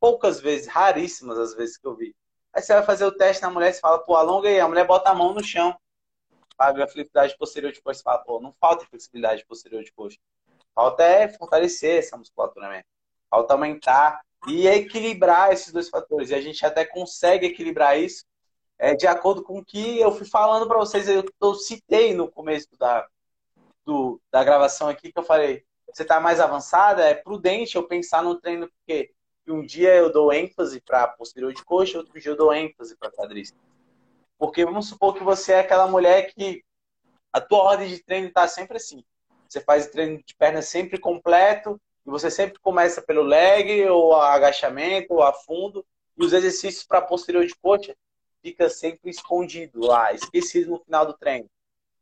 poucas 0.00 0.40
vezes, 0.40 0.66
raríssimas 0.66 1.38
as 1.38 1.54
vezes 1.54 1.76
que 1.76 1.86
eu 1.86 1.96
vi. 1.96 2.14
Aí 2.52 2.62
você 2.62 2.72
vai 2.72 2.82
fazer 2.82 3.04
o 3.04 3.12
teste 3.12 3.42
na 3.42 3.50
mulher, 3.50 3.72
você 3.72 3.80
fala, 3.80 3.98
pô, 3.98 4.16
alonga 4.16 4.48
aí. 4.48 4.60
A 4.60 4.68
mulher 4.68 4.86
bota 4.86 5.10
a 5.10 5.14
mão 5.14 5.34
no 5.34 5.42
chão 5.42 5.76
para 6.56 6.84
a 6.84 6.88
flexibilidade 6.88 7.36
posterior 7.36 7.72
de 7.72 7.80
coxa. 7.80 7.98
Você 7.98 8.04
fala, 8.04 8.18
pô, 8.18 8.40
não 8.40 8.54
falta 8.60 8.86
flexibilidade 8.86 9.44
posterior 9.46 9.82
de 9.82 9.92
coxa. 9.92 10.18
Falta 10.74 11.02
é 11.02 11.28
fortalecer 11.28 11.98
essa 11.98 12.16
musculatura 12.16 12.68
mesmo. 12.68 12.84
Falta 13.30 13.54
aumentar 13.54 14.20
e 14.46 14.66
equilibrar 14.66 15.52
esses 15.52 15.72
dois 15.72 15.88
fatores. 15.88 16.30
E 16.30 16.34
a 16.34 16.40
gente 16.40 16.64
até 16.64 16.84
consegue 16.84 17.46
equilibrar 17.46 17.98
isso 17.98 18.24
é, 18.78 18.94
de 18.94 19.06
acordo 19.06 19.42
com 19.42 19.58
o 19.58 19.64
que 19.64 19.98
eu 19.98 20.12
fui 20.12 20.26
falando 20.26 20.66
para 20.66 20.78
vocês. 20.78 21.08
Eu, 21.08 21.24
eu, 21.40 21.54
citei 21.54 22.14
no 22.14 22.30
começo 22.30 22.68
da, 22.78 23.06
do, 23.84 24.20
da 24.30 24.44
gravação 24.44 24.88
aqui 24.88 25.12
que 25.12 25.18
eu 25.18 25.24
falei: 25.24 25.64
você 25.92 26.02
está 26.02 26.20
mais 26.20 26.38
avançada, 26.38 27.04
é 27.04 27.14
prudente 27.14 27.76
eu 27.76 27.86
pensar 27.86 28.22
no 28.22 28.40
treino, 28.40 28.68
porque 28.68 29.12
um 29.48 29.64
dia 29.64 29.94
eu 29.94 30.12
dou 30.12 30.32
ênfase 30.32 30.80
para 30.80 31.08
posterior 31.08 31.52
de 31.52 31.64
coxa, 31.64 31.98
outro 31.98 32.18
dia 32.20 32.30
eu 32.30 32.36
dou 32.36 32.52
ênfase 32.52 32.96
para 32.96 33.10
quadríceps. 33.10 33.60
Porque 34.38 34.64
vamos 34.64 34.88
supor 34.88 35.14
que 35.14 35.24
você 35.24 35.54
é 35.54 35.60
aquela 35.60 35.88
mulher 35.88 36.32
que 36.32 36.62
a 37.32 37.40
tua 37.40 37.58
ordem 37.58 37.88
de 37.88 38.02
treino 38.02 38.28
está 38.28 38.46
sempre 38.46 38.76
assim. 38.76 39.02
Você 39.48 39.60
faz 39.60 39.86
o 39.86 39.90
treino 39.90 40.22
de 40.24 40.34
perna 40.36 40.62
sempre 40.62 40.98
completo, 40.98 41.80
e 42.06 42.10
você 42.10 42.30
sempre 42.30 42.58
começa 42.60 43.02
pelo 43.02 43.22
leg, 43.22 43.84
ou 43.88 44.14
agachamento, 44.14 45.14
ou 45.14 45.22
a 45.22 45.32
fundo, 45.32 45.84
e 46.16 46.24
os 46.24 46.32
exercícios 46.32 46.84
para 46.84 47.02
posterior 47.02 47.44
de 47.44 47.54
coxa 47.56 47.96
fica 48.48 48.70
sempre 48.70 49.10
escondido 49.10 49.80
lá, 49.80 50.12
esquecido 50.12 50.70
no 50.70 50.80
final 50.80 51.06
do 51.06 51.14
treino. 51.14 51.48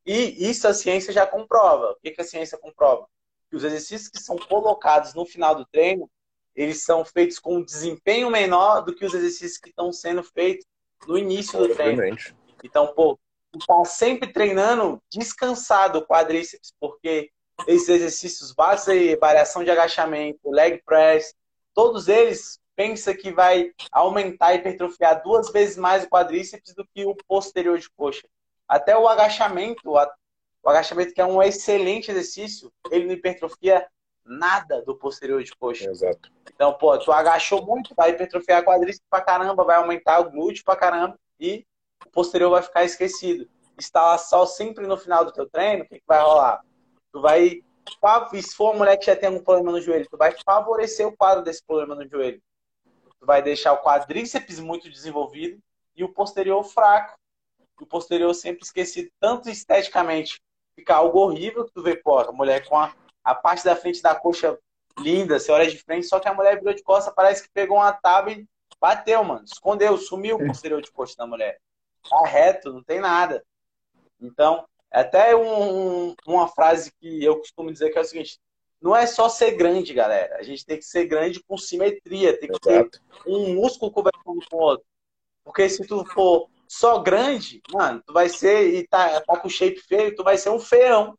E 0.05 0.49
isso 0.49 0.69
a 0.69 0.75
ciência 0.75 1.13
já 1.13 1.27
comprova. 1.27 1.93
O 1.93 1.97
que, 1.97 2.13
que 2.13 2.21
a 2.21 2.25
ciência 2.25 2.57
comprova? 2.57 3.07
Que 3.51 3.57
os 3.57 3.65
exercícios 3.65 4.09
que 4.09 4.21
são 4.21 4.37
colocados 4.37 5.15
no 5.15 5.27
final 5.27 5.55
do 5.55 5.67
treino, 5.67 6.09
eles 6.55 6.83
são 6.85 7.05
feitos 7.05 7.39
com 7.39 7.57
um 7.57 7.65
desempenho 7.65 8.31
menor 8.31 8.83
do 8.83 8.95
que 8.95 9.05
os 9.05 9.13
exercícios 9.13 9.59
que 9.59 9.71
estão 9.71 9.93
sendo 9.93 10.23
feitos 10.23 10.65
no 11.07 11.19
início 11.19 11.59
do 11.59 11.75
treino. 11.75 12.17
Então, 12.63 12.95
pô, 12.95 13.19
tá 13.67 13.85
sempre 13.85 14.33
treinando 14.33 15.03
descansado 15.11 15.99
o 15.99 16.07
quadríceps, 16.07 16.73
porque 16.79 17.31
esses 17.67 17.89
exercícios 17.89 18.53
básicos 18.53 18.91
aí, 18.91 19.17
variação 19.17 19.65
de 19.65 19.71
agachamento, 19.71 20.51
leg 20.51 20.83
press, 20.85 21.35
todos 21.75 22.07
eles 22.09 22.61
pensa 22.77 23.15
que 23.15 23.33
vai 23.33 23.73
aumentar 23.91 24.53
e 24.53 24.59
hipertrofiar 24.59 25.23
duas 25.23 25.51
vezes 25.51 25.77
mais 25.77 26.05
o 26.05 26.09
quadríceps 26.09 26.75
do 26.75 26.87
que 26.87 27.05
o 27.05 27.17
posterior 27.27 27.79
de 27.79 27.91
coxa. 27.91 28.29
Até 28.69 28.97
o 28.97 29.09
agachamento, 29.09 29.81
o 29.89 30.69
agachamento 30.69 31.15
que 31.15 31.21
é 31.21 31.25
um 31.25 31.43
excelente 31.43 32.11
exercício, 32.11 32.71
ele 32.91 33.07
não 33.07 33.15
hipertrofia 33.15 33.87
nada 34.25 34.83
do 34.83 34.95
posterior 34.97 35.43
de 35.43 35.55
coxa. 35.57 35.89
Exato. 35.91 36.31
Então, 36.53 36.75
pô, 36.75 36.99
tu 36.99 37.11
agachou 37.13 37.65
muito, 37.65 37.95
vai 37.95 38.11
hipertrofiar 38.11 38.65
quadríceps 38.65 39.07
pra 39.09 39.21
caramba, 39.21 39.65
vai 39.65 39.77
aumentar 39.77 40.21
o 40.21 40.31
glúteo 40.31 40.65
pra 40.65 40.77
caramba 40.77 41.19
e 41.41 41.65
o 42.05 42.11
posterior 42.11 42.51
vai 42.51 42.63
ficar 42.63 42.85
esquecido. 42.85 43.49
Instalar 43.79 44.19
só 44.19 44.45
sempre 44.45 44.87
no 44.87 44.97
final 44.97 45.25
do 45.25 45.33
teu 45.33 45.49
treino, 45.49 45.85
o 45.85 45.87
que, 45.87 45.97
que 45.97 46.07
vai 46.07 46.21
rolar? 46.21 46.61
Tu 47.13 47.21
vai, 47.21 47.63
se 48.43 48.55
for 48.55 48.71
uma 48.71 48.79
mulher 48.79 48.97
que 48.97 49.07
já 49.07 49.15
tem 49.15 49.29
algum 49.29 49.43
problema 49.43 49.73
no 49.73 49.81
joelho, 49.81 50.09
tu 50.11 50.17
vai 50.17 50.35
favorecer 50.45 51.07
o 51.07 51.17
quadro 51.17 51.45
desse 51.45 51.65
problema 51.65 51.95
no 51.95 52.09
joelho. 52.09 52.43
Vai 53.27 53.43
deixar 53.43 53.73
o 53.73 53.83
quadríceps 53.83 54.61
muito 54.61 54.89
desenvolvido 54.89 55.61
e 55.97 56.05
o 56.05 56.09
posterior 56.09 56.63
fraco. 56.63 57.19
O 57.81 57.85
posterior 57.85 58.33
sempre 58.33 58.63
esquecido, 58.63 59.11
tanto 59.21 59.51
esteticamente, 59.51 60.41
fica 60.75 60.95
algo 60.95 61.19
horrível 61.19 61.65
que 61.65 61.73
tu 61.73 61.83
vê, 61.83 61.97
pô, 61.97 62.19
a 62.19 62.33
mulher 62.33 62.67
com 62.67 62.79
a, 62.79 62.95
a 63.23 63.35
parte 63.35 63.65
da 63.65 63.77
frente 63.77 64.01
da 64.01 64.15
coxa 64.15 64.59
linda, 64.99 65.39
você 65.39 65.53
olha 65.53 65.71
de 65.71 65.77
frente, 65.77 66.07
só 66.07 66.19
que 66.19 66.29
a 66.29 66.33
mulher 66.33 66.59
virou 66.59 66.73
de 66.73 66.83
costa, 66.83 67.11
parece 67.11 67.43
que 67.43 67.51
pegou 67.51 67.77
uma 67.77 67.93
tábua 67.93 68.33
e 68.33 68.47
bateu, 68.81 69.23
mano. 69.25 69.45
Escondeu, 69.45 69.99
sumiu 69.99 70.37
o 70.37 70.47
posterior 70.47 70.81
de 70.81 70.91
coxa 70.91 71.15
da 71.19 71.27
mulher. 71.27 71.59
Tá 72.09 72.27
reto, 72.27 72.73
não 72.73 72.83
tem 72.83 73.01
nada. 73.01 73.45
Então, 74.21 74.67
até 74.91 75.37
um, 75.37 76.15
uma 76.27 76.49
frase 76.49 76.93
que 76.93 77.23
eu 77.23 77.39
costumo 77.39 77.73
dizer 77.73 77.91
que 77.91 77.99
é 77.99 78.01
o 78.01 78.05
seguinte: 78.05 78.39
não 78.87 78.95
é 78.95 79.05
só 79.05 79.29
ser 79.29 79.51
grande, 79.57 79.93
galera. 79.93 80.37
A 80.37 80.45
gente 80.45 80.65
tem 80.65 80.79
que 80.79 80.85
ser 80.85 81.07
grande 81.07 81.43
com 81.43 81.59
simetria, 81.59 82.39
tem 82.39 82.49
que 82.49 82.71
Exato. 82.71 82.91
ter 82.91 83.01
um 83.27 83.57
músculo 83.57 83.91
conversando 83.91 84.39
com 84.49 84.57
o 84.57 84.61
outro. 84.61 84.87
Porque 85.45 85.69
se 85.69 85.85
tu 85.85 86.05
for 86.07 86.49
só 86.69 87.01
grande, 87.01 87.61
mano, 87.73 88.01
tu 88.07 88.13
vai 88.13 88.29
ser 88.29 88.73
e 88.73 88.87
tá, 88.87 89.21
tá 89.21 89.37
com 89.39 89.49
shape 89.49 89.81
feio, 89.81 90.15
tu 90.15 90.23
vai 90.23 90.39
ser 90.39 90.51
um 90.51 90.61
feião. 90.61 91.19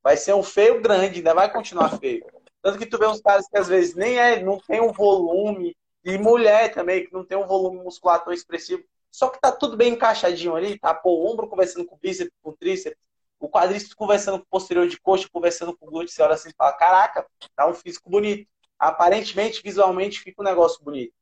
Vai 0.00 0.16
ser 0.16 0.32
um 0.34 0.44
feio 0.44 0.80
grande, 0.80 1.18
ainda 1.18 1.34
vai 1.34 1.52
continuar 1.52 1.98
feio. 1.98 2.24
Tanto 2.62 2.78
que 2.78 2.86
tu 2.86 2.98
vê 2.98 3.06
uns 3.08 3.20
caras 3.20 3.48
que 3.48 3.58
às 3.58 3.66
vezes 3.66 3.96
nem 3.96 4.20
é, 4.20 4.40
não 4.40 4.60
tem 4.60 4.80
um 4.80 4.92
volume, 4.92 5.76
e 6.04 6.16
mulher 6.16 6.72
também, 6.72 7.04
que 7.04 7.12
não 7.12 7.24
tem 7.24 7.36
um 7.36 7.48
volume 7.48 7.82
muscular 7.82 8.22
tão 8.22 8.32
expressivo, 8.32 8.84
só 9.10 9.28
que 9.28 9.40
tá 9.40 9.50
tudo 9.50 9.76
bem 9.76 9.94
encaixadinho 9.94 10.54
ali, 10.54 10.78
tá? 10.78 10.94
Pô, 10.94 11.16
o 11.16 11.32
ombro 11.32 11.48
conversando 11.48 11.84
com 11.84 11.96
o 11.96 11.98
bíceps, 11.98 12.32
com 12.40 12.50
o 12.50 12.56
tríceps, 12.56 13.02
o 13.38 13.48
quadríceps 13.48 13.94
conversando 13.94 14.38
com 14.38 14.44
o 14.44 14.50
posterior 14.50 14.88
de 14.88 14.98
coxa, 14.98 15.28
conversando 15.32 15.76
com 15.76 15.86
o 15.86 15.90
glúteo, 15.90 16.08
você 16.12 16.22
olha 16.22 16.34
assim 16.34 16.48
e 16.48 16.54
fala, 16.56 16.72
caraca, 16.72 17.26
tá 17.54 17.66
um 17.66 17.74
físico 17.74 18.08
bonito. 18.10 18.48
Aparentemente, 18.78 19.62
visualmente, 19.62 20.20
fica 20.20 20.42
um 20.42 20.44
negócio 20.44 20.82
bonito. 20.82 21.12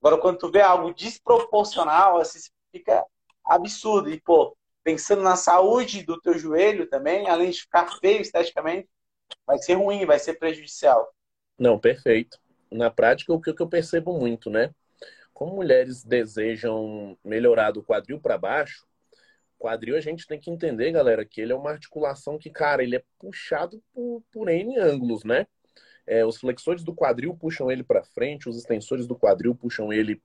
Agora, 0.00 0.18
quando 0.18 0.38
tu 0.38 0.50
vê 0.50 0.60
algo 0.60 0.92
desproporcional, 0.94 2.18
assim, 2.20 2.38
fica 2.70 3.04
absurdo. 3.44 4.10
E, 4.10 4.20
pô, 4.20 4.56
pensando 4.82 5.22
na 5.22 5.36
saúde 5.36 6.02
do 6.02 6.20
teu 6.20 6.38
joelho 6.38 6.88
também, 6.88 7.28
além 7.28 7.50
de 7.50 7.60
ficar 7.60 7.98
feio 7.98 8.20
esteticamente, 8.20 8.88
vai 9.46 9.58
ser 9.58 9.74
ruim, 9.74 10.04
vai 10.06 10.18
ser 10.18 10.34
prejudicial. 10.34 11.12
Não, 11.58 11.78
perfeito. 11.78 12.38
Na 12.70 12.90
prática, 12.90 13.32
o 13.32 13.40
que 13.40 13.50
eu 13.50 13.68
percebo 13.68 14.18
muito, 14.18 14.50
né? 14.50 14.74
Como 15.32 15.56
mulheres 15.56 16.02
desejam 16.04 17.16
melhorar 17.24 17.70
do 17.70 17.82
quadril 17.82 18.20
para 18.20 18.38
baixo, 18.38 18.86
quadril 19.62 19.96
a 19.96 20.00
gente 20.00 20.26
tem 20.26 20.40
que 20.40 20.50
entender, 20.50 20.90
galera, 20.90 21.24
que 21.24 21.40
ele 21.40 21.52
é 21.52 21.54
uma 21.54 21.70
articulação 21.70 22.36
que, 22.36 22.50
cara, 22.50 22.82
ele 22.82 22.96
é 22.96 23.04
puxado 23.16 23.80
por, 23.94 24.20
por 24.32 24.48
N 24.48 24.76
ângulos, 24.76 25.22
né? 25.22 25.46
É, 26.04 26.26
os 26.26 26.36
flexores 26.36 26.82
do 26.82 26.92
quadril 26.92 27.32
puxam 27.36 27.70
ele 27.70 27.84
para 27.84 28.02
frente, 28.02 28.48
os 28.48 28.56
extensores 28.56 29.06
do 29.06 29.14
quadril 29.14 29.54
puxam 29.54 29.92
ele 29.92 30.20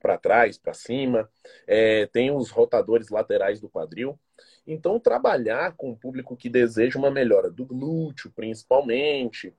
para 0.00 0.16
trás, 0.16 0.56
para 0.56 0.72
cima, 0.72 1.28
é, 1.66 2.06
tem 2.06 2.30
os 2.30 2.50
rotadores 2.50 3.08
laterais 3.08 3.60
do 3.60 3.68
quadril. 3.68 4.16
Então, 4.64 5.00
trabalhar 5.00 5.74
com 5.76 5.90
o 5.90 5.96
público 5.96 6.36
que 6.36 6.48
deseja 6.48 6.96
uma 6.98 7.10
melhora 7.10 7.50
do 7.50 7.66
glúteo, 7.66 8.30
principalmente, 8.30 9.52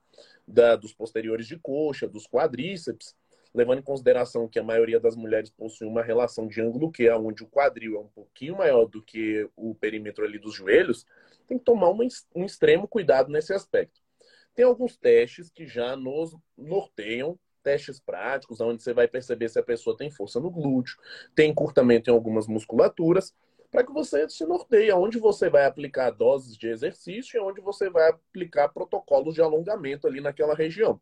da, 0.48 0.76
dos 0.76 0.94
posteriores 0.94 1.46
de 1.46 1.58
coxa, 1.58 2.08
dos 2.08 2.26
quadríceps, 2.26 3.14
levando 3.54 3.80
em 3.80 3.82
consideração 3.82 4.48
que 4.48 4.58
a 4.58 4.62
maioria 4.62 5.00
das 5.00 5.16
mulheres 5.16 5.50
possui 5.50 5.86
uma 5.86 6.02
relação 6.02 6.46
de 6.46 6.60
ângulo 6.60 6.90
Q, 6.90 7.10
onde 7.10 7.42
o 7.42 7.48
quadril 7.48 7.96
é 7.96 8.00
um 8.00 8.08
pouquinho 8.08 8.56
maior 8.56 8.86
do 8.86 9.02
que 9.02 9.48
o 9.56 9.74
perímetro 9.74 10.24
ali 10.24 10.38
dos 10.38 10.54
joelhos, 10.54 11.06
tem 11.46 11.58
que 11.58 11.64
tomar 11.64 11.90
um 11.90 12.44
extremo 12.44 12.86
cuidado 12.86 13.30
nesse 13.30 13.52
aspecto. 13.52 14.00
Tem 14.54 14.64
alguns 14.64 14.96
testes 14.96 15.50
que 15.50 15.66
já 15.66 15.96
nos 15.96 16.36
norteiam 16.56 17.38
testes 17.62 18.00
práticos, 18.00 18.60
onde 18.60 18.82
você 18.82 18.92
vai 18.92 19.06
perceber 19.06 19.48
se 19.48 19.58
a 19.58 19.62
pessoa 19.62 19.96
tem 19.96 20.10
força 20.10 20.40
no 20.40 20.50
glúteo, 20.50 20.96
tem 21.34 21.50
encurtamento 21.50 22.10
em 22.10 22.12
algumas 22.12 22.46
musculaturas, 22.46 23.34
para 23.70 23.84
que 23.84 23.92
você 23.92 24.28
se 24.28 24.44
norteie 24.44 24.90
onde 24.92 25.18
você 25.18 25.48
vai 25.48 25.64
aplicar 25.64 26.10
doses 26.10 26.56
de 26.56 26.68
exercício 26.68 27.36
e 27.38 27.40
onde 27.40 27.60
você 27.60 27.88
vai 27.88 28.10
aplicar 28.10 28.68
protocolos 28.68 29.34
de 29.34 29.42
alongamento 29.42 30.06
ali 30.06 30.20
naquela 30.20 30.54
região. 30.54 31.00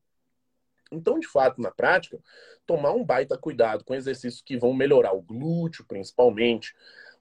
Então, 0.91 1.19
de 1.19 1.27
fato, 1.27 1.61
na 1.61 1.71
prática, 1.71 2.19
tomar 2.67 2.93
um 2.93 3.05
baita 3.05 3.37
cuidado 3.37 3.85
com 3.85 3.95
exercícios 3.95 4.43
que 4.43 4.57
vão 4.57 4.73
melhorar 4.73 5.13
o 5.13 5.23
glúteo, 5.23 5.85
principalmente, 5.87 6.75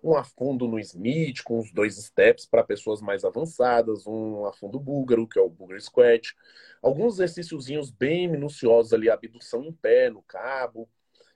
um 0.03 0.15
afundo 0.15 0.67
no 0.67 0.79
Smith, 0.79 1.43
com 1.43 1.59
os 1.59 1.71
dois 1.71 1.95
steps 1.95 2.45
para 2.45 2.63
pessoas 2.63 3.01
mais 3.01 3.25
avançadas, 3.25 4.05
um 4.07 4.45
afundo 4.45 4.79
búlgaro, 4.79 5.27
que 5.27 5.39
é 5.39 5.41
o 5.41 5.49
booger 5.49 5.81
squat, 5.81 6.35
alguns 6.81 7.15
exercíciozinhos 7.15 7.91
bem 7.91 8.27
minuciosos 8.27 8.93
ali, 8.93 9.09
abdução 9.09 9.63
em 9.63 9.71
pé, 9.71 10.09
no 10.09 10.21
cabo, 10.21 10.87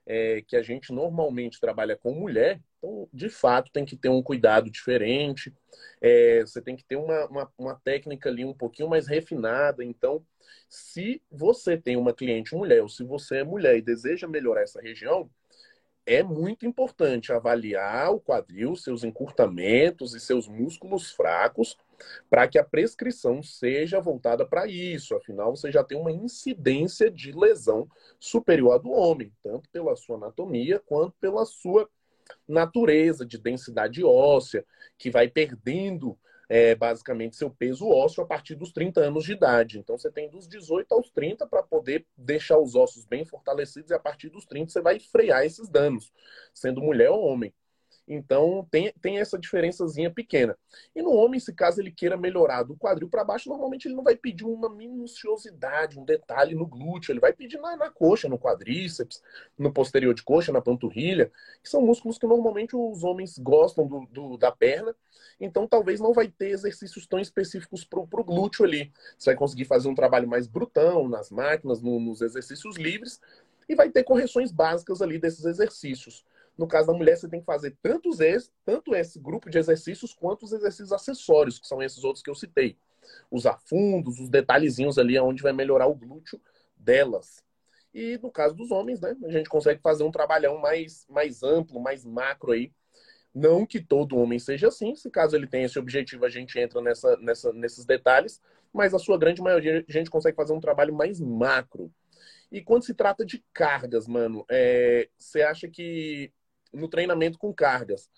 é, 0.05 0.41
que 0.41 0.55
a 0.55 0.61
gente 0.61 0.93
normalmente 0.93 1.59
trabalha 1.59 1.97
com 1.97 2.13
mulher, 2.13 2.61
então, 2.81 3.07
de 3.13 3.29
fato, 3.29 3.71
tem 3.71 3.85
que 3.85 3.95
ter 3.95 4.09
um 4.09 4.23
cuidado 4.23 4.69
diferente, 4.71 5.53
é, 6.01 6.41
você 6.41 6.59
tem 6.59 6.75
que 6.75 6.83
ter 6.83 6.95
uma, 6.95 7.27
uma, 7.27 7.53
uma, 7.57 7.75
técnica 7.75 8.27
ali 8.27 8.43
um 8.43 8.53
pouquinho 8.55 8.89
mais 8.89 9.07
refinada. 9.07 9.83
Então, 9.85 10.25
se 10.67 11.21
você 11.31 11.77
tem 11.77 11.95
uma 11.95 12.13
cliente 12.13 12.55
mulher, 12.55 12.81
ou 12.81 12.89
se 12.89 13.03
você 13.03 13.37
é 13.37 13.43
mulher 13.43 13.77
e 13.77 13.81
deseja 13.81 14.27
melhorar 14.27 14.63
essa 14.63 14.81
região, 14.81 15.29
é 16.05 16.23
muito 16.23 16.65
importante 16.65 17.31
avaliar 17.31 18.11
o 18.11 18.19
quadril, 18.19 18.75
seus 18.75 19.03
encurtamentos 19.03 20.15
e 20.15 20.19
seus 20.19 20.47
músculos 20.47 21.11
fracos, 21.11 21.77
para 22.29 22.47
que 22.47 22.57
a 22.57 22.63
prescrição 22.63 23.43
seja 23.43 24.01
voltada 24.01 24.43
para 24.43 24.65
isso. 24.65 25.15
Afinal, 25.15 25.55
você 25.55 25.71
já 25.71 25.83
tem 25.83 25.99
uma 25.99 26.11
incidência 26.11 27.11
de 27.11 27.31
lesão 27.31 27.87
superior 28.19 28.73
à 28.73 28.77
do 28.79 28.89
homem, 28.89 29.31
tanto 29.43 29.69
pela 29.69 29.95
sua 29.95 30.17
anatomia 30.17 30.79
quanto 30.79 31.13
pela 31.19 31.45
sua 31.45 31.87
natureza 32.47 33.25
de 33.25 33.37
densidade 33.37 34.03
óssea, 34.03 34.65
que 34.97 35.09
vai 35.09 35.27
perdendo 35.27 36.17
é, 36.49 36.75
basicamente 36.75 37.37
seu 37.37 37.49
peso 37.49 37.87
ósseo 37.87 38.21
a 38.21 38.27
partir 38.27 38.55
dos 38.55 38.73
30 38.73 38.99
anos 38.99 39.23
de 39.23 39.31
idade. 39.31 39.79
Então 39.79 39.97
você 39.97 40.11
tem 40.11 40.29
dos 40.29 40.49
18 40.49 40.93
aos 40.93 41.09
30 41.09 41.47
para 41.47 41.63
poder 41.63 42.05
deixar 42.17 42.59
os 42.59 42.75
ossos 42.75 43.05
bem 43.05 43.23
fortalecidos 43.23 43.89
e 43.89 43.93
a 43.93 43.99
partir 43.99 44.27
dos 44.29 44.45
30 44.45 44.69
você 44.69 44.81
vai 44.81 44.99
frear 44.99 45.45
esses 45.45 45.69
danos, 45.69 46.11
sendo 46.53 46.81
mulher 46.81 47.09
ou 47.09 47.23
homem. 47.23 47.53
Então 48.13 48.67
tem, 48.69 48.93
tem 49.01 49.19
essa 49.19 49.39
diferençazinha 49.39 50.11
pequena. 50.11 50.57
E 50.93 51.01
no 51.01 51.11
homem, 51.11 51.39
se 51.39 51.53
caso 51.53 51.79
ele 51.79 51.91
queira 51.91 52.17
melhorar 52.17 52.63
do 52.63 52.75
quadril 52.75 53.07
para 53.07 53.23
baixo, 53.23 53.47
normalmente 53.47 53.87
ele 53.87 53.95
não 53.95 54.03
vai 54.03 54.17
pedir 54.17 54.43
uma 54.43 54.67
minuciosidade, 54.69 55.97
um 55.97 56.03
detalhe 56.03 56.53
no 56.53 56.67
glúteo, 56.67 57.13
ele 57.13 57.21
vai 57.21 57.31
pedir 57.31 57.57
na, 57.57 57.77
na 57.77 57.89
coxa, 57.89 58.27
no 58.27 58.37
quadríceps, 58.37 59.23
no 59.57 59.71
posterior 59.71 60.13
de 60.13 60.23
coxa, 60.23 60.51
na 60.51 60.61
panturrilha, 60.61 61.31
que 61.63 61.69
são 61.69 61.81
músculos 61.81 62.17
que 62.17 62.27
normalmente 62.27 62.75
os 62.75 63.01
homens 63.01 63.37
gostam 63.37 63.87
do, 63.87 64.05
do 64.07 64.37
da 64.37 64.51
perna. 64.51 64.93
Então 65.39 65.65
talvez 65.65 66.01
não 66.01 66.11
vai 66.11 66.27
ter 66.27 66.49
exercícios 66.49 67.07
tão 67.07 67.17
específicos 67.17 67.85
para 67.85 68.01
o 68.01 68.23
glúteo 68.25 68.65
ali. 68.65 68.91
Você 69.17 69.29
vai 69.29 69.37
conseguir 69.37 69.63
fazer 69.63 69.87
um 69.87 69.95
trabalho 69.95 70.27
mais 70.27 70.47
brutão 70.47 71.07
nas 71.07 71.31
máquinas, 71.31 71.81
no, 71.81 71.97
nos 71.97 72.21
exercícios 72.21 72.75
livres, 72.75 73.21
e 73.69 73.75
vai 73.75 73.89
ter 73.89 74.03
correções 74.03 74.51
básicas 74.51 75.01
ali 75.01 75.17
desses 75.17 75.45
exercícios. 75.45 76.25
No 76.61 76.67
caso 76.67 76.85
da 76.85 76.93
mulher, 76.93 77.17
você 77.17 77.27
tem 77.27 77.39
que 77.39 77.45
fazer 77.47 77.75
tantos 77.81 78.19
esse, 78.19 78.51
tanto 78.63 78.93
esse 78.93 79.19
grupo 79.19 79.49
de 79.49 79.57
exercícios 79.57 80.13
quanto 80.13 80.43
os 80.45 80.53
exercícios 80.53 80.93
acessórios, 80.93 81.57
que 81.57 81.67
são 81.67 81.81
esses 81.81 82.03
outros 82.03 82.21
que 82.21 82.29
eu 82.29 82.35
citei. 82.35 82.77
Os 83.31 83.47
afundos, 83.47 84.19
os 84.19 84.29
detalhezinhos 84.29 84.99
ali 84.99 85.17
onde 85.17 85.41
vai 85.41 85.53
melhorar 85.53 85.87
o 85.87 85.95
glúteo 85.95 86.39
delas. 86.77 87.43
E 87.91 88.19
no 88.21 88.29
caso 88.29 88.53
dos 88.53 88.69
homens, 88.69 89.01
né, 89.01 89.17
a 89.23 89.31
gente 89.31 89.49
consegue 89.49 89.81
fazer 89.81 90.03
um 90.03 90.11
trabalhão 90.11 90.59
mais, 90.59 91.03
mais 91.09 91.41
amplo, 91.41 91.81
mais 91.81 92.05
macro 92.05 92.51
aí. 92.51 92.71
Não 93.33 93.65
que 93.65 93.81
todo 93.81 94.19
homem 94.19 94.37
seja 94.37 94.67
assim, 94.67 94.95
se 94.95 95.09
caso 95.09 95.35
ele 95.35 95.47
tenha 95.47 95.65
esse 95.65 95.79
objetivo, 95.79 96.25
a 96.25 96.29
gente 96.29 96.59
entra 96.59 96.79
nessa, 96.79 97.17
nessa, 97.17 97.51
nesses 97.53 97.85
detalhes, 97.85 98.39
mas 98.71 98.93
a 98.93 98.99
sua 98.99 99.17
grande 99.17 99.41
maioria 99.41 99.83
a 99.87 99.91
gente 99.91 100.11
consegue 100.11 100.37
fazer 100.37 100.53
um 100.53 100.59
trabalho 100.59 100.93
mais 100.93 101.19
macro. 101.19 101.91
E 102.51 102.61
quando 102.61 102.83
se 102.83 102.93
trata 102.93 103.25
de 103.25 103.43
cargas, 103.51 104.07
mano, 104.07 104.45
é, 104.47 105.09
você 105.17 105.41
acha 105.41 105.67
que 105.67 106.31
no 106.73 106.87
treinamento 106.87 107.37
com 107.37 107.53
cargas. 107.53 108.09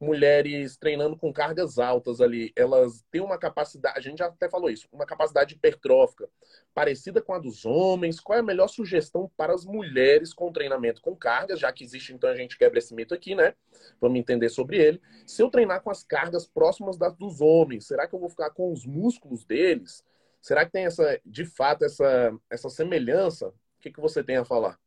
Mulheres 0.00 0.78
treinando 0.78 1.14
com 1.14 1.30
cargas 1.30 1.78
altas 1.78 2.22
ali, 2.22 2.54
elas 2.56 3.04
têm 3.10 3.20
uma 3.20 3.36
capacidade, 3.36 3.98
a 3.98 4.00
gente 4.00 4.18
já 4.18 4.26
até 4.26 4.48
falou 4.48 4.70
isso, 4.70 4.88
uma 4.90 5.04
capacidade 5.04 5.54
hipertrófica 5.54 6.26
parecida 6.72 7.20
com 7.20 7.34
a 7.34 7.38
dos 7.38 7.66
homens. 7.66 8.18
Qual 8.18 8.34
é 8.34 8.40
a 8.40 8.42
melhor 8.42 8.68
sugestão 8.68 9.30
para 9.36 9.52
as 9.52 9.66
mulheres 9.66 10.32
com 10.32 10.50
treinamento 10.50 11.02
com 11.02 11.14
cargas, 11.14 11.60
já 11.60 11.70
que 11.70 11.84
existe, 11.84 12.14
então 12.14 12.30
a 12.30 12.34
gente 12.34 12.56
quebra 12.56 12.78
esse 12.78 12.94
mito 12.94 13.12
aqui, 13.12 13.34
né? 13.34 13.54
Vamos 14.00 14.18
entender 14.18 14.48
sobre 14.48 14.78
ele. 14.78 15.02
Se 15.26 15.42
eu 15.42 15.50
treinar 15.50 15.82
com 15.82 15.90
as 15.90 16.02
cargas 16.02 16.46
próximas 16.46 16.96
das 16.96 17.14
dos 17.14 17.42
homens, 17.42 17.86
será 17.86 18.08
que 18.08 18.14
eu 18.14 18.20
vou 18.20 18.30
ficar 18.30 18.48
com 18.50 18.72
os 18.72 18.86
músculos 18.86 19.44
deles? 19.44 20.02
Será 20.40 20.64
que 20.64 20.72
tem 20.72 20.86
essa, 20.86 21.20
de 21.26 21.44
fato, 21.44 21.84
essa, 21.84 22.34
essa 22.48 22.70
semelhança? 22.70 23.48
O 23.48 23.54
que, 23.80 23.92
que 23.92 24.00
você 24.00 24.24
tem 24.24 24.38
a 24.38 24.44
falar? 24.46 24.78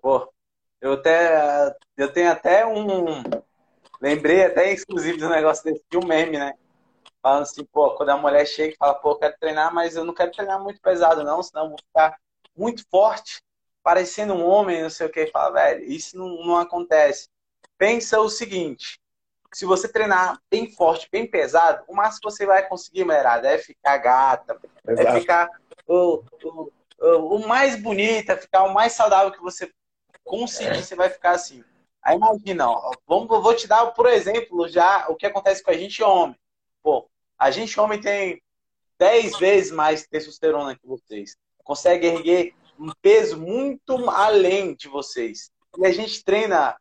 Pô, 0.00 0.32
eu 0.80 0.92
até 0.94 1.76
eu 1.96 2.12
tenho 2.12 2.30
até 2.30 2.66
um 2.66 3.22
lembrei 4.00 4.44
até 4.44 4.72
exclusivo 4.72 5.18
do 5.18 5.28
negócio 5.28 5.64
desse 5.64 5.84
de 5.90 5.98
um 5.98 6.06
meme, 6.06 6.38
né? 6.38 6.54
Falando 7.20 7.42
assim, 7.42 7.64
pô, 7.64 7.90
quando 7.96 8.10
a 8.10 8.16
mulher 8.16 8.46
chega 8.46 8.72
e 8.72 8.76
fala, 8.76 8.94
pô, 8.94 9.10
eu 9.10 9.18
quero 9.18 9.36
treinar, 9.40 9.74
mas 9.74 9.96
eu 9.96 10.04
não 10.04 10.14
quero 10.14 10.30
treinar 10.30 10.62
muito 10.62 10.80
pesado, 10.80 11.24
não, 11.24 11.42
senão 11.42 11.64
eu 11.64 11.68
vou 11.70 11.78
ficar 11.78 12.16
muito 12.56 12.84
forte, 12.88 13.42
parecendo 13.82 14.34
um 14.34 14.46
homem, 14.46 14.82
não 14.82 14.90
sei 14.90 15.06
o 15.06 15.10
que. 15.10 15.26
Fala, 15.28 15.52
velho, 15.52 15.84
isso 15.84 16.16
não, 16.16 16.28
não 16.44 16.56
acontece. 16.56 17.28
Pensa 17.76 18.20
o 18.20 18.28
seguinte: 18.28 19.00
se 19.52 19.64
você 19.64 19.88
treinar 19.88 20.38
bem 20.50 20.70
forte, 20.70 21.08
bem 21.10 21.26
pesado, 21.26 21.84
o 21.88 21.94
máximo 21.94 22.20
que 22.20 22.30
você 22.30 22.46
vai 22.46 22.68
conseguir, 22.68 23.04
mulherada, 23.04 23.48
é 23.48 23.58
ficar 23.58 23.96
gata, 23.98 24.58
é 24.86 24.92
Exato. 24.92 25.08
é 25.08 25.20
ficar 25.20 25.48
o, 25.86 26.22
o, 26.42 26.70
o, 27.36 27.48
mais 27.48 27.80
bonita, 27.80 28.36
ficar 28.36 28.64
o 28.64 28.74
mais 28.74 28.92
saudável 28.92 29.32
que 29.32 29.40
você 29.40 29.72
conseguir, 30.28 30.84
você 30.84 30.94
vai 30.94 31.08
ficar 31.08 31.32
assim. 31.32 31.64
Aí 32.02 32.16
imagina, 32.16 32.70
ó, 32.70 32.92
vamos, 33.06 33.28
vou 33.28 33.54
te 33.54 33.66
dar, 33.66 33.86
por 33.86 34.06
exemplo, 34.06 34.68
já 34.68 35.08
o 35.08 35.16
que 35.16 35.26
acontece 35.26 35.62
com 35.62 35.70
a 35.70 35.74
gente 35.74 36.02
homem. 36.02 36.36
Pô, 36.82 37.08
a 37.36 37.50
gente 37.50 37.78
homem 37.80 38.00
tem 38.00 38.40
10 38.98 39.38
vezes 39.38 39.72
mais 39.72 40.06
testosterona 40.06 40.76
que 40.76 40.86
vocês. 40.86 41.36
Consegue 41.64 42.06
erguer 42.06 42.54
um 42.78 42.92
peso 43.02 43.38
muito 43.38 44.08
além 44.10 44.74
de 44.74 44.88
vocês. 44.88 45.50
E 45.76 45.86
a 45.86 45.92
gente 45.92 46.22
treina, 46.24 46.76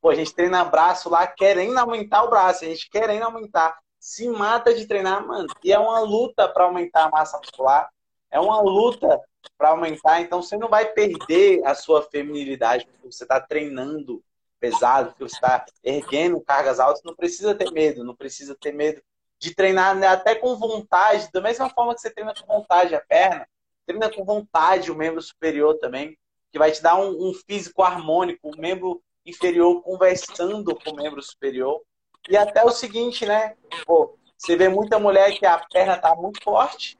pô, 0.00 0.10
a 0.10 0.14
gente 0.14 0.34
treina 0.34 0.64
braço 0.64 1.08
lá 1.10 1.26
querendo 1.26 1.78
aumentar 1.78 2.22
o 2.22 2.30
braço, 2.30 2.64
a 2.64 2.68
gente 2.68 2.88
querendo 2.88 3.24
aumentar. 3.24 3.76
Se 3.98 4.28
mata 4.28 4.74
de 4.74 4.86
treinar, 4.86 5.26
mano. 5.26 5.48
E 5.62 5.72
é 5.72 5.78
uma 5.78 6.00
luta 6.00 6.48
para 6.48 6.64
aumentar 6.64 7.04
a 7.04 7.10
massa 7.10 7.38
muscular. 7.38 7.88
É 8.34 8.40
uma 8.40 8.60
luta 8.60 9.20
para 9.56 9.68
aumentar. 9.68 10.20
Então 10.20 10.42
você 10.42 10.56
não 10.56 10.68
vai 10.68 10.86
perder 10.86 11.64
a 11.64 11.72
sua 11.72 12.02
feminilidade 12.02 12.84
porque 12.84 13.12
você 13.12 13.22
está 13.22 13.40
treinando 13.40 14.20
pesado, 14.58 15.10
porque 15.10 15.28
você 15.28 15.36
está 15.36 15.64
erguendo 15.84 16.40
cargas 16.40 16.80
altas, 16.80 17.02
não 17.04 17.14
precisa 17.14 17.54
ter 17.54 17.70
medo, 17.70 18.02
não 18.02 18.16
precisa 18.16 18.56
ter 18.60 18.72
medo 18.72 19.00
de 19.38 19.54
treinar 19.54 19.94
né, 19.94 20.08
até 20.08 20.34
com 20.34 20.56
vontade, 20.56 21.30
da 21.32 21.40
mesma 21.40 21.70
forma 21.70 21.94
que 21.94 22.00
você 22.00 22.10
treina 22.10 22.34
com 22.34 22.46
vontade 22.46 22.94
a 22.94 23.00
perna, 23.00 23.46
treina 23.86 24.10
com 24.10 24.24
vontade 24.24 24.90
o 24.90 24.96
membro 24.96 25.22
superior 25.22 25.78
também, 25.78 26.18
que 26.50 26.58
vai 26.58 26.72
te 26.72 26.82
dar 26.82 26.96
um, 26.96 27.28
um 27.28 27.34
físico 27.34 27.82
harmônico, 27.82 28.48
o 28.48 28.60
membro 28.60 29.00
inferior 29.24 29.80
conversando 29.82 30.74
com 30.74 30.90
o 30.90 30.96
membro 30.96 31.22
superior. 31.22 31.82
E 32.28 32.36
até 32.36 32.64
o 32.64 32.70
seguinte, 32.70 33.26
né? 33.26 33.54
Pô, 33.86 34.18
você 34.36 34.56
vê 34.56 34.68
muita 34.68 34.98
mulher 34.98 35.38
que 35.38 35.46
a 35.46 35.58
perna 35.70 35.96
tá 35.98 36.16
muito 36.16 36.42
forte, 36.42 36.98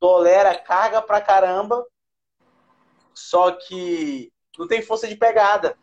tolera 0.00 0.58
carga 0.58 1.00
pra 1.02 1.20
caramba, 1.20 1.86
só 3.14 3.52
que 3.52 4.32
não 4.58 4.66
tem 4.66 4.82
força 4.82 5.06
de 5.06 5.14
pegada. 5.14 5.78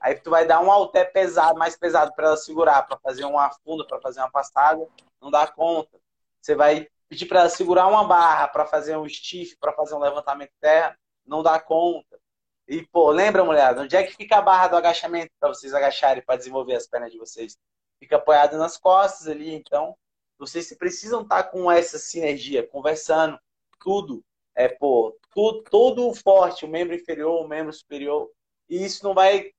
Aí 0.00 0.14
tu 0.14 0.30
vai 0.30 0.46
dar 0.46 0.60
um 0.60 0.70
halter 0.70 1.12
pesado, 1.12 1.58
mais 1.58 1.76
pesado 1.76 2.12
para 2.14 2.28
ela 2.28 2.36
segurar, 2.36 2.82
para 2.82 2.98
fazer 2.98 3.24
uma 3.24 3.50
funda, 3.64 3.86
para 3.86 4.00
fazer 4.00 4.20
uma 4.20 4.30
passada, 4.30 4.88
não 5.20 5.30
dá 5.30 5.46
conta. 5.46 6.00
Você 6.40 6.54
vai 6.54 6.88
pedir 7.08 7.26
para 7.26 7.40
ela 7.40 7.48
segurar 7.48 7.86
uma 7.88 8.04
barra 8.04 8.48
para 8.48 8.64
fazer 8.64 8.96
um 8.96 9.08
stiff, 9.08 9.56
para 9.58 9.72
fazer 9.72 9.94
um 9.94 9.98
levantamento 9.98 10.50
de 10.50 10.60
terra, 10.60 10.96
não 11.26 11.42
dá 11.42 11.60
conta. 11.60 12.18
E, 12.66 12.86
pô, 12.86 13.10
lembra, 13.10 13.44
mulher, 13.44 13.76
onde 13.76 13.96
é 13.96 14.02
que 14.02 14.14
fica 14.14 14.38
a 14.38 14.42
barra 14.42 14.68
do 14.68 14.76
agachamento 14.76 15.30
para 15.38 15.48
vocês 15.48 15.74
agacharem 15.74 16.22
para 16.24 16.36
desenvolver 16.36 16.76
as 16.76 16.86
pernas 16.86 17.10
de 17.12 17.18
vocês? 17.18 17.56
Fica 17.98 18.16
apoiada 18.16 18.56
nas 18.56 18.78
costas 18.78 19.28
ali, 19.28 19.52
então 19.52 19.96
vocês 20.42 20.76
precisam 20.76 21.22
estar 21.22 21.44
com 21.44 21.70
essa 21.70 21.98
sinergia, 21.98 22.66
conversando, 22.66 23.38
tudo. 23.78 24.24
É, 24.56 24.68
pô, 24.68 25.16
tudo, 25.32 25.62
todo 25.70 26.14
forte, 26.14 26.64
o 26.64 26.68
membro 26.68 26.94
inferior, 26.94 27.40
o 27.40 27.48
membro 27.48 27.72
superior, 27.72 28.28
e 28.68 28.84
isso 28.84 29.04
não 29.04 29.14
vai 29.14 29.50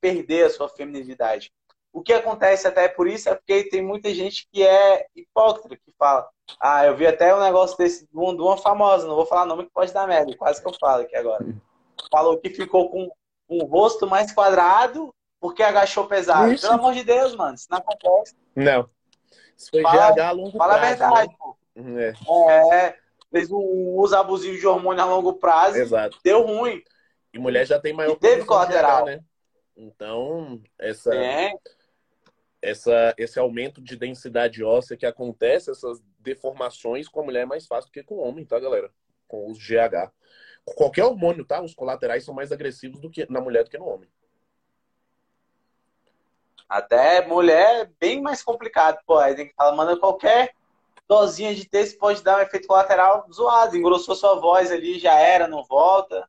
perder 0.00 0.46
a 0.46 0.50
sua 0.50 0.68
feminilidade. 0.68 1.50
O 1.92 2.02
que 2.02 2.12
acontece 2.12 2.68
até 2.68 2.86
por 2.86 3.08
isso 3.08 3.28
é 3.28 3.34
porque 3.34 3.70
tem 3.70 3.82
muita 3.82 4.14
gente 4.14 4.46
que 4.52 4.62
é 4.62 5.06
hipócrita, 5.16 5.76
que 5.76 5.92
fala, 5.98 6.28
ah, 6.60 6.84
eu 6.84 6.94
vi 6.94 7.06
até 7.06 7.34
um 7.34 7.40
negócio 7.40 7.76
desse 7.78 8.06
de 8.06 8.16
uma 8.16 8.58
famosa, 8.58 9.08
não 9.08 9.16
vou 9.16 9.26
falar 9.26 9.46
nome 9.46 9.64
que 9.64 9.72
pode 9.72 9.92
dar 9.92 10.06
merda, 10.06 10.36
quase 10.36 10.60
que 10.60 10.68
eu 10.68 10.74
falo 10.78 11.02
aqui 11.02 11.16
agora. 11.16 11.44
Falou 12.12 12.38
que 12.38 12.50
ficou 12.50 12.90
com 12.90 13.10
um 13.48 13.64
rosto 13.64 14.06
mais 14.06 14.30
quadrado 14.30 15.12
porque 15.40 15.62
agachou 15.62 16.06
pesado. 16.06 16.52
Isso. 16.52 16.66
Pelo 16.66 16.78
amor 16.78 16.92
de 16.92 17.02
Deus, 17.02 17.34
mano, 17.34 17.54
isso 17.54 17.66
não 17.70 17.78
acontece. 17.78 18.36
Não. 18.54 18.88
Isso 19.58 19.70
foi 19.70 19.82
fala, 19.82 20.12
GH 20.12 20.18
a 20.20 20.30
longo 20.30 20.56
Fala 20.56 20.78
prazo, 20.78 21.02
a 21.02 21.08
verdade, 21.08 21.36
né? 21.74 22.14
pô. 22.24 22.50
É. 22.50 22.86
é. 22.86 22.98
Fez 23.30 23.50
um 23.50 23.96
uso 23.96 24.16
abusivo 24.16 24.56
de 24.56 24.66
hormônio 24.66 25.02
a 25.02 25.06
longo 25.06 25.34
prazo. 25.34 25.76
Exato. 25.76 26.18
Deu 26.22 26.46
ruim. 26.46 26.82
E 27.32 27.38
mulher 27.38 27.66
já 27.66 27.78
tem 27.78 27.92
maior. 27.92 28.12
E 28.12 28.16
teve 28.16 28.44
colateral. 28.44 29.04
GH, 29.04 29.06
né? 29.06 29.20
Então, 29.76 30.62
essa, 30.78 31.14
é. 31.14 31.52
essa, 32.62 33.14
esse 33.18 33.38
aumento 33.38 33.82
de 33.82 33.96
densidade 33.96 34.64
óssea 34.64 34.96
que 34.96 35.06
acontece, 35.06 35.70
essas 35.70 36.00
deformações 36.18 37.08
com 37.08 37.20
a 37.20 37.24
mulher 37.24 37.42
é 37.42 37.46
mais 37.46 37.66
fácil 37.66 37.90
do 37.90 37.92
que 37.92 38.02
com 38.02 38.16
o 38.16 38.26
homem, 38.26 38.46
tá, 38.46 38.58
galera? 38.58 38.90
Com 39.26 39.50
os 39.50 39.58
GH. 39.58 40.10
Qualquer 40.64 41.04
hormônio, 41.04 41.44
tá? 41.44 41.60
Os 41.60 41.74
colaterais 41.74 42.24
são 42.24 42.34
mais 42.34 42.50
agressivos 42.50 43.00
do 43.00 43.10
que 43.10 43.30
na 43.30 43.40
mulher 43.40 43.64
do 43.64 43.70
que 43.70 43.78
no 43.78 43.86
homem. 43.86 44.08
Até 46.68 47.26
mulher 47.26 47.82
é 47.82 47.90
bem 47.98 48.20
mais 48.20 48.42
complicado. 48.42 48.98
Pô, 49.06 49.18
aí 49.18 49.34
tem 49.34 49.48
que 49.48 49.54
falar, 49.54 49.74
manda 49.74 49.96
qualquer 49.96 50.52
dosinha 51.08 51.54
de 51.54 51.64
texto 51.64 51.98
pode 51.98 52.22
dar 52.22 52.38
um 52.38 52.42
efeito 52.42 52.68
colateral 52.68 53.26
zoado. 53.32 53.76
Engrossou 53.76 54.14
sua 54.14 54.34
voz 54.34 54.70
ali, 54.70 54.98
já 54.98 55.14
era, 55.14 55.48
não 55.48 55.64
volta 55.64 56.28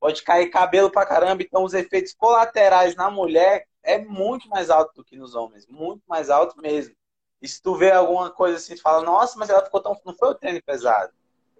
pode 0.00 0.22
cair 0.22 0.48
cabelo 0.48 0.90
pra 0.90 1.06
caramba. 1.06 1.42
Então, 1.42 1.62
os 1.62 1.74
efeitos 1.74 2.14
colaterais 2.14 2.96
na 2.96 3.10
mulher 3.10 3.66
é 3.82 3.98
muito 3.98 4.48
mais 4.48 4.70
alto 4.70 4.94
do 4.94 5.04
que 5.04 5.16
nos 5.16 5.34
homens, 5.34 5.66
muito 5.68 6.02
mais 6.08 6.30
alto 6.30 6.60
mesmo. 6.60 6.96
E 7.40 7.46
se 7.46 7.62
tu 7.62 7.74
vê 7.74 7.92
alguma 7.92 8.30
coisa 8.30 8.56
assim, 8.56 8.74
tu 8.74 8.82
fala, 8.82 9.04
nossa, 9.04 9.38
mas 9.38 9.50
ela 9.50 9.64
ficou 9.64 9.80
tão. 9.80 9.98
Não 10.04 10.14
foi 10.14 10.30
o 10.30 10.34
treino 10.34 10.62
pesado, 10.62 11.12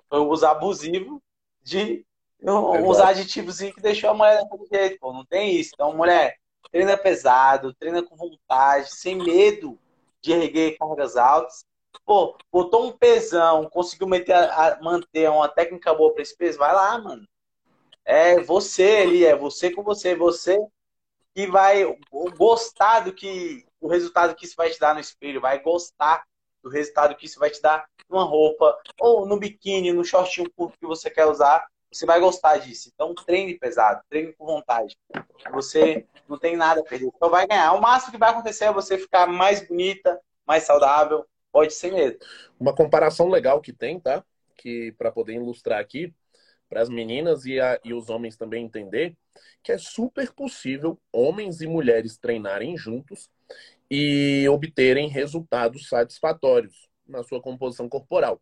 foi 0.09 0.19
o 0.19 0.29
uso 0.29 0.47
abusivo 0.47 1.23
de 1.63 2.05
uns 2.43 2.99
aditivos 2.99 3.59
que 3.59 3.81
deixou 3.81 4.11
a 4.11 4.15
mulher 4.15 4.43
daquele 4.43 4.67
jeito. 4.67 4.99
Pô, 4.99 5.13
não 5.13 5.25
tem 5.25 5.55
isso. 5.55 5.73
Então, 5.75 5.95
mulher, 5.95 6.39
treina 6.71 6.97
pesado, 6.97 7.75
treina 7.75 8.03
com 8.03 8.17
vontade, 8.17 8.95
sem 8.95 9.17
medo 9.17 9.79
de 10.21 10.33
erguer 10.33 10.77
cargas 10.79 11.17
altas. 11.17 11.65
Pô, 12.05 12.37
botou 12.51 12.87
um 12.87 12.93
pesão, 12.93 13.69
conseguiu 13.69 14.07
meter 14.07 14.35
a, 14.35 14.79
manter 14.81 15.29
uma 15.31 15.49
técnica 15.49 15.95
boa 15.95 16.13
para 16.13 16.23
esse 16.23 16.37
peso, 16.37 16.59
vai 16.59 16.73
lá, 16.73 16.99
mano. 16.99 17.27
É 18.05 18.41
você 18.41 19.03
ali, 19.03 19.25
é 19.25 19.37
você 19.37 19.71
com 19.71 19.83
você, 19.83 20.15
você 20.15 20.59
que 21.35 21.47
vai 21.47 21.85
gostar 22.37 23.01
do 23.01 23.13
que 23.13 23.65
o 23.81 23.89
resultado 23.89 24.35
que 24.35 24.45
isso 24.45 24.57
vai 24.57 24.71
te 24.71 24.79
dar 24.79 24.95
no 24.95 25.01
espelho, 25.01 25.41
vai 25.41 25.61
gostar 25.61 26.25
do 26.63 26.69
resultado 26.69 27.15
que 27.17 27.27
isso 27.27 27.39
vai 27.39 27.51
te 27.51 27.61
dar 27.61 27.89
numa 28.09 28.25
roupa 28.25 28.77
ou 28.99 29.27
no 29.27 29.39
biquíni, 29.39 29.93
no 29.93 30.05
shortinho 30.05 30.51
curto 30.51 30.79
que 30.79 30.87
você 30.87 31.09
quer 31.09 31.27
usar, 31.27 31.67
você 31.93 32.07
vai 32.07 32.21
gostar 32.21 32.59
disso. 32.59 32.91
Então 32.95 33.15
treine 33.15 33.59
pesado, 33.59 34.03
treine 34.09 34.33
com 34.33 34.47
vontade. 34.47 34.97
Você 35.53 36.07
não 36.29 36.39
tem 36.39 36.57
nada 36.57 36.81
a 36.81 36.85
perder, 36.85 37.11
então 37.15 37.31
vai 37.31 37.47
ganhar. 37.47 37.73
O 37.73 37.81
máximo 37.81 38.13
que 38.13 38.19
vai 38.19 38.31
acontecer 38.31 38.67
é 38.67 38.73
você 38.73 38.97
ficar 38.97 39.27
mais 39.27 39.67
bonita, 39.67 40.21
mais 40.47 40.63
saudável, 40.63 41.27
pode 41.53 41.73
ser 41.75 41.93
medo. 41.93 42.19
Uma 42.59 42.75
comparação 42.75 43.29
legal 43.29 43.61
que 43.61 43.73
tem, 43.73 43.99
tá? 43.99 44.25
Que 44.57 44.93
para 44.93 45.11
poder 45.11 45.35
ilustrar 45.35 45.81
aqui, 45.81 46.15
para 46.69 46.81
as 46.81 46.89
meninas 46.89 47.45
e, 47.45 47.59
a, 47.59 47.81
e 47.85 47.93
os 47.93 48.09
homens 48.09 48.37
também 48.37 48.65
entender 48.65 49.17
que 49.63 49.73
é 49.73 49.79
super 49.79 50.33
possível 50.33 50.99
homens 51.13 51.61
e 51.61 51.67
mulheres 51.67 52.17
treinarem 52.17 52.77
juntos 52.77 53.29
e 53.91 54.49
obterem 54.49 55.09
resultados 55.09 55.89
satisfatórios 55.89 56.89
na 57.07 57.25
sua 57.25 57.43
composição 57.43 57.89
corporal. 57.89 58.41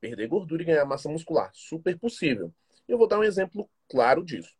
Perder 0.00 0.26
gordura 0.26 0.62
e 0.62 0.66
ganhar 0.66 0.84
massa 0.84 1.08
muscular, 1.08 1.50
super 1.54 1.96
possível. 1.98 2.52
Eu 2.88 2.98
vou 2.98 3.06
dar 3.06 3.18
um 3.18 3.24
exemplo 3.24 3.68
claro 3.88 4.24
disso. 4.24 4.56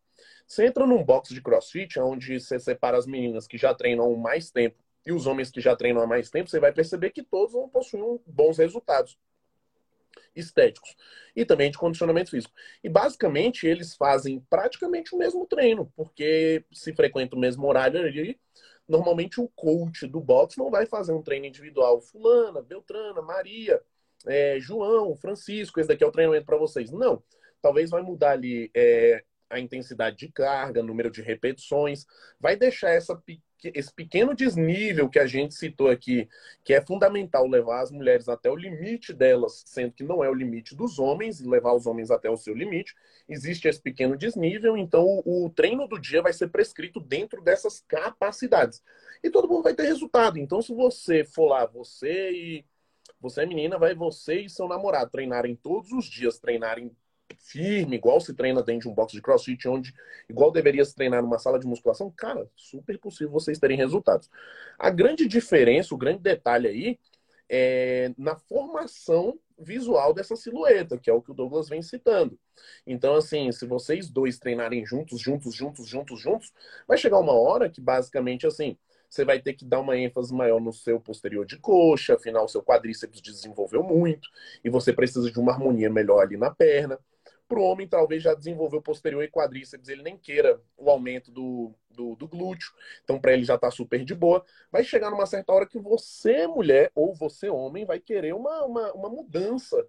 Você 0.46 0.66
entra 0.66 0.86
num 0.86 1.02
box 1.02 1.34
de 1.34 1.42
crossfit, 1.42 1.98
onde 1.98 2.38
você 2.38 2.58
separa 2.58 2.96
as 2.96 3.06
meninas 3.06 3.46
que 3.46 3.58
já 3.58 3.74
treinam 3.74 4.14
mais 4.16 4.50
tempo 4.50 4.76
e 5.06 5.12
os 5.12 5.26
homens 5.26 5.50
que 5.50 5.60
já 5.60 5.74
treinam 5.74 6.02
há 6.02 6.06
mais 6.06 6.30
tempo, 6.30 6.50
você 6.50 6.60
vai 6.60 6.72
perceber 6.72 7.10
que 7.10 7.22
todos 7.22 7.54
vão 7.54 7.68
possuir 7.68 8.20
bons 8.26 8.58
resultados 8.58 9.18
estéticos 10.34 10.94
e 11.34 11.44
também 11.44 11.70
de 11.70 11.78
condicionamento 11.78 12.30
físico. 12.30 12.52
E 12.82 12.88
basicamente 12.88 13.66
eles 13.66 13.96
fazem 13.96 14.40
praticamente 14.50 15.14
o 15.14 15.18
mesmo 15.18 15.46
treino, 15.46 15.90
porque 15.96 16.64
se 16.72 16.94
frequenta 16.94 17.36
o 17.36 17.38
mesmo 17.38 17.66
horário 17.66 18.00
ali, 18.00 18.38
normalmente 18.86 19.40
o 19.40 19.48
coach 19.48 20.06
do 20.06 20.20
box 20.20 20.56
não 20.56 20.70
vai 20.70 20.86
fazer 20.86 21.12
um 21.12 21.22
treino 21.22 21.46
individual. 21.46 22.00
Fulana, 22.00 22.62
Beltrana, 22.62 23.22
Maria, 23.22 23.82
é, 24.26 24.58
João, 24.60 25.14
Francisco, 25.16 25.80
esse 25.80 25.88
daqui 25.88 26.04
é 26.04 26.06
o 26.06 26.12
treinamento 26.12 26.46
para 26.46 26.56
vocês. 26.56 26.90
Não. 26.90 27.22
Talvez 27.60 27.90
vai 27.90 28.02
mudar 28.02 28.32
ali 28.32 28.70
é, 28.74 29.24
a 29.50 29.58
intensidade 29.58 30.16
de 30.16 30.28
carga, 30.30 30.82
número 30.82 31.10
de 31.10 31.22
repetições, 31.22 32.06
vai 32.40 32.56
deixar 32.56 32.90
essa 32.90 33.14
esse 33.64 33.92
pequeno 33.92 34.34
desnível 34.34 35.08
que 35.08 35.18
a 35.18 35.26
gente 35.26 35.54
citou 35.54 35.88
aqui, 35.88 36.28
que 36.62 36.72
é 36.72 36.80
fundamental 36.80 37.46
levar 37.46 37.80
as 37.80 37.90
mulheres 37.90 38.28
até 38.28 38.48
o 38.48 38.54
limite 38.54 39.12
delas, 39.12 39.64
sendo 39.66 39.92
que 39.92 40.04
não 40.04 40.22
é 40.22 40.30
o 40.30 40.34
limite 40.34 40.76
dos 40.76 40.98
homens, 40.98 41.40
e 41.40 41.48
levar 41.48 41.72
os 41.72 41.86
homens 41.86 42.10
até 42.10 42.30
o 42.30 42.36
seu 42.36 42.54
limite, 42.54 42.94
existe 43.28 43.66
esse 43.66 43.80
pequeno 43.80 44.16
desnível, 44.16 44.76
então 44.76 45.04
o, 45.04 45.46
o 45.46 45.50
treino 45.50 45.88
do 45.88 45.98
dia 45.98 46.22
vai 46.22 46.32
ser 46.32 46.48
prescrito 46.48 47.00
dentro 47.00 47.42
dessas 47.42 47.80
capacidades. 47.88 48.82
E 49.22 49.30
todo 49.30 49.48
mundo 49.48 49.64
vai 49.64 49.74
ter 49.74 49.84
resultado. 49.84 50.38
Então, 50.38 50.62
se 50.62 50.72
você 50.72 51.24
for 51.24 51.48
lá, 51.48 51.66
você 51.66 52.30
e 52.30 52.64
você 53.20 53.42
é 53.42 53.46
menina, 53.46 53.76
vai 53.76 53.94
você 53.94 54.42
e 54.42 54.48
seu 54.48 54.68
namorado 54.68 55.10
treinarem 55.10 55.56
todos 55.56 55.90
os 55.90 56.04
dias, 56.04 56.38
treinarem 56.38 56.94
firme, 57.36 57.96
igual 57.96 58.20
se 58.20 58.34
treina 58.34 58.62
dentro 58.62 58.82
de 58.82 58.88
um 58.88 58.94
box 58.94 59.12
de 59.12 59.22
crossfit, 59.22 59.68
onde 59.68 59.94
igual 60.28 60.50
deveria 60.50 60.84
se 60.84 60.94
treinar 60.94 61.22
numa 61.22 61.38
sala 61.38 61.58
de 61.58 61.66
musculação, 61.66 62.10
cara, 62.16 62.48
super 62.54 62.98
possível 62.98 63.32
vocês 63.32 63.58
terem 63.58 63.76
resultados. 63.76 64.30
A 64.78 64.90
grande 64.90 65.26
diferença, 65.26 65.94
o 65.94 65.98
grande 65.98 66.20
detalhe 66.20 66.68
aí, 66.68 66.98
é 67.48 68.12
na 68.18 68.36
formação 68.36 69.38
visual 69.58 70.12
dessa 70.12 70.36
silhueta, 70.36 70.98
que 70.98 71.08
é 71.08 71.12
o 71.12 71.22
que 71.22 71.30
o 71.30 71.34
Douglas 71.34 71.68
vem 71.68 71.82
citando. 71.82 72.38
Então, 72.86 73.14
assim, 73.14 73.50
se 73.50 73.66
vocês 73.66 74.08
dois 74.10 74.38
treinarem 74.38 74.84
juntos, 74.84 75.20
juntos, 75.20 75.54
juntos, 75.54 75.88
juntos, 75.88 76.20
juntos, 76.20 76.52
vai 76.86 76.98
chegar 76.98 77.18
uma 77.18 77.32
hora 77.32 77.70
que 77.70 77.80
basicamente 77.80 78.46
assim, 78.46 78.76
você 79.08 79.24
vai 79.24 79.40
ter 79.40 79.54
que 79.54 79.64
dar 79.64 79.80
uma 79.80 79.96
ênfase 79.96 80.34
maior 80.34 80.60
no 80.60 80.72
seu 80.72 81.00
posterior 81.00 81.46
de 81.46 81.58
coxa, 81.58 82.14
afinal, 82.14 82.46
seu 82.46 82.62
quadríceps 82.62 83.20
desenvolveu 83.20 83.82
muito, 83.82 84.28
e 84.62 84.68
você 84.68 84.92
precisa 84.92 85.30
de 85.30 85.40
uma 85.40 85.52
harmonia 85.52 85.90
melhor 85.90 86.20
ali 86.20 86.36
na 86.36 86.50
perna. 86.50 86.98
Para 87.48 87.58
o 87.58 87.62
homem, 87.62 87.88
talvez 87.88 88.22
já 88.22 88.34
desenvolveu 88.34 88.82
posterior 88.82 89.24
e 89.24 89.30
quadríceps, 89.30 89.88
ele 89.88 90.02
nem 90.02 90.18
queira 90.18 90.60
o 90.76 90.90
aumento 90.90 91.30
do, 91.30 91.74
do, 91.90 92.14
do 92.14 92.28
glúteo, 92.28 92.70
então 93.02 93.18
para 93.18 93.32
ele 93.32 93.44
já 93.44 93.54
está 93.54 93.70
super 93.70 94.04
de 94.04 94.14
boa. 94.14 94.44
Vai 94.70 94.84
chegar 94.84 95.10
numa 95.10 95.24
certa 95.24 95.52
hora 95.52 95.66
que 95.66 95.78
você, 95.78 96.46
mulher, 96.46 96.92
ou 96.94 97.14
você, 97.14 97.48
homem, 97.48 97.86
vai 97.86 97.98
querer 97.98 98.34
uma, 98.34 98.64
uma, 98.64 98.92
uma 98.92 99.08
mudança 99.08 99.82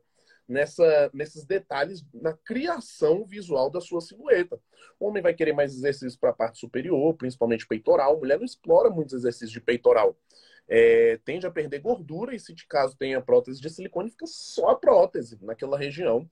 nessa, 0.49 1.11
nesses 1.13 1.45
detalhes 1.45 2.03
na 2.13 2.33
criação 2.33 3.23
visual 3.23 3.69
da 3.69 3.79
sua 3.79 4.01
silhueta. 4.01 4.59
O 4.99 5.07
homem 5.07 5.21
vai 5.21 5.33
querer 5.33 5.53
mais 5.53 5.73
exercícios 5.73 6.17
para 6.17 6.31
a 6.31 6.33
parte 6.33 6.57
superior, 6.59 7.13
principalmente 7.13 7.67
peitoral. 7.67 8.15
A 8.15 8.17
mulher 8.17 8.37
não 8.37 8.45
explora 8.45 8.89
muitos 8.89 9.13
exercícios 9.13 9.51
de 9.51 9.61
peitoral. 9.61 10.17
É, 10.67 11.19
tende 11.23 11.45
a 11.47 11.51
perder 11.51 11.79
gordura 11.79 12.35
e 12.35 12.39
se 12.39 12.53
de 12.53 12.65
caso 12.67 12.97
tenha 12.97 13.21
prótese 13.21 13.61
de 13.61 13.69
silicone, 13.69 14.11
fica 14.11 14.27
só 14.27 14.69
a 14.69 14.75
prótese 14.75 15.37
naquela 15.41 15.77
região. 15.77 16.29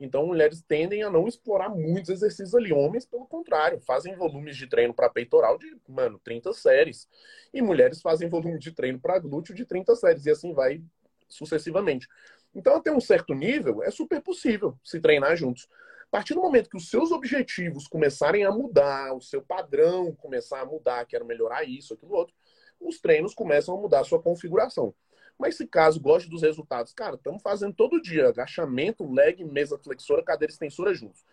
Então, 0.00 0.26
mulheres 0.26 0.62
tendem 0.62 1.02
a 1.02 1.10
não 1.10 1.26
explorar 1.26 1.68
muitos 1.68 2.08
exercícios 2.10 2.54
ali. 2.54 2.72
Homens, 2.72 3.04
pelo 3.04 3.26
contrário, 3.26 3.80
fazem 3.80 4.14
volumes 4.14 4.56
de 4.56 4.68
treino 4.68 4.94
para 4.94 5.08
peitoral 5.08 5.58
de, 5.58 5.76
mano, 5.88 6.20
30 6.22 6.52
séries. 6.52 7.08
E 7.52 7.60
mulheres 7.60 8.00
fazem 8.00 8.28
volume 8.28 8.58
de 8.58 8.70
treino 8.70 9.00
para 9.00 9.18
glúteo 9.18 9.54
de 9.54 9.64
30 9.64 9.96
séries. 9.96 10.24
E 10.26 10.30
assim 10.30 10.52
vai 10.52 10.80
sucessivamente. 11.28 12.06
Então, 12.54 12.76
até 12.76 12.92
um 12.92 13.00
certo 13.00 13.34
nível, 13.34 13.82
é 13.82 13.90
super 13.90 14.20
possível 14.20 14.78
se 14.84 15.00
treinar 15.00 15.36
juntos. 15.36 15.68
A 16.08 16.10
partir 16.10 16.34
do 16.34 16.40
momento 16.40 16.70
que 16.70 16.76
os 16.76 16.88
seus 16.88 17.10
objetivos 17.12 17.86
começarem 17.86 18.44
a 18.44 18.50
mudar, 18.50 19.14
o 19.14 19.20
seu 19.20 19.42
padrão 19.42 20.14
começar 20.14 20.60
a 20.60 20.64
mudar, 20.64 21.04
quero 21.04 21.26
melhorar 21.26 21.64
isso, 21.64 21.92
aquilo 21.92 22.14
outro, 22.14 22.34
os 22.80 22.98
treinos 22.98 23.34
começam 23.34 23.76
a 23.76 23.80
mudar 23.80 24.00
a 24.00 24.04
sua 24.04 24.22
configuração. 24.22 24.94
Mas 25.38 25.56
se 25.56 25.66
caso 25.66 26.00
goste 26.00 26.28
dos 26.28 26.42
resultados, 26.42 26.92
cara, 26.92 27.14
estamos 27.14 27.40
fazendo 27.40 27.72
todo 27.72 28.02
dia 28.02 28.28
agachamento, 28.28 29.10
leg, 29.10 29.44
mesa 29.44 29.78
flexora, 29.78 30.22
cadeira 30.22 30.52
extensora 30.52 30.92
juntos. 30.92 31.24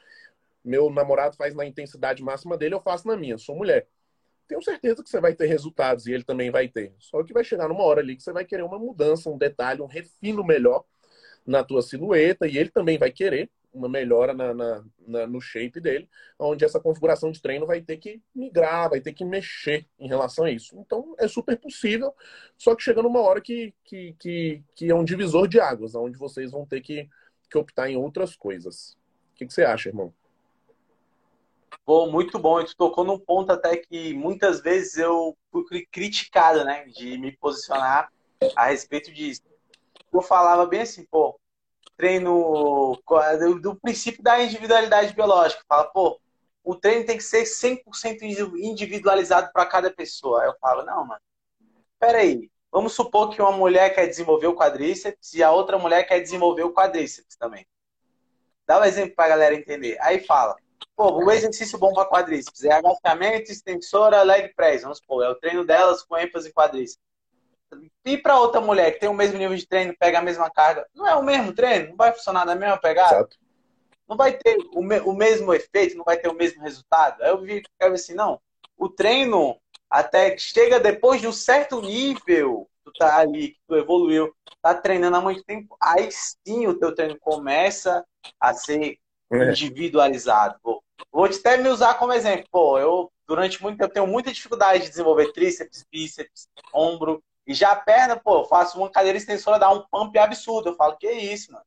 Meu 0.64 0.90
namorado 0.90 1.36
faz 1.36 1.56
na 1.56 1.66
intensidade 1.66 2.24
máxima 2.24 2.58
dele, 2.58 2.76
eu 2.76 2.82
faço 2.82 3.08
na 3.08 3.18
minha. 3.18 3.38
Sou 3.38 3.56
mulher. 3.56 3.88
Tenho 4.48 4.62
certeza 4.62 5.04
que 5.04 5.10
você 5.10 5.20
vai 5.20 5.34
ter 5.34 5.48
resultados 5.48 6.06
e 6.06 6.14
ele 6.14 6.24
também 6.24 6.52
vai 6.52 6.68
ter. 6.68 6.94
Só 7.00 7.24
que 7.24 7.34
vai 7.34 7.44
chegar 7.44 7.68
numa 7.68 7.84
hora 7.84 8.02
ali 8.02 8.16
que 8.16 8.22
você 8.22 8.32
vai 8.32 8.46
querer 8.46 8.64
uma 8.64 8.78
mudança, 8.78 9.30
um 9.30 9.38
detalhe, 9.38 9.82
um 9.82 9.88
refino 9.88 10.44
melhor 10.44 10.84
na 11.46 11.64
tua 11.64 11.82
silhueta 11.82 12.48
e 12.48 12.58
ele 12.58 12.70
também 12.70 12.98
vai 12.98 13.12
querer 13.12 13.50
uma 13.76 13.90
melhora 13.90 14.34
na, 14.34 14.54
na, 14.54 14.84
na, 15.06 15.28
no 15.28 15.42
shape 15.42 15.82
dele, 15.82 16.10
onde 16.40 16.64
essa 16.64 16.80
configuração 16.80 17.32
de 17.32 17.42
treino 17.42 17.68
vai 17.68 17.82
ter 17.82 17.98
que 17.98 18.22
migrar, 18.34 18.90
vai 18.90 19.02
ter 19.02 19.14
que 19.14 19.26
mexer 19.26 19.86
em 20.00 20.08
relação 20.08 20.46
a 20.46 20.52
isso. 20.52 20.78
Então 20.80 21.14
é 21.20 21.28
super 21.28 21.60
possível, 21.60 22.14
só 22.58 22.74
que 22.74 22.84
chega 22.84 23.04
numa 23.04 23.20
hora 23.20 23.42
que, 23.42 23.74
que, 23.84 24.16
que, 24.18 24.64
que 24.74 24.90
é 24.90 24.96
um 24.96 25.04
divisor 25.04 25.48
de 25.48 25.60
águas, 25.60 25.94
onde 25.94 26.18
vocês 26.18 26.52
vão 26.52 26.66
ter 26.66 26.82
que, 26.82 27.10
que 27.50 27.58
optar 27.58 27.90
em 27.90 27.98
outras 27.98 28.36
coisas. 28.36 28.98
O 29.34 29.36
que, 29.36 29.46
que 29.46 29.54
você 29.54 29.64
acha, 29.64 29.90
irmão? 29.90 30.14
Bom, 31.86 32.10
muito 32.10 32.40
bom. 32.40 32.62
E 32.62 32.66
tu 32.66 32.76
tocou 32.76 33.04
num 33.04 33.20
ponto 33.20 33.52
até 33.52 33.78
que 33.78 34.14
muitas 34.14 34.62
vezes 34.62 34.98
eu 34.98 35.38
fui 35.52 35.86
criticado, 35.92 36.64
né? 36.64 36.86
De 36.86 37.18
me 37.18 37.32
posicionar 37.34 38.10
a 38.56 38.68
respeito 38.68 39.14
disso. 39.14 39.42
Eu 40.12 40.22
falava 40.22 40.66
bem 40.66 40.82
assim, 40.82 41.06
pô, 41.06 41.38
treino 41.98 43.02
do, 43.62 43.76
princípio 43.76 44.24
da 44.24 44.42
individualidade 44.42 45.14
biológica. 45.14 45.64
Fala, 45.68 45.86
pô, 45.86 46.20
o 46.64 46.76
treino 46.76 47.06
tem 47.06 47.18
que 47.18 47.24
ser 47.24 47.44
100% 47.44 48.22
individualizado 48.58 49.52
para 49.54 49.66
cada 49.66 49.92
pessoa. 49.92 50.42
Aí 50.42 50.48
eu 50.48 50.56
falo, 50.60 50.84
não, 50.84 51.06
mano, 51.06 51.22
peraí. 52.00 52.50
Vamos 52.72 52.94
supor 52.94 53.30
que 53.30 53.42
uma 53.42 53.52
mulher 53.52 53.94
quer 53.96 54.08
desenvolver 54.08 54.48
o 54.48 54.56
quadríceps 54.56 55.34
e 55.34 55.42
a 55.42 55.52
outra 55.52 55.78
mulher 55.78 56.04
quer 56.04 56.20
desenvolver 56.20 56.64
o 56.64 56.74
quadríceps 56.74 57.38
também. 57.38 57.66
Dá 58.68 58.82
um 58.82 58.84
exemplo 58.84 59.16
para 59.16 59.26
a 59.26 59.30
galera 59.30 59.56
entender. 59.56 59.98
Aí 60.02 60.20
fala, 60.20 60.56
pô, 60.96 61.24
o 61.24 61.32
exercício 61.32 61.78
bom 61.78 61.94
para 61.94 62.10
quadríceps 62.10 62.64
é 62.64 62.74
agachamento, 62.74 63.52
extensora, 63.52 64.24
leg 64.24 64.54
press. 64.56 64.82
Vamos 64.82 64.98
supor, 64.98 65.24
é 65.24 65.30
o 65.30 65.36
treino 65.36 65.64
delas 65.64 66.04
com 66.04 66.18
ênfase 66.18 66.50
em 66.50 66.54
quadríceps 66.54 67.05
ir 68.06 68.22
para 68.22 68.40
outra 68.40 68.62
mulher 68.62 68.92
que 68.92 69.00
tem 69.00 69.10
o 69.10 69.14
mesmo 69.14 69.38
nível 69.38 69.56
de 69.56 69.68
treino, 69.68 69.96
pega 70.00 70.20
a 70.20 70.22
mesma 70.22 70.50
carga, 70.50 70.88
não 70.94 71.08
é 71.08 71.16
o 71.16 71.24
mesmo 71.24 71.54
treino? 71.54 71.90
Não 71.90 71.96
vai 71.96 72.14
funcionar 72.14 72.46
da 72.46 72.56
mesma 72.56 72.78
pegada? 72.78 73.16
Exato. 73.16 73.38
Não 74.08 74.16
vai 74.16 74.34
ter 74.34 74.58
o, 74.74 74.84
me, 74.84 75.00
o 75.00 75.14
mesmo 75.14 75.54
efeito, 75.54 75.98
não 75.98 76.06
vai 76.06 76.18
ter 76.18 76.28
o 76.28 76.36
mesmo 76.36 76.62
resultado? 76.62 77.24
Aí 77.24 77.30
eu 77.30 77.42
vi 77.42 77.64
assim, 77.82 78.14
não. 78.14 78.40
O 78.78 78.88
treino 78.88 79.60
até 79.90 80.32
que 80.32 80.42
chega 80.42 80.80
depois 80.80 81.22
de 81.22 81.28
um 81.28 81.32
certo 81.32 81.82
nível, 81.82 82.70
tu 82.84 82.92
tá 82.94 83.18
ali, 83.18 83.50
que 83.50 83.60
tu 83.68 83.76
evoluiu, 83.76 84.34
tá 84.62 84.74
treinando 84.74 85.18
há 85.18 85.22
muito 85.22 85.44
tempo, 85.44 85.76
aí 85.82 86.10
sim 86.12 86.68
o 86.68 86.78
teu 86.78 86.94
treino 86.94 87.18
começa 87.20 88.06
a 88.40 88.54
ser 88.54 88.98
é. 89.32 89.50
individualizado. 89.50 90.60
Pô. 90.62 90.84
Vou 91.12 91.26
até 91.26 91.58
me 91.58 91.70
usar 91.70 91.96
como 91.96 92.14
exemplo. 92.14 92.46
Pô, 92.52 92.78
eu 92.78 93.12
durante 93.28 93.62
muito 93.62 93.78
tempo 93.78 93.94
tenho 93.94 94.08
muita 94.08 94.32
dificuldade 94.32 94.84
de 94.84 94.90
desenvolver 94.90 95.32
tríceps, 95.34 95.86
bíceps, 95.92 96.48
ombro. 96.74 97.24
E 97.48 97.54
já 97.54 97.72
a 97.72 97.76
perna, 97.76 98.16
pô, 98.16 98.40
eu 98.40 98.46
faço 98.46 98.78
uma 98.78 98.90
cadeira 98.90 99.18
extensora, 99.18 99.60
dá 99.60 99.70
um 99.70 99.86
pump 99.90 100.18
absurdo. 100.18 100.70
Eu 100.70 100.76
falo, 100.76 100.98
que 100.98 101.10
isso, 101.12 101.52
mano? 101.52 101.66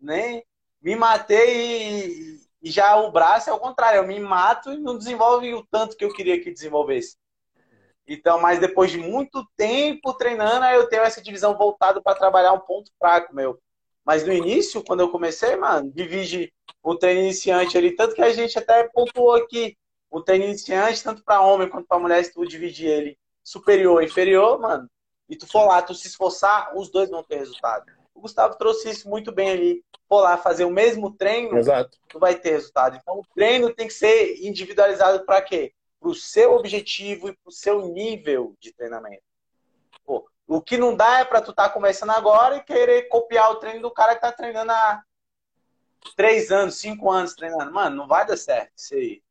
Nem 0.00 0.44
me 0.80 0.94
matei 0.94 2.06
e, 2.06 2.40
e 2.62 2.70
já 2.70 2.96
o 2.96 3.10
braço 3.10 3.50
é 3.50 3.52
o 3.52 3.58
contrário. 3.58 3.98
Eu 3.98 4.06
me 4.06 4.18
mato 4.20 4.72
e 4.72 4.78
não 4.78 4.96
desenvolve 4.96 5.52
o 5.54 5.66
tanto 5.66 5.96
que 5.96 6.04
eu 6.04 6.12
queria 6.12 6.40
que 6.40 6.52
desenvolvesse. 6.52 7.16
Então, 8.06 8.40
mas 8.40 8.58
depois 8.58 8.90
de 8.90 8.98
muito 8.98 9.46
tempo 9.56 10.14
treinando, 10.14 10.64
aí 10.64 10.76
eu 10.76 10.88
tenho 10.88 11.02
essa 11.02 11.20
divisão 11.20 11.56
voltada 11.58 12.00
para 12.00 12.18
trabalhar 12.18 12.52
um 12.54 12.60
ponto 12.60 12.90
fraco 12.98 13.34
meu. 13.34 13.60
Mas 14.04 14.24
no 14.24 14.32
início, 14.32 14.82
quando 14.82 15.00
eu 15.00 15.10
comecei, 15.10 15.54
mano, 15.56 15.92
divide 15.92 16.50
o 16.82 16.96
treino 16.96 17.20
iniciante 17.20 17.76
ali, 17.76 17.94
tanto 17.94 18.14
que 18.14 18.22
a 18.22 18.32
gente 18.32 18.58
até 18.58 18.88
pontuou 18.88 19.34
aqui, 19.34 19.76
o 20.10 20.22
treino 20.22 20.46
iniciante, 20.46 21.04
tanto 21.04 21.22
para 21.22 21.42
homem 21.42 21.68
quanto 21.68 21.86
para 21.86 21.98
mulher, 21.98 22.24
se 22.24 22.32
tu 22.32 22.46
dividir 22.46 22.88
ele 22.88 23.18
superior 23.44 24.02
inferior, 24.02 24.58
mano, 24.58 24.88
e 25.28 25.36
tu 25.36 25.46
for 25.46 25.66
lá, 25.66 25.82
tu 25.82 25.94
se 25.94 26.08
esforçar, 26.08 26.76
os 26.76 26.90
dois 26.90 27.10
vão 27.10 27.22
ter 27.22 27.36
resultado. 27.36 27.84
O 28.14 28.20
Gustavo 28.20 28.56
trouxe 28.56 28.90
isso 28.90 29.08
muito 29.08 29.30
bem 29.30 29.50
ali. 29.50 29.84
For 30.08 30.22
lá 30.22 30.36
fazer 30.36 30.64
o 30.64 30.70
mesmo 30.70 31.12
treino, 31.12 31.56
Exato. 31.56 31.98
tu 32.08 32.18
vai 32.18 32.34
ter 32.34 32.50
resultado. 32.50 32.96
Então, 32.96 33.18
o 33.18 33.26
treino 33.34 33.72
tem 33.72 33.86
que 33.86 33.92
ser 33.92 34.44
individualizado 34.44 35.24
para 35.24 35.42
quê? 35.42 35.72
Para 36.00 36.08
o 36.08 36.14
seu 36.14 36.54
objetivo 36.54 37.28
e 37.28 37.32
para 37.36 37.48
o 37.48 37.52
seu 37.52 37.86
nível 37.88 38.56
de 38.58 38.72
treinamento. 38.72 39.22
Pô, 40.04 40.28
o 40.46 40.62
que 40.62 40.78
não 40.78 40.96
dá 40.96 41.20
é 41.20 41.24
para 41.24 41.42
tu 41.42 41.50
estar 41.50 41.68
tá 41.68 41.74
começando 41.74 42.10
agora 42.10 42.56
e 42.56 42.64
querer 42.64 43.08
copiar 43.08 43.50
o 43.52 43.56
treino 43.56 43.82
do 43.82 43.90
cara 43.90 44.12
que 44.12 44.24
está 44.24 44.32
treinando 44.32 44.72
há 44.72 45.02
três 46.16 46.50
anos, 46.50 46.76
cinco 46.76 47.10
anos 47.10 47.34
treinando. 47.34 47.70
Mano, 47.70 47.96
não 47.96 48.08
vai 48.08 48.26
dar 48.26 48.36
certo 48.36 48.72
isso 48.76 48.94
aí. 48.94 49.22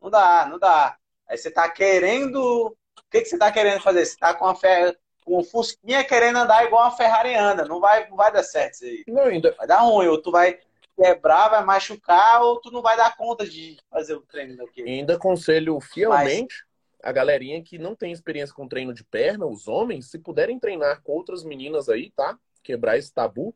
Não 0.00 0.10
dá, 0.10 0.46
não 0.46 0.58
dá. 0.58 0.96
Aí 1.26 1.36
você 1.36 1.48
está 1.48 1.68
querendo. 1.68 2.38
O 2.38 3.10
que, 3.10 3.22
que 3.22 3.28
você 3.28 3.36
está 3.36 3.50
querendo 3.50 3.80
fazer? 3.80 4.04
Você 4.04 4.12
está 4.12 4.34
com 4.34 4.46
a 4.46 4.54
fé 4.54 4.94
o 5.26 5.42
Fusquinha 5.42 6.04
querendo 6.04 6.38
andar 6.38 6.64
igual 6.64 6.84
uma 6.84 6.96
Ferrari 6.96 7.34
anda. 7.34 7.64
Não 7.64 7.80
vai, 7.80 8.08
não 8.08 8.16
vai 8.16 8.32
dar 8.32 8.44
certo 8.44 8.74
isso 8.74 8.84
aí. 8.84 9.04
Não, 9.08 9.24
ainda... 9.24 9.52
Vai 9.58 9.66
dar 9.66 9.80
ruim, 9.80 10.06
ou 10.06 10.22
tu 10.22 10.30
vai 10.30 10.58
quebrar, 10.96 11.48
vai 11.48 11.64
machucar, 11.64 12.40
ou 12.42 12.60
tu 12.60 12.70
não 12.70 12.80
vai 12.80 12.96
dar 12.96 13.16
conta 13.16 13.44
de 13.46 13.76
fazer 13.90 14.14
o 14.14 14.22
treino 14.22 14.56
daquele. 14.56 14.88
Ainda 14.88 15.16
aconselho 15.16 15.78
fielmente 15.80 16.64
Mas... 17.02 17.10
a 17.10 17.12
galerinha 17.12 17.62
que 17.62 17.76
não 17.76 17.94
tem 17.94 18.12
experiência 18.12 18.54
com 18.54 18.68
treino 18.68 18.94
de 18.94 19.04
perna, 19.04 19.44
os 19.44 19.68
homens, 19.68 20.10
se 20.10 20.18
puderem 20.18 20.58
treinar 20.58 21.02
com 21.02 21.12
outras 21.12 21.44
meninas 21.44 21.88
aí, 21.88 22.10
tá? 22.12 22.38
Quebrar 22.62 22.96
esse 22.96 23.12
tabu. 23.12 23.54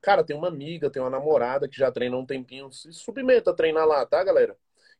Cara, 0.00 0.22
tem 0.22 0.36
uma 0.36 0.48
amiga, 0.48 0.88
tem 0.88 1.02
uma 1.02 1.10
namorada 1.10 1.68
que 1.68 1.76
já 1.76 1.90
treina 1.90 2.16
um 2.16 2.24
tempinho. 2.24 2.70
Se 2.72 2.92
submeta 2.92 3.50
a 3.50 3.54
treinar 3.54 3.86
lá, 3.86 4.06
tá, 4.06 4.22
galera? 4.22 4.56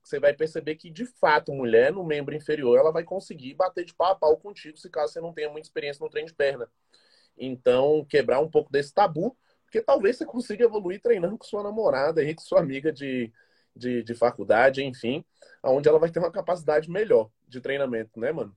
Você 0.09 0.19
vai 0.19 0.33
perceber 0.33 0.77
que, 0.77 0.91
de 0.91 1.05
fato, 1.05 1.53
mulher 1.53 1.93
no 1.93 2.03
membro 2.03 2.35
inferior, 2.35 2.79
ela 2.79 2.91
vai 2.91 3.05
conseguir 3.05 3.55
bater 3.55 3.85
de 3.85 3.95
pau 3.95 4.13
a 4.13 4.15
pau 4.15 4.37
contigo, 4.39 4.79
se 4.79 4.89
caso 4.89 5.13
você 5.13 5.21
não 5.21 5.33
tenha 5.33 5.51
muita 5.51 5.69
experiência 5.69 6.03
no 6.03 6.11
treino 6.11 6.29
de 6.29 6.35
perna. 6.35 6.69
Então, 7.37 8.07
quebrar 8.09 8.41
um 8.41 8.51
pouco 8.51 8.73
desse 8.73 8.93
tabu, 8.93 9.37
porque 9.65 9.83
talvez 9.83 10.17
você 10.17 10.25
consiga 10.25 10.65
evoluir 10.65 11.01
treinando 11.01 11.37
com 11.37 11.45
sua 11.45 11.63
namorada 11.63 12.23
aí, 12.23 12.35
com 12.35 12.41
sua 12.41 12.61
amiga 12.61 12.91
de, 12.91 13.31
de, 13.77 14.03
de 14.03 14.15
faculdade, 14.15 14.83
enfim, 14.83 15.23
onde 15.63 15.89
ela 15.89 15.99
vai 15.99 16.11
ter 16.11 16.19
uma 16.19 16.33
capacidade 16.33 16.91
melhor 16.91 17.31
de 17.47 17.61
treinamento, 17.61 18.19
né, 18.19 18.33
mano? 18.33 18.57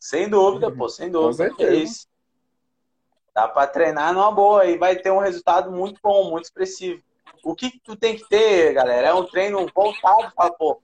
Sem 0.00 0.28
dúvida, 0.28 0.70
pô, 0.70 0.88
sem 0.88 1.10
dúvida. 1.10 1.54
É 1.60 1.74
isso. 1.74 2.08
Dá 3.32 3.46
para 3.46 3.68
treinar 3.68 4.12
numa 4.12 4.32
boa 4.32 4.66
e 4.66 4.76
vai 4.76 4.96
ter 4.96 5.12
um 5.12 5.20
resultado 5.20 5.70
muito 5.70 6.00
bom, 6.02 6.30
muito 6.30 6.46
expressivo. 6.46 7.02
O 7.42 7.54
que 7.54 7.78
tu 7.80 7.96
tem 7.96 8.16
que 8.16 8.28
ter, 8.28 8.72
galera, 8.74 9.08
é 9.08 9.14
um 9.14 9.24
treino 9.24 9.66
voltado 9.74 10.32
para 10.34 10.52
pô, 10.52 10.80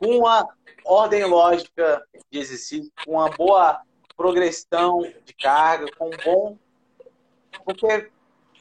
uma 0.00 0.48
ordem 0.84 1.24
lógica 1.24 2.06
de 2.30 2.38
exercício, 2.38 2.92
com 3.04 3.12
uma 3.12 3.30
boa 3.30 3.80
progressão 4.16 5.00
de 5.24 5.32
carga, 5.34 5.90
com 5.96 6.08
um 6.08 6.16
bom. 6.24 6.58
Porque 7.64 8.10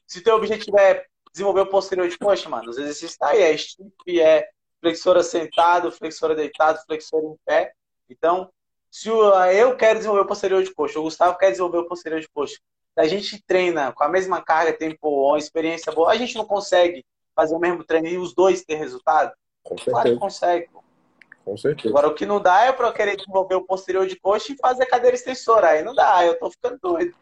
se 0.08 0.22
teu 0.22 0.36
objetivo 0.36 0.80
é 0.80 1.06
desenvolver 1.32 1.62
o 1.62 1.68
posterior 1.68 2.08
de 2.08 2.18
coxa, 2.18 2.50
mano, 2.50 2.70
os 2.70 2.78
exercícios 2.78 3.18
tá 3.18 3.30
aí, 3.30 3.42
é 3.42 3.56
stiff, 3.56 4.22
é 4.22 4.50
flexora 4.82 5.22
sentado, 5.22 5.92
flexora 5.92 6.34
deitado, 6.34 6.80
flexora 6.86 7.26
em 7.26 7.36
pé. 7.46 7.74
Então, 8.10 8.50
se 8.90 9.10
eu 9.10 9.76
quero 9.78 10.00
desenvolver 10.00 10.24
o 10.24 10.28
posterior 10.28 10.64
de 10.64 10.74
coxa, 10.74 11.00
o 11.00 11.04
Gustavo 11.04 11.38
quer 11.38 11.52
desenvolver 11.52 11.80
o 11.80 11.88
posterior 11.88 12.20
de 12.20 12.30
coxa, 12.30 12.58
a 12.96 13.08
gente 13.08 13.42
treina 13.46 13.92
com 13.92 14.04
a 14.04 14.10
mesma 14.10 14.42
carga, 14.42 14.74
tempo, 14.74 15.30
uma 15.30 15.38
experiência 15.38 15.92
boa, 15.92 16.12
a 16.12 16.16
gente 16.16 16.36
não 16.36 16.46
consegue 16.46 17.06
fazer 17.36 17.56
o 17.56 17.60
mesmo 17.60 17.84
treino 17.84 18.08
e 18.08 18.18
os 18.18 18.34
dois 18.34 18.64
ter 18.64 18.76
resultado? 18.76 19.32
Com 19.64 19.78
certeza. 19.78 19.92
Claro 19.92 20.12
que 20.12 20.20
consegue. 20.20 20.70
Com 21.46 21.58
certeza. 21.58 21.90
Agora, 21.90 22.08
o 22.08 22.14
que 22.14 22.26
não 22.26 22.42
dá 22.42 22.66
é 22.66 22.72
para 22.72 22.88
eu 22.88 22.94
querer 22.94 23.16
desenvolver 23.16 23.56
o 23.56 23.66
posterior 23.66 24.06
de 24.06 24.20
coxa 24.20 24.52
e 24.52 24.58
fazer 24.58 24.86
cadeira 24.86 25.16
extensora. 25.16 25.70
Aí 25.70 25.84
não 25.84 25.96
dá, 25.96 26.26
eu 26.26 26.38
tô 26.38 26.52
ficando 26.52 26.78
doido. 26.82 27.16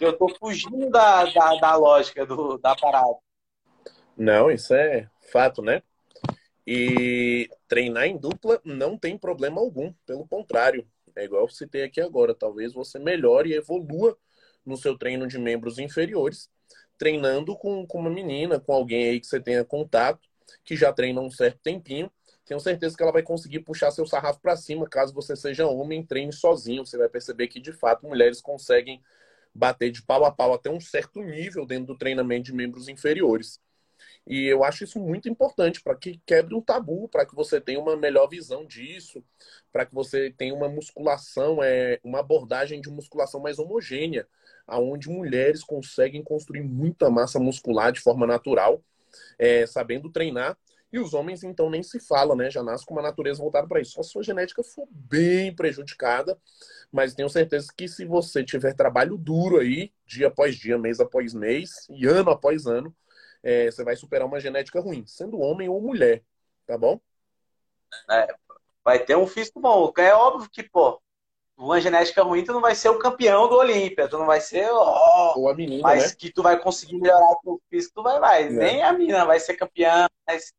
Eu 0.00 0.16
tô 0.16 0.28
fugindo 0.28 0.88
da, 0.90 1.24
da, 1.24 1.56
da 1.56 1.76
lógica 1.76 2.24
do, 2.24 2.58
da 2.58 2.76
parada. 2.76 3.16
Não, 4.16 4.50
isso 4.50 4.74
é 4.74 5.08
fato, 5.32 5.62
né? 5.62 5.82
E 6.66 7.48
treinar 7.68 8.04
em 8.04 8.16
dupla 8.16 8.60
não 8.64 8.96
tem 8.98 9.16
problema 9.16 9.60
algum, 9.60 9.92
pelo 10.04 10.26
contrário. 10.26 10.86
É 11.14 11.24
igual 11.24 11.42
eu 11.42 11.48
citei 11.48 11.82
aqui 11.82 12.00
agora, 12.00 12.34
talvez 12.34 12.72
você 12.72 12.98
melhore 12.98 13.50
e 13.50 13.54
evolua 13.54 14.16
no 14.66 14.76
seu 14.76 14.98
treino 14.98 15.26
de 15.26 15.38
membros 15.38 15.78
inferiores, 15.78 16.50
treinando 16.98 17.56
com, 17.56 17.86
com 17.86 17.98
uma 17.98 18.10
menina, 18.10 18.58
com 18.58 18.72
alguém 18.72 19.08
aí 19.08 19.20
que 19.20 19.26
você 19.26 19.40
tenha 19.40 19.64
contato, 19.64 20.20
que 20.64 20.76
já 20.76 20.92
treina 20.92 21.20
um 21.20 21.30
certo 21.30 21.60
tempinho. 21.62 22.10
Tenho 22.44 22.60
certeza 22.60 22.96
que 22.96 23.02
ela 23.02 23.12
vai 23.12 23.22
conseguir 23.22 23.60
puxar 23.60 23.90
seu 23.90 24.06
sarrafo 24.06 24.40
para 24.40 24.56
cima, 24.56 24.88
caso 24.88 25.12
você 25.12 25.34
seja 25.34 25.66
homem, 25.66 26.04
treine 26.04 26.32
sozinho. 26.32 26.86
Você 26.86 26.96
vai 26.96 27.08
perceber 27.08 27.48
que, 27.48 27.60
de 27.60 27.72
fato, 27.72 28.06
mulheres 28.06 28.40
conseguem 28.40 29.02
bater 29.54 29.90
de 29.90 30.02
pau 30.02 30.24
a 30.24 30.30
pau 30.30 30.52
até 30.54 30.70
um 30.70 30.80
certo 30.80 31.22
nível 31.22 31.66
dentro 31.66 31.86
do 31.86 31.98
treinamento 31.98 32.44
de 32.44 32.52
membros 32.52 32.88
inferiores. 32.88 33.60
E 34.26 34.44
eu 34.46 34.64
acho 34.64 34.84
isso 34.84 34.98
muito 34.98 35.28
importante 35.28 35.80
para 35.80 35.94
que 35.96 36.20
quebre 36.26 36.54
um 36.54 36.60
tabu, 36.60 37.08
para 37.08 37.24
que 37.24 37.34
você 37.34 37.60
tenha 37.60 37.80
uma 37.80 37.96
melhor 37.96 38.28
visão 38.28 38.66
disso, 38.66 39.24
para 39.72 39.86
que 39.86 39.94
você 39.94 40.30
tenha 40.30 40.54
uma 40.54 40.68
musculação, 40.68 41.62
é, 41.62 42.00
uma 42.02 42.20
abordagem 42.20 42.80
de 42.80 42.90
musculação 42.90 43.40
mais 43.40 43.58
homogênea, 43.58 44.26
aonde 44.66 45.08
mulheres 45.08 45.62
conseguem 45.62 46.22
construir 46.22 46.62
muita 46.62 47.08
massa 47.10 47.38
muscular 47.38 47.92
de 47.92 48.00
forma 48.00 48.26
natural, 48.26 48.82
é, 49.38 49.66
sabendo 49.66 50.10
treinar. 50.10 50.56
E 50.92 50.98
os 50.98 51.14
homens, 51.14 51.42
então, 51.42 51.68
nem 51.68 51.82
se 51.82 51.98
fala, 52.00 52.34
né? 52.34 52.50
Já 52.50 52.62
nasce 52.62 52.86
com 52.86 52.94
uma 52.94 53.02
natureza 53.02 53.42
voltada 53.42 53.66
para 53.66 53.80
isso. 53.80 53.92
Só 53.92 54.02
se 54.02 54.10
sua 54.10 54.22
genética 54.22 54.62
for 54.62 54.86
bem 54.90 55.54
prejudicada, 55.54 56.38
mas 56.92 57.14
tenho 57.14 57.28
certeza 57.28 57.68
que 57.76 57.88
se 57.88 58.04
você 58.04 58.44
tiver 58.44 58.72
trabalho 58.74 59.16
duro 59.18 59.58
aí, 59.58 59.92
dia 60.06 60.28
após 60.28 60.56
dia, 60.56 60.78
mês 60.78 61.00
após 61.00 61.34
mês 61.34 61.86
e 61.90 62.06
ano 62.06 62.30
após 62.30 62.66
ano, 62.66 62.94
é, 63.42 63.70
você 63.70 63.84
vai 63.84 63.96
superar 63.96 64.26
uma 64.26 64.40
genética 64.40 64.80
ruim, 64.80 65.04
sendo 65.06 65.38
homem 65.38 65.68
ou 65.68 65.80
mulher, 65.80 66.22
tá 66.66 66.78
bom? 66.78 67.00
É, 68.10 68.34
vai 68.84 69.04
ter 69.04 69.16
um 69.16 69.26
físico 69.26 69.60
bom. 69.60 69.92
É 69.98 70.14
óbvio 70.14 70.48
que, 70.50 70.62
pô, 70.62 71.00
uma 71.56 71.80
genética 71.80 72.22
ruim, 72.22 72.44
tu 72.44 72.52
não 72.52 72.60
vai 72.60 72.74
ser 72.74 72.90
o 72.90 72.98
campeão 72.98 73.48
do 73.48 73.56
Olímpia, 73.56 74.08
tu 74.08 74.18
não 74.18 74.26
vai 74.26 74.40
ser. 74.40 74.68
Oh, 74.70 75.40
ou 75.40 75.48
a 75.48 75.54
menina, 75.54 75.82
mas 75.82 76.10
né? 76.10 76.16
que 76.18 76.30
tu 76.30 76.42
vai 76.42 76.60
conseguir 76.60 76.98
melhorar 76.98 77.36
o 77.44 77.60
físico, 77.70 77.94
tu 77.94 78.02
vai, 78.02 78.20
vai. 78.20 78.44
É. 78.44 78.50
Nem 78.50 78.82
a 78.82 78.92
menina 78.92 79.24
vai 79.24 79.40
ser 79.40 79.54
campeã, 79.54 80.06
mas 80.26 80.52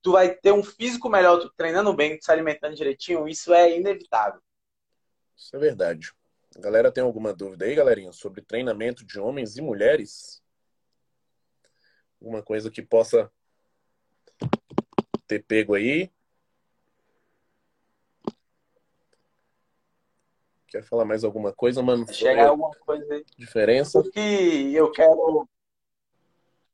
tu 0.00 0.12
vai 0.12 0.34
ter 0.34 0.52
um 0.52 0.62
físico 0.62 1.08
melhor, 1.08 1.38
tu 1.38 1.52
treinando 1.56 1.92
bem, 1.92 2.16
tu 2.16 2.24
se 2.24 2.30
alimentando 2.30 2.76
direitinho, 2.76 3.28
isso 3.28 3.52
é 3.52 3.76
inevitável. 3.76 4.40
Isso 5.36 5.56
é 5.56 5.58
verdade. 5.58 6.12
A 6.56 6.60
galera 6.60 6.92
tem 6.92 7.02
alguma 7.02 7.32
dúvida 7.32 7.64
aí, 7.64 7.74
galerinha, 7.74 8.12
sobre 8.12 8.42
treinamento 8.42 9.04
de 9.04 9.18
homens 9.18 9.56
e 9.56 9.62
mulheres? 9.62 10.42
Alguma 12.20 12.42
coisa 12.42 12.70
que 12.70 12.82
possa 12.82 13.30
ter 15.26 15.44
pego 15.44 15.74
aí? 15.74 16.10
Quer 20.70 20.84
falar 20.84 21.04
mais 21.04 21.24
alguma 21.24 21.52
coisa, 21.52 21.82
mano? 21.82 22.06
Chegar 22.12 22.48
alguma 22.48 22.70
coisa 22.70 23.12
aí. 23.12 23.24
Diferença? 23.36 23.98
O 23.98 24.08
que 24.08 24.72
eu 24.72 24.90
quero. 24.92 25.48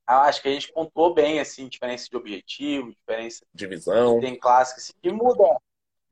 Eu 0.09 0.17
acho 0.19 0.43
que 0.43 0.49
a 0.49 0.53
gente 0.53 0.71
pontuou 0.71 1.15
bem, 1.15 1.41
assim, 1.41 1.67
diferença 1.67 2.07
de 2.09 2.17
objetivo, 2.17 2.91
diferença. 2.91 3.45
Divisão. 3.55 4.21
Tem 4.21 4.39
clássico 4.39 4.81
assim, 4.81 4.93
que 5.01 5.11
muda 5.11 5.45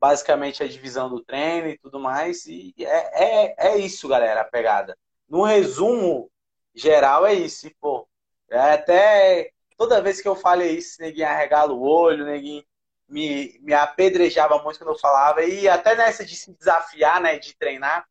basicamente 0.01 0.63
a 0.63 0.67
divisão 0.67 1.07
do 1.09 1.23
treino 1.23 1.69
e 1.69 1.77
tudo 1.77 1.99
mais. 1.99 2.47
E 2.47 2.73
é, 2.79 3.45
é, 3.45 3.55
é 3.57 3.77
isso, 3.77 4.07
galera, 4.07 4.41
a 4.41 4.45
pegada. 4.45 4.97
No 5.29 5.43
resumo 5.43 6.29
geral, 6.73 7.25
é 7.25 7.35
isso. 7.35 7.67
E, 7.67 7.75
pô, 7.79 8.07
é 8.49 8.57
até 8.57 9.51
toda 9.77 10.01
vez 10.01 10.19
que 10.21 10.27
eu 10.27 10.35
falei 10.35 10.77
isso, 10.77 10.99
neguinho 10.99 11.27
arregala 11.27 11.71
o 11.71 11.81
olho, 11.81 12.25
neguinho 12.25 12.63
me, 13.07 13.57
me 13.61 13.73
apedrejava 13.73 14.61
muito 14.61 14.79
quando 14.79 14.91
eu 14.91 14.99
falava. 14.99 15.43
E 15.43 15.67
até 15.67 15.95
nessa 15.95 16.25
de 16.25 16.35
se 16.35 16.53
desafiar, 16.53 17.21
né, 17.21 17.37
de 17.37 17.55
treinar, 17.55 18.05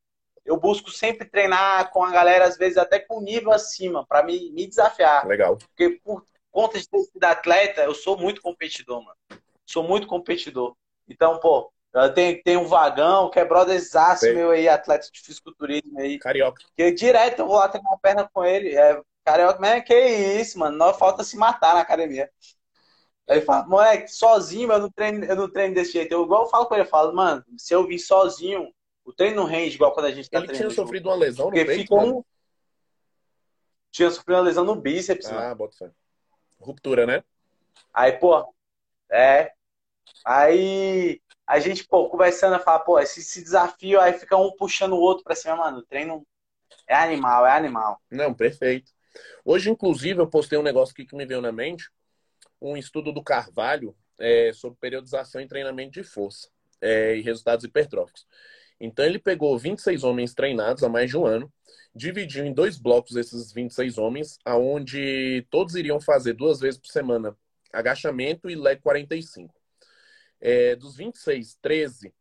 eu 0.44 0.56
busco 0.56 0.90
sempre 0.90 1.28
treinar 1.28 1.90
com 1.90 2.04
a 2.04 2.10
galera, 2.10 2.44
às 2.44 2.56
vezes 2.56 2.76
até 2.76 2.98
com 2.98 3.20
nível 3.20 3.52
acima, 3.52 4.06
para 4.06 4.22
me, 4.22 4.50
me 4.52 4.66
desafiar. 4.66 5.26
Legal. 5.26 5.56
Porque 5.56 5.98
por 6.04 6.24
conta 6.50 6.78
de 6.78 6.88
ter 6.88 7.00
sido 7.00 7.24
atleta, 7.24 7.82
eu 7.82 7.94
sou 7.94 8.16
muito 8.16 8.42
competidor, 8.42 9.02
mano. 9.02 9.16
Sou 9.64 9.82
muito 9.82 10.06
competidor. 10.06 10.76
Então, 11.08 11.40
pô, 11.40 11.72
tenho, 12.14 12.42
tenho 12.42 12.60
um 12.60 12.66
vagão, 12.66 13.30
que 13.30 13.38
é 13.38 13.44
brotherzaço 13.44 14.26
meu 14.34 14.50
aí, 14.50 14.68
atleta 14.68 15.08
de 15.10 15.20
fisiculturismo 15.20 15.98
aí. 15.98 16.18
Carioca. 16.18 16.62
Que 16.76 16.92
direto 16.92 17.40
eu 17.40 17.46
vou 17.46 17.56
lá 17.56 17.68
treinar 17.68 17.92
a 17.92 17.98
perna 17.98 18.30
com 18.32 18.44
ele. 18.44 18.76
É, 18.76 19.00
Carioca, 19.24 19.58
mas 19.58 19.82
que 19.84 19.94
isso, 19.94 20.58
mano? 20.58 20.76
Não 20.76 20.92
falta 20.92 21.24
se 21.24 21.36
matar 21.36 21.74
na 21.74 21.80
academia. 21.80 22.30
Aí 23.28 23.38
ele 23.38 23.44
fala, 23.44 23.66
moleque, 23.66 24.08
sozinho 24.08 24.70
eu 24.70 24.78
não 24.78 24.90
treino, 24.90 25.24
eu 25.24 25.36
não 25.36 25.50
treino 25.50 25.74
desse 25.74 25.92
jeito. 25.92 26.12
Eu 26.12 26.24
igual 26.24 26.44
eu 26.44 26.50
falo 26.50 26.66
com 26.66 26.74
ele, 26.74 26.84
eu 26.84 26.88
falo, 26.88 27.14
mano, 27.14 27.44
se 27.56 27.74
eu 27.74 27.86
vir 27.86 27.98
sozinho, 27.98 28.72
o 29.04 29.12
treino 29.12 29.36
não 29.36 29.44
rende 29.44 29.74
igual 29.74 29.92
quando 29.92 30.06
a 30.06 30.12
gente 30.12 30.28
tá 30.28 30.38
ele 30.38 30.46
treinando. 30.46 30.68
Ele 30.68 30.74
tinha 30.74 30.84
sofrido 30.84 31.08
uma 31.08 31.16
lesão 31.16 31.46
no 31.46 31.52
Porque 31.52 31.64
peito, 31.64 31.82
ficou 31.82 32.18
um... 32.18 32.24
Tinha 33.90 34.10
sofrido 34.10 34.36
uma 34.36 34.42
lesão 34.42 34.64
no 34.64 34.74
bíceps, 34.74 35.28
ah, 35.28 35.34
mano. 35.34 35.56
bota 35.56 35.76
fé. 35.76 35.90
Ruptura, 36.58 37.06
né? 37.06 37.22
Aí, 37.92 38.12
pô, 38.12 38.52
é. 39.10 39.52
Aí 40.24 41.20
a 41.46 41.58
gente, 41.60 41.86
pô, 41.86 42.08
conversando, 42.08 42.58
fala, 42.62 42.80
pô, 42.80 42.98
esse, 42.98 43.20
esse 43.20 43.42
desafio, 43.42 44.00
aí 44.00 44.12
fica 44.14 44.36
um 44.36 44.50
puxando 44.56 44.94
o 44.94 45.00
outro 45.00 45.24
pra 45.24 45.34
cima, 45.34 45.56
mano. 45.56 45.78
O 45.78 45.86
treino 45.86 46.26
é 46.86 46.94
animal, 46.94 47.46
é 47.46 47.52
animal. 47.52 48.00
Não, 48.10 48.34
perfeito. 48.34 48.90
Hoje, 49.44 49.70
inclusive, 49.70 50.20
eu 50.20 50.26
postei 50.26 50.58
um 50.58 50.62
negócio 50.62 50.92
aqui 50.92 51.04
que 51.04 51.16
me 51.16 51.26
veio 51.26 51.40
na 51.40 51.52
mente, 51.52 51.90
um 52.70 52.76
estudo 52.76 53.12
do 53.12 53.22
Carvalho 53.22 53.94
é, 54.18 54.52
sobre 54.52 54.78
periodização 54.80 55.40
e 55.40 55.46
treinamento 55.46 55.92
de 55.92 56.02
força 56.02 56.48
é, 56.80 57.16
e 57.16 57.20
resultados 57.20 57.64
hipertróficos. 57.64 58.26
Então, 58.80 59.04
ele 59.04 59.18
pegou 59.18 59.56
26 59.58 60.02
homens 60.02 60.34
treinados 60.34 60.82
há 60.82 60.88
mais 60.88 61.10
de 61.10 61.16
um 61.16 61.26
ano, 61.26 61.52
dividiu 61.94 62.44
em 62.44 62.52
dois 62.52 62.76
blocos 62.78 63.16
esses 63.16 63.52
26 63.52 63.98
homens, 63.98 64.38
aonde 64.44 65.46
todos 65.50 65.74
iriam 65.74 66.00
fazer 66.00 66.32
duas 66.32 66.58
vezes 66.58 66.78
por 66.78 66.88
semana 66.88 67.36
agachamento 67.72 68.48
e 68.48 68.54
leg 68.54 68.80
45. 68.80 69.54
É, 70.40 70.76
dos 70.76 70.96
26, 70.96 71.56
13 71.60 72.12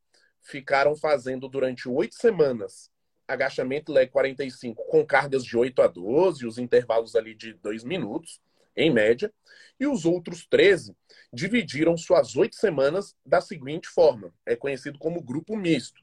ficaram 0.42 0.96
fazendo 0.96 1.48
durante 1.48 1.88
oito 1.88 2.16
semanas 2.16 2.92
agachamento 3.28 3.92
leg 3.92 4.10
45 4.12 4.84
com 4.86 5.06
cargas 5.06 5.44
de 5.44 5.58
8 5.58 5.82
a 5.82 5.88
12, 5.88 6.46
os 6.46 6.58
intervalos 6.58 7.16
ali 7.16 7.34
de 7.34 7.54
2 7.54 7.84
minutos, 7.84 8.42
em 8.76 8.92
média, 8.92 9.34
e 9.80 9.88
os 9.88 10.06
outros 10.06 10.46
13 10.46 10.96
dividiram 11.32 11.98
suas 11.98 12.36
oito 12.36 12.56
semanas 12.56 13.16
da 13.26 13.42
seguinte 13.42 13.88
forma: 13.88 14.34
é 14.46 14.56
conhecido 14.56 15.00
como 15.00 15.22
grupo 15.22 15.56
misto. 15.56 16.02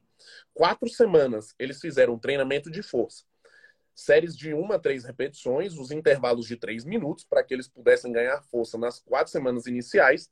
Quatro 0.53 0.89
semanas 0.89 1.55
eles 1.59 1.81
fizeram 1.81 2.19
treinamento 2.19 2.71
de 2.71 2.83
força. 2.83 3.25
Séries 3.95 4.37
de 4.37 4.55
uma 4.55 4.77
a 4.77 4.79
três 4.79 5.05
repetições, 5.05 5.77
os 5.77 5.91
intervalos 5.91 6.47
de 6.47 6.57
três 6.57 6.85
minutos, 6.85 7.25
para 7.25 7.43
que 7.43 7.53
eles 7.53 7.69
pudessem 7.69 8.13
ganhar 8.13 8.43
força 8.43 8.79
nas 8.79 8.99
quatro 8.99 9.31
semanas 9.31 9.67
iniciais. 9.67 10.31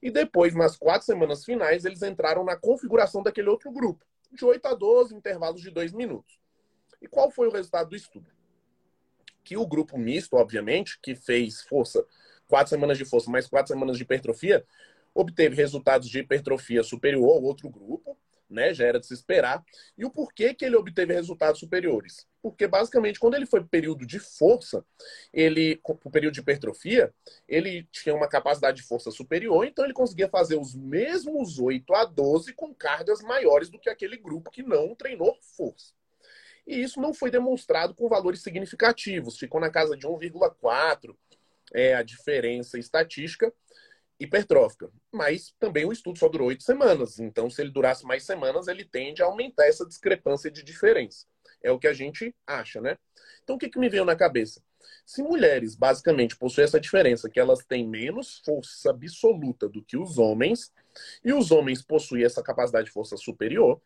E 0.00 0.10
depois, 0.10 0.54
nas 0.54 0.76
quatro 0.76 1.06
semanas 1.06 1.44
finais, 1.44 1.84
eles 1.84 2.02
entraram 2.02 2.44
na 2.44 2.56
configuração 2.56 3.22
daquele 3.22 3.48
outro 3.48 3.70
grupo 3.70 4.04
de 4.32 4.44
8 4.44 4.66
a 4.66 4.74
12, 4.74 5.14
intervalos 5.14 5.60
de 5.60 5.70
2 5.70 5.92
minutos. 5.92 6.38
E 7.00 7.08
qual 7.08 7.30
foi 7.30 7.48
o 7.48 7.52
resultado 7.52 7.90
do 7.90 7.96
estudo? 7.96 8.30
Que 9.48 9.56
o 9.56 9.66
grupo 9.66 9.96
misto, 9.96 10.36
obviamente, 10.36 10.98
que 11.02 11.14
fez 11.14 11.62
força, 11.62 12.04
quatro 12.46 12.68
semanas 12.68 12.98
de 12.98 13.06
força 13.06 13.30
mais 13.30 13.46
quatro 13.46 13.72
semanas 13.72 13.96
de 13.96 14.02
hipertrofia, 14.02 14.62
obteve 15.14 15.56
resultados 15.56 16.06
de 16.06 16.18
hipertrofia 16.18 16.82
superior 16.82 17.30
ao 17.30 17.42
outro 17.42 17.70
grupo, 17.70 18.14
né? 18.50 18.74
Já 18.74 18.84
era 18.84 19.00
de 19.00 19.06
se 19.06 19.14
esperar. 19.14 19.64
E 19.96 20.04
o 20.04 20.10
porquê 20.10 20.52
que 20.52 20.66
ele 20.66 20.76
obteve 20.76 21.14
resultados 21.14 21.60
superiores? 21.60 22.26
Porque 22.42 22.68
basicamente 22.68 23.18
quando 23.18 23.36
ele 23.36 23.46
foi 23.46 23.64
período 23.64 24.04
de 24.04 24.18
força, 24.18 24.84
ele 25.32 25.80
o 25.82 26.10
período 26.10 26.34
de 26.34 26.40
hipertrofia, 26.40 27.10
ele 27.48 27.88
tinha 27.90 28.14
uma 28.14 28.28
capacidade 28.28 28.82
de 28.82 28.86
força 28.86 29.10
superior, 29.10 29.64
então 29.64 29.82
ele 29.82 29.94
conseguia 29.94 30.28
fazer 30.28 30.56
os 30.56 30.74
mesmos 30.74 31.58
8 31.58 31.94
a 31.94 32.04
12 32.04 32.52
com 32.52 32.74
cargas 32.74 33.22
maiores 33.22 33.70
do 33.70 33.78
que 33.78 33.88
aquele 33.88 34.18
grupo 34.18 34.50
que 34.50 34.62
não 34.62 34.94
treinou 34.94 35.38
força. 35.56 35.96
E 36.68 36.82
isso 36.82 37.00
não 37.00 37.14
foi 37.14 37.30
demonstrado 37.30 37.94
com 37.94 38.08
valores 38.08 38.42
significativos, 38.42 39.38
ficou 39.38 39.60
na 39.60 39.70
casa 39.70 39.96
de 39.96 40.06
1,4 40.06 41.16
é 41.72 41.94
a 41.94 42.02
diferença 42.02 42.78
estatística 42.78 43.52
hipertrófica. 44.18 44.90
Mas 45.12 45.54
também 45.58 45.84
o 45.84 45.92
estudo 45.92 46.18
só 46.18 46.28
durou 46.28 46.48
oito 46.48 46.62
semanas. 46.62 47.18
Então, 47.18 47.48
se 47.48 47.62
ele 47.62 47.70
durasse 47.70 48.04
mais 48.04 48.24
semanas, 48.24 48.68
ele 48.68 48.84
tende 48.84 49.22
a 49.22 49.26
aumentar 49.26 49.66
essa 49.66 49.86
discrepância 49.86 50.50
de 50.50 50.62
diferença. 50.62 51.26
É 51.62 51.70
o 51.70 51.78
que 51.78 51.86
a 51.86 51.92
gente 51.92 52.34
acha, 52.46 52.80
né? 52.80 52.98
Então, 53.42 53.56
o 53.56 53.58
que, 53.58 53.68
que 53.68 53.78
me 53.78 53.88
veio 53.88 54.04
na 54.04 54.16
cabeça? 54.16 54.62
Se 55.04 55.22
mulheres, 55.22 55.74
basicamente, 55.74 56.36
possuem 56.36 56.64
essa 56.64 56.80
diferença, 56.80 57.30
que 57.30 57.40
elas 57.40 57.64
têm 57.64 57.86
menos 57.86 58.40
força 58.44 58.90
absoluta 58.90 59.68
do 59.68 59.82
que 59.82 59.96
os 59.96 60.18
homens, 60.18 60.72
e 61.24 61.32
os 61.32 61.50
homens 61.50 61.82
possuem 61.82 62.24
essa 62.24 62.42
capacidade 62.42 62.86
de 62.86 62.92
força 62.92 63.16
superior, 63.16 63.80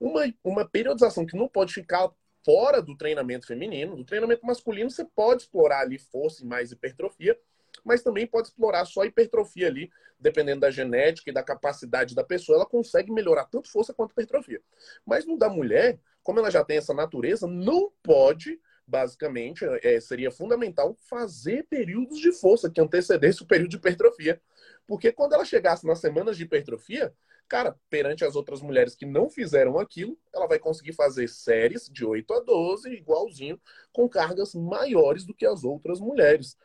uma, 0.00 0.22
uma 0.42 0.68
periodização 0.68 1.26
que 1.26 1.36
não 1.36 1.48
pode 1.48 1.72
ficar 1.72 2.10
fora 2.44 2.82
do 2.82 2.96
treinamento 2.96 3.46
feminino, 3.46 3.96
do 3.96 4.04
treinamento 4.04 4.44
masculino, 4.44 4.90
você 4.90 5.04
pode 5.04 5.42
explorar 5.42 5.80
ali 5.80 5.98
força 5.98 6.42
e 6.42 6.46
mais 6.46 6.72
hipertrofia, 6.72 7.38
mas 7.84 8.02
também 8.02 8.26
pode 8.26 8.48
explorar 8.48 8.84
só 8.84 9.04
hipertrofia 9.04 9.66
ali, 9.66 9.90
dependendo 10.18 10.60
da 10.60 10.70
genética 10.70 11.30
e 11.30 11.32
da 11.32 11.42
capacidade 11.42 12.14
da 12.14 12.22
pessoa, 12.22 12.56
ela 12.56 12.66
consegue 12.66 13.10
melhorar 13.10 13.44
tanto 13.46 13.70
força 13.70 13.92
quanto 13.92 14.12
hipertrofia. 14.12 14.60
Mas 15.04 15.26
no 15.26 15.36
da 15.36 15.48
mulher, 15.48 15.98
como 16.22 16.38
ela 16.38 16.50
já 16.50 16.64
tem 16.64 16.76
essa 16.76 16.94
natureza, 16.94 17.46
não 17.46 17.90
pode, 18.02 18.60
basicamente, 18.86 19.64
é, 19.82 20.00
seria 20.00 20.30
fundamental 20.30 20.96
fazer 21.08 21.66
períodos 21.68 22.18
de 22.18 22.32
força 22.32 22.70
que 22.70 22.80
antecedesse 22.80 23.42
o 23.42 23.46
período 23.46 23.70
de 23.70 23.76
hipertrofia. 23.76 24.40
Porque 24.86 25.10
quando 25.10 25.32
ela 25.32 25.44
chegasse 25.44 25.86
nas 25.86 25.98
semanas 25.98 26.36
de 26.36 26.44
hipertrofia, 26.44 27.12
cara, 27.52 27.76
perante 27.90 28.24
as 28.24 28.34
outras 28.34 28.62
mulheres 28.62 28.94
que 28.94 29.04
não 29.04 29.28
fizeram 29.28 29.78
aquilo, 29.78 30.18
ela 30.34 30.46
vai 30.46 30.58
conseguir 30.58 30.94
fazer 30.94 31.28
séries 31.28 31.86
de 31.86 32.02
8 32.02 32.32
a 32.32 32.40
12, 32.40 32.88
igualzinho, 32.88 33.60
com 33.92 34.08
cargas 34.08 34.54
maiores 34.54 35.26
do 35.26 35.34
que 35.34 35.44
as 35.44 35.62
outras 35.62 36.00
mulheres. 36.00 36.56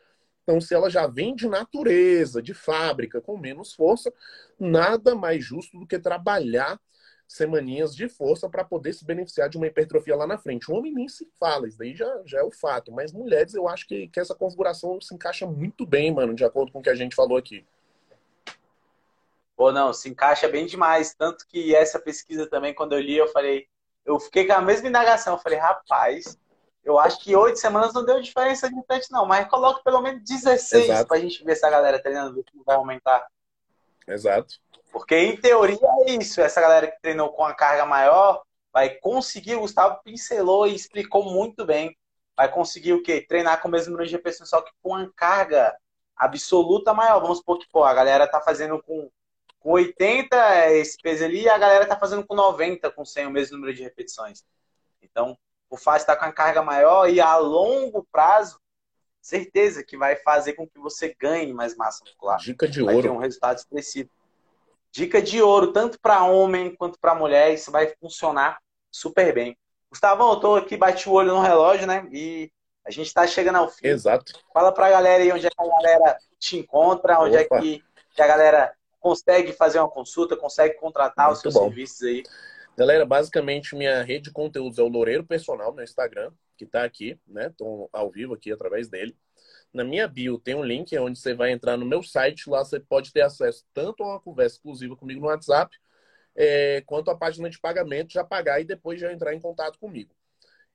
Então, 0.42 0.58
se 0.62 0.74
ela 0.74 0.88
já 0.88 1.06
vem 1.06 1.34
de 1.34 1.46
natureza, 1.46 2.40
de 2.40 2.54
fábrica, 2.54 3.20
com 3.20 3.36
menos 3.36 3.74
força, 3.74 4.10
nada 4.58 5.14
mais 5.14 5.44
justo 5.44 5.78
do 5.78 5.86
que 5.86 5.98
trabalhar 5.98 6.80
semaninhas 7.26 7.94
de 7.94 8.08
força 8.08 8.48
para 8.48 8.64
poder 8.64 8.94
se 8.94 9.04
beneficiar 9.04 9.50
de 9.50 9.58
uma 9.58 9.66
hipertrofia 9.66 10.16
lá 10.16 10.26
na 10.26 10.38
frente. 10.38 10.70
O 10.70 10.74
homem 10.74 10.94
nem 10.94 11.06
se 11.06 11.28
fala, 11.38 11.68
isso 11.68 11.76
daí 11.76 11.94
já, 11.94 12.22
já 12.24 12.38
é 12.38 12.42
o 12.42 12.50
fato. 12.50 12.90
Mas 12.90 13.12
mulheres, 13.12 13.52
eu 13.52 13.68
acho 13.68 13.86
que, 13.86 14.08
que 14.08 14.18
essa 14.18 14.34
configuração 14.34 14.98
se 15.02 15.14
encaixa 15.14 15.46
muito 15.46 15.84
bem, 15.84 16.14
mano, 16.14 16.34
de 16.34 16.46
acordo 16.46 16.72
com 16.72 16.78
o 16.78 16.82
que 16.82 16.88
a 16.88 16.94
gente 16.94 17.14
falou 17.14 17.36
aqui. 17.36 17.66
Ou 19.58 19.72
não, 19.72 19.92
se 19.92 20.08
encaixa 20.08 20.48
bem 20.48 20.64
demais. 20.64 21.14
Tanto 21.14 21.44
que 21.48 21.74
essa 21.74 21.98
pesquisa 21.98 22.48
também, 22.48 22.72
quando 22.72 22.92
eu 22.92 23.00
li, 23.00 23.16
eu 23.16 23.26
falei, 23.28 23.66
eu 24.06 24.18
fiquei 24.20 24.46
com 24.46 24.52
a 24.52 24.60
mesma 24.60 24.88
indagação. 24.88 25.34
Eu 25.34 25.40
falei, 25.40 25.58
rapaz, 25.58 26.38
eu 26.84 26.96
acho 26.98 27.20
que 27.20 27.34
oito 27.34 27.58
semanas 27.58 27.92
não 27.92 28.04
deu 28.04 28.20
diferença 28.22 28.70
de 28.70 28.82
tanto, 28.86 29.08
não. 29.10 29.26
Mas 29.26 29.48
coloque 29.48 29.82
pelo 29.82 30.00
menos 30.00 30.22
16 30.22 31.04
para 31.04 31.16
a 31.16 31.20
gente 31.20 31.44
ver 31.44 31.56
se 31.56 31.66
a 31.66 31.70
galera 31.70 32.00
treinando, 32.00 32.34
ver 32.34 32.44
vai 32.64 32.76
aumentar. 32.76 33.26
Exato. 34.06 34.54
Porque, 34.92 35.16
em 35.16 35.36
teoria, 35.36 35.76
é 36.06 36.12
isso. 36.12 36.40
Essa 36.40 36.60
galera 36.60 36.86
que 36.86 37.00
treinou 37.02 37.32
com 37.32 37.44
a 37.44 37.52
carga 37.52 37.84
maior 37.84 38.42
vai 38.72 38.90
conseguir, 38.90 39.56
o 39.56 39.60
Gustavo 39.60 40.00
pincelou 40.04 40.68
e 40.68 40.74
explicou 40.74 41.24
muito 41.24 41.66
bem. 41.66 41.96
Vai 42.36 42.48
conseguir 42.48 42.92
o 42.92 43.02
quê? 43.02 43.20
Treinar 43.20 43.60
com 43.60 43.66
o 43.66 43.70
mesmo 43.70 43.90
número 43.90 44.08
de 44.08 44.14
repetições, 44.14 44.48
só 44.48 44.62
que 44.62 44.70
com 44.80 44.90
uma 44.90 45.12
carga 45.16 45.76
absoluta 46.16 46.94
maior. 46.94 47.20
Vamos 47.20 47.38
supor 47.38 47.58
que, 47.58 47.68
pô, 47.70 47.82
a 47.82 47.92
galera 47.92 48.28
tá 48.28 48.40
fazendo 48.40 48.80
com, 48.82 49.10
com 49.60 49.72
80 49.72 50.70
esse 50.72 50.96
peso 50.98 51.24
ali 51.24 51.42
e 51.42 51.48
a 51.48 51.58
galera 51.58 51.86
tá 51.86 51.98
fazendo 51.98 52.26
com 52.26 52.34
90, 52.34 52.90
com 52.90 53.04
100 53.04 53.26
o 53.26 53.30
mesmo 53.30 53.56
número 53.56 53.74
de 53.74 53.82
repetições. 53.82 54.44
Então, 55.02 55.36
o 55.70 55.76
fácil 55.76 56.02
está 56.02 56.16
com 56.16 56.24
a 56.24 56.32
carga 56.32 56.62
maior 56.62 57.08
e 57.08 57.20
a 57.20 57.36
longo 57.36 58.06
prazo, 58.10 58.60
certeza 59.20 59.82
que 59.82 59.96
vai 59.96 60.16
fazer 60.16 60.54
com 60.54 60.66
que 60.66 60.78
você 60.78 61.14
ganhe 61.18 61.52
mais 61.52 61.76
massa 61.76 62.04
muscular. 62.04 62.38
Dica 62.38 62.68
de 62.68 62.82
vai 62.82 62.94
ouro. 62.94 63.08
Ter 63.08 63.12
um 63.12 63.18
resultado 63.18 63.58
expressivo. 63.58 64.10
Dica 64.90 65.20
de 65.20 65.42
ouro, 65.42 65.72
tanto 65.72 66.00
para 66.00 66.24
homem 66.24 66.74
quanto 66.74 66.98
para 66.98 67.14
mulher, 67.14 67.52
isso 67.52 67.70
vai 67.70 67.94
funcionar 68.00 68.58
super 68.90 69.34
bem. 69.34 69.56
Gustavo, 69.90 70.30
eu 70.30 70.36
tô 70.36 70.56
aqui, 70.56 70.76
bati 70.76 71.08
o 71.08 71.12
olho 71.12 71.34
no 71.34 71.40
relógio, 71.40 71.86
né? 71.86 72.06
E 72.10 72.50
a 72.84 72.90
gente 72.90 73.06
está 73.06 73.26
chegando 73.26 73.56
ao 73.56 73.68
fim. 73.68 73.86
Exato. 73.86 74.32
Fala 74.52 74.72
para 74.72 74.86
a 74.86 74.90
galera 74.90 75.22
aí 75.22 75.32
onde 75.32 75.46
é 75.46 75.50
que 75.50 75.62
a 75.62 75.66
galera 75.66 76.18
te 76.38 76.56
encontra, 76.58 77.20
onde 77.20 77.36
Opa. 77.36 77.56
é 77.56 77.60
que, 77.60 77.84
a 78.18 78.26
galera 78.26 78.74
consegue 79.08 79.52
fazer 79.52 79.78
uma 79.78 79.90
consulta, 79.90 80.36
consegue 80.36 80.74
contratar 80.74 81.26
Muito 81.26 81.36
os 81.36 81.42
seus 81.42 81.54
bom. 81.54 81.64
serviços 81.64 82.02
aí. 82.02 82.22
Galera, 82.76 83.06
basicamente 83.06 83.74
minha 83.74 84.02
rede 84.02 84.24
de 84.24 84.32
conteúdos 84.32 84.78
é 84.78 84.82
o 84.82 84.88
Loureiro 84.88 85.24
Personal 85.24 85.74
no 85.74 85.82
Instagram, 85.82 86.30
que 86.56 86.64
está 86.64 86.84
aqui, 86.84 87.18
né? 87.26 87.46
Estou 87.48 87.88
ao 87.92 88.10
vivo 88.10 88.34
aqui 88.34 88.52
através 88.52 88.88
dele. 88.88 89.16
Na 89.72 89.82
minha 89.82 90.06
bio 90.06 90.38
tem 90.38 90.54
um 90.54 90.62
link 90.62 90.96
onde 90.98 91.18
você 91.18 91.34
vai 91.34 91.52
entrar 91.52 91.76
no 91.76 91.86
meu 91.86 92.02
site. 92.02 92.48
Lá 92.50 92.64
você 92.64 92.78
pode 92.78 93.12
ter 93.12 93.22
acesso 93.22 93.64
tanto 93.72 94.02
a 94.02 94.08
uma 94.08 94.20
conversa 94.20 94.56
exclusiva 94.56 94.94
comigo 94.94 95.20
no 95.20 95.26
WhatsApp, 95.26 95.74
é, 96.36 96.82
quanto 96.82 97.10
a 97.10 97.16
página 97.16 97.48
de 97.48 97.58
pagamento, 97.58 98.12
já 98.12 98.22
pagar 98.22 98.60
e 98.60 98.64
depois 98.64 99.00
já 99.00 99.12
entrar 99.12 99.34
em 99.34 99.40
contato 99.40 99.78
comigo. 99.78 100.14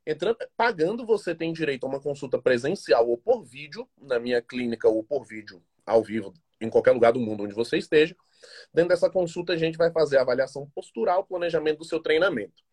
Entrando, 0.06 0.38
pagando, 0.58 1.06
você 1.06 1.34
tem 1.34 1.54
direito 1.54 1.86
a 1.86 1.90
uma 1.90 2.02
consulta 2.02 2.42
presencial 2.42 3.08
ou 3.08 3.18
por 3.18 3.44
vídeo, 3.44 3.88
na 3.98 4.20
minha 4.20 4.42
clínica 4.42 4.90
ou 4.90 5.04
por 5.04 5.24
vídeo, 5.24 5.64
ao 5.86 6.04
vivo, 6.04 6.34
em 6.66 6.70
qualquer 6.70 6.92
lugar 6.92 7.12
do 7.12 7.20
mundo 7.20 7.44
onde 7.44 7.54
você 7.54 7.78
esteja. 7.78 8.16
Dentro 8.74 8.90
dessa 8.90 9.10
consulta, 9.10 9.54
a 9.54 9.58
gente 9.58 9.78
vai 9.78 9.92
fazer 9.92 10.18
a 10.18 10.22
avaliação 10.22 10.70
postural, 10.74 11.26
planejamento 11.26 11.80
do 11.80 11.86
seu 11.86 12.00
treinamento. 12.00 12.64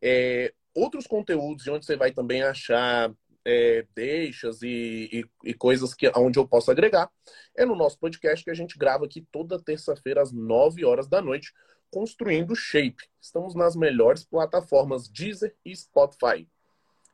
É, 0.00 0.52
outros 0.74 1.06
conteúdos 1.06 1.66
onde 1.68 1.84
você 1.84 1.96
vai 1.96 2.12
também 2.12 2.42
achar 2.42 3.12
é, 3.44 3.86
deixas 3.94 4.62
e, 4.62 5.08
e, 5.12 5.50
e, 5.50 5.54
coisas 5.54 5.94
que 5.94 6.10
onde 6.16 6.38
eu 6.38 6.48
posso 6.48 6.70
agregar 6.70 7.08
é 7.56 7.64
no 7.64 7.76
nosso 7.76 7.98
podcast 7.98 8.44
que 8.44 8.50
a 8.50 8.54
gente 8.54 8.76
grava 8.76 9.04
aqui 9.04 9.24
toda 9.30 9.62
terça-feira 9.62 10.20
às 10.20 10.32
9 10.32 10.84
horas 10.84 11.06
da 11.06 11.22
noite, 11.22 11.52
construindo 11.90 12.56
Shape. 12.56 13.08
Estamos 13.20 13.54
nas 13.54 13.76
melhores 13.76 14.24
plataformas 14.24 15.08
Deezer 15.08 15.54
e 15.64 15.74
Spotify. 15.74 16.48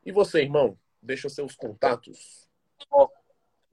E 0.04 0.10
você, 0.10 0.42
irmão, 0.42 0.78
deixa 1.02 1.28
seus 1.28 1.54
contatos. 1.54 2.48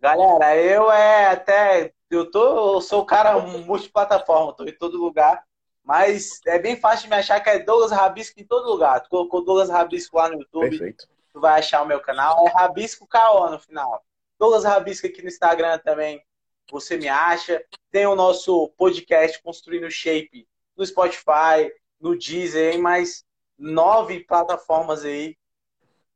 Galera, 0.02 0.56
eu 0.56 0.92
é 0.92 1.28
até 1.28 1.94
eu 2.10 2.30
tô, 2.30 2.76
eu 2.76 2.82
sou 2.82 3.02
o 3.02 3.06
cara 3.06 3.38
multiplataforma, 3.40 4.56
tô 4.56 4.66
em 4.66 4.78
todo 4.78 4.98
lugar. 4.98 5.44
Mas 5.84 6.40
é 6.46 6.60
bem 6.60 6.76
fácil 6.76 7.04
de 7.04 7.10
me 7.10 7.16
achar 7.16 7.40
que 7.40 7.50
é 7.50 7.60
Douglas 7.60 7.92
Rabisco 7.92 8.40
em 8.40 8.46
todo 8.46 8.70
lugar. 8.70 9.02
Tu 9.02 9.10
colocou 9.10 9.44
Douglas 9.44 9.70
Rabisco 9.70 10.18
lá 10.18 10.30
no 10.30 10.40
YouTube. 10.40 10.70
Perfeito 10.70 11.08
tu 11.32 11.40
vai 11.40 11.60
achar 11.60 11.82
o 11.82 11.88
meu 11.88 12.00
canal. 12.00 12.46
É 12.48 12.52
Rabisco 12.52 13.08
KO 13.08 13.50
no 13.50 13.60
final. 13.60 14.04
Douglas 14.38 14.64
Rabisco 14.64 15.08
aqui 15.08 15.22
no 15.22 15.28
Instagram 15.28 15.80
também. 15.80 16.24
Você 16.72 16.98
me 16.98 17.08
acha. 17.08 17.64
Tem 17.92 18.06
o 18.06 18.16
nosso 18.16 18.70
podcast 18.78 19.42
Construindo 19.42 19.90
Shape 19.90 20.48
no 20.76 20.86
Spotify, 20.86 21.72
no 22.00 22.18
Deezer, 22.18 22.76
em 22.76 22.82
mais 22.82 23.26
nove 23.58 24.24
plataformas 24.24 25.04
aí. 25.04 25.38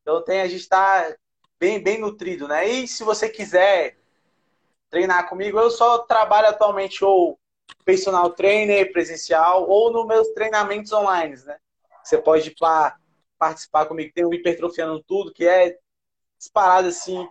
Então 0.01 0.23
tem, 0.23 0.41
a 0.41 0.47
gente 0.47 0.61
está 0.61 1.15
bem, 1.59 1.81
bem 1.81 1.99
nutrido, 1.99 2.47
né? 2.47 2.67
E 2.67 2.87
se 2.87 3.03
você 3.03 3.29
quiser 3.29 3.97
treinar 4.93 5.27
comigo, 5.27 5.59
eu 5.59 5.71
só 5.71 5.97
trabalho 5.97 6.49
atualmente 6.49 7.03
ou 7.03 7.39
personal 7.83 8.29
trainer 8.29 8.93
presencial 8.93 9.67
ou 9.67 9.91
nos 9.91 10.05
meus 10.05 10.27
treinamentos 10.33 10.91
online, 10.93 11.35
né? 11.43 11.57
Você 12.03 12.15
pode 12.15 12.49
ir 12.49 12.55
participar 13.39 13.87
comigo. 13.87 14.13
Tem 14.13 14.23
o 14.23 14.31
Hipertrofiando 14.31 15.03
Tudo, 15.03 15.33
que 15.33 15.47
é 15.47 15.75
disparado 16.37 16.89
assim, 16.89 17.27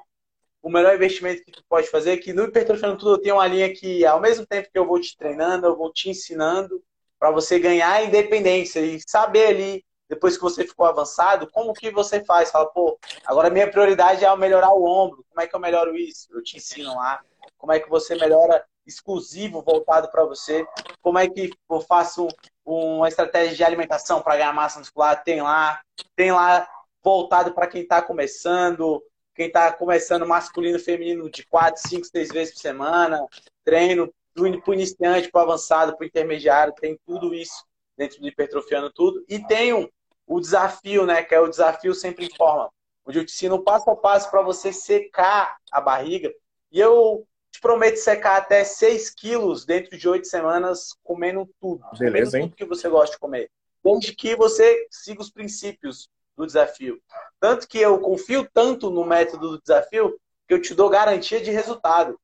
o 0.61 0.69
melhor 0.69 0.97
investimento 0.97 1.45
que 1.45 1.53
tu 1.53 1.63
pode 1.69 1.89
fazer. 1.89 2.17
Que 2.17 2.33
no 2.33 2.45
Hipertrofiando 2.45 2.99
Tudo 2.99 3.13
eu 3.13 3.23
tenho 3.23 3.37
uma 3.37 3.47
linha 3.47 3.73
que, 3.73 4.05
ao 4.05 4.21
mesmo 4.21 4.45
tempo 4.45 4.69
que 4.69 4.79
eu 4.79 4.87
vou 4.87 5.01
te 5.01 5.17
treinando, 5.17 5.67
eu 5.67 5.77
vou 5.77 5.93
te 5.93 6.11
ensinando 6.11 6.83
para 7.17 7.31
você 7.31 7.61
ganhar 7.61 8.05
independência 8.05 8.81
e 8.81 9.01
saber 9.07 9.47
ali, 9.47 9.85
depois 10.09 10.37
que 10.37 10.43
você 10.43 10.67
ficou 10.67 10.85
avançado, 10.85 11.49
como 11.53 11.73
que 11.73 11.93
você 11.93 12.25
faz. 12.25 12.51
Fala, 12.51 12.67
pô, 12.67 12.99
agora 13.25 13.51
minha 13.51 13.71
prioridade 13.71 14.25
é 14.25 14.37
melhorar 14.37 14.73
o 14.73 14.85
ombro. 14.85 15.25
Como 15.29 15.41
é 15.41 15.47
que 15.47 15.55
eu 15.55 15.61
melhoro 15.61 15.97
isso? 15.97 16.27
Eu 16.33 16.43
te 16.43 16.57
ensino 16.57 16.97
lá. 16.97 17.23
Como 17.63 17.71
é 17.71 17.79
que 17.79 17.89
você 17.89 18.17
melhora 18.17 18.67
exclusivo 18.85 19.63
voltado 19.63 20.11
para 20.11 20.25
você? 20.25 20.67
Como 21.01 21.17
é 21.17 21.29
que 21.29 21.53
eu 21.71 21.81
faço 21.81 22.27
uma 22.67 23.07
estratégia 23.07 23.55
de 23.55 23.63
alimentação 23.63 24.21
para 24.21 24.35
ganhar 24.35 24.53
massa 24.53 24.81
muscular, 24.81 25.23
tem 25.23 25.41
lá. 25.41 25.81
Tem 26.17 26.33
lá 26.33 26.69
voltado 27.01 27.55
para 27.55 27.69
quem 27.69 27.83
está 27.83 28.03
começando, 28.03 29.01
quem 29.33 29.47
está 29.47 29.73
começando 29.73 30.27
masculino 30.27 30.77
feminino 30.81 31.31
de 31.31 31.47
4, 31.47 31.89
5, 31.89 32.07
6 32.07 32.29
vezes 32.31 32.55
por 32.55 32.61
semana, 32.61 33.25
treino 33.65 34.13
para 34.35 34.43
o 34.43 34.75
iniciante, 34.75 35.31
para 35.31 35.43
o 35.43 35.45
avançado, 35.45 35.97
para 35.97 36.03
o 36.03 36.07
intermediário, 36.09 36.75
tem 36.75 36.99
tudo 37.07 37.33
isso 37.33 37.65
dentro 37.97 38.21
do 38.21 38.27
Hipertrofiando 38.27 38.93
Tudo. 38.93 39.25
E 39.29 39.39
tem 39.39 39.73
um, 39.73 39.89
o 40.27 40.41
desafio, 40.41 41.07
né, 41.07 41.23
que 41.23 41.33
é 41.33 41.39
o 41.39 41.49
desafio 41.49 41.95
sempre 41.95 42.27
em 42.27 42.37
forma, 42.37 42.69
onde 43.07 43.21
eu 43.21 43.25
te 43.25 43.33
ensino 43.33 43.63
passo 43.63 43.89
a 43.89 43.95
passo 43.95 44.29
para 44.33 44.43
você 44.43 44.73
secar 44.73 45.59
a 45.71 45.81
barriga. 45.81 46.29
E 46.73 46.81
eu 46.81 47.25
te 47.53 47.61
prometo 47.61 47.99
secar 47.99 48.39
até 48.39 48.65
6 48.65 49.11
quilos 49.11 49.67
dentro 49.67 49.97
de 49.97 50.09
8 50.09 50.27
semanas 50.27 50.97
comendo 51.05 51.49
tudo. 51.61 51.85
Beleza, 51.99 52.33
comendo 52.33 52.49
tudo 52.49 52.57
que 52.57 52.65
você 52.65 52.89
gosta 52.89 53.15
de 53.15 53.21
comer. 53.21 53.51
Desde 53.85 54.15
que 54.15 54.35
você 54.35 54.87
siga 54.91 55.21
os 55.21 55.31
princípios 55.31 56.09
do 56.35 56.47
desafio. 56.47 56.99
Tanto 57.39 57.69
que 57.69 57.79
eu 57.79 57.99
confio 57.99 58.49
tanto 58.53 58.91
no 58.91 59.05
método 59.05 59.51
do 59.51 59.61
desafio 59.61 60.19
que 60.49 60.55
eu 60.55 60.63
te 60.63 60.75
dou 60.75 60.89
garantia 60.89 61.43
de 61.43 61.51
resultado. 61.51 62.19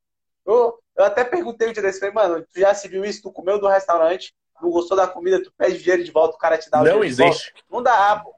Eu, 0.46 0.78
eu 0.96 1.04
até 1.04 1.22
perguntei 1.24 1.68
um 1.68 1.72
dia 1.72 1.82
desse, 1.82 2.00
falei, 2.00 2.14
mano, 2.14 2.46
tu 2.50 2.58
já 2.58 2.72
se 2.72 2.88
viu 2.88 3.04
isso? 3.04 3.22
Tu 3.22 3.30
comeu 3.30 3.60
do 3.60 3.68
restaurante, 3.68 4.34
não 4.62 4.70
gostou 4.70 4.96
da 4.96 5.06
comida, 5.06 5.42
tu 5.42 5.52
pede 5.58 5.78
dinheiro 5.78 6.02
de 6.02 6.10
volta, 6.10 6.36
o 6.36 6.38
cara 6.38 6.56
te 6.56 6.70
dá 6.70 6.80
o 6.80 6.84
Não 6.84 7.04
existe. 7.04 7.52
Não 7.70 7.82
dá, 7.82 8.18
pô. 8.24 8.34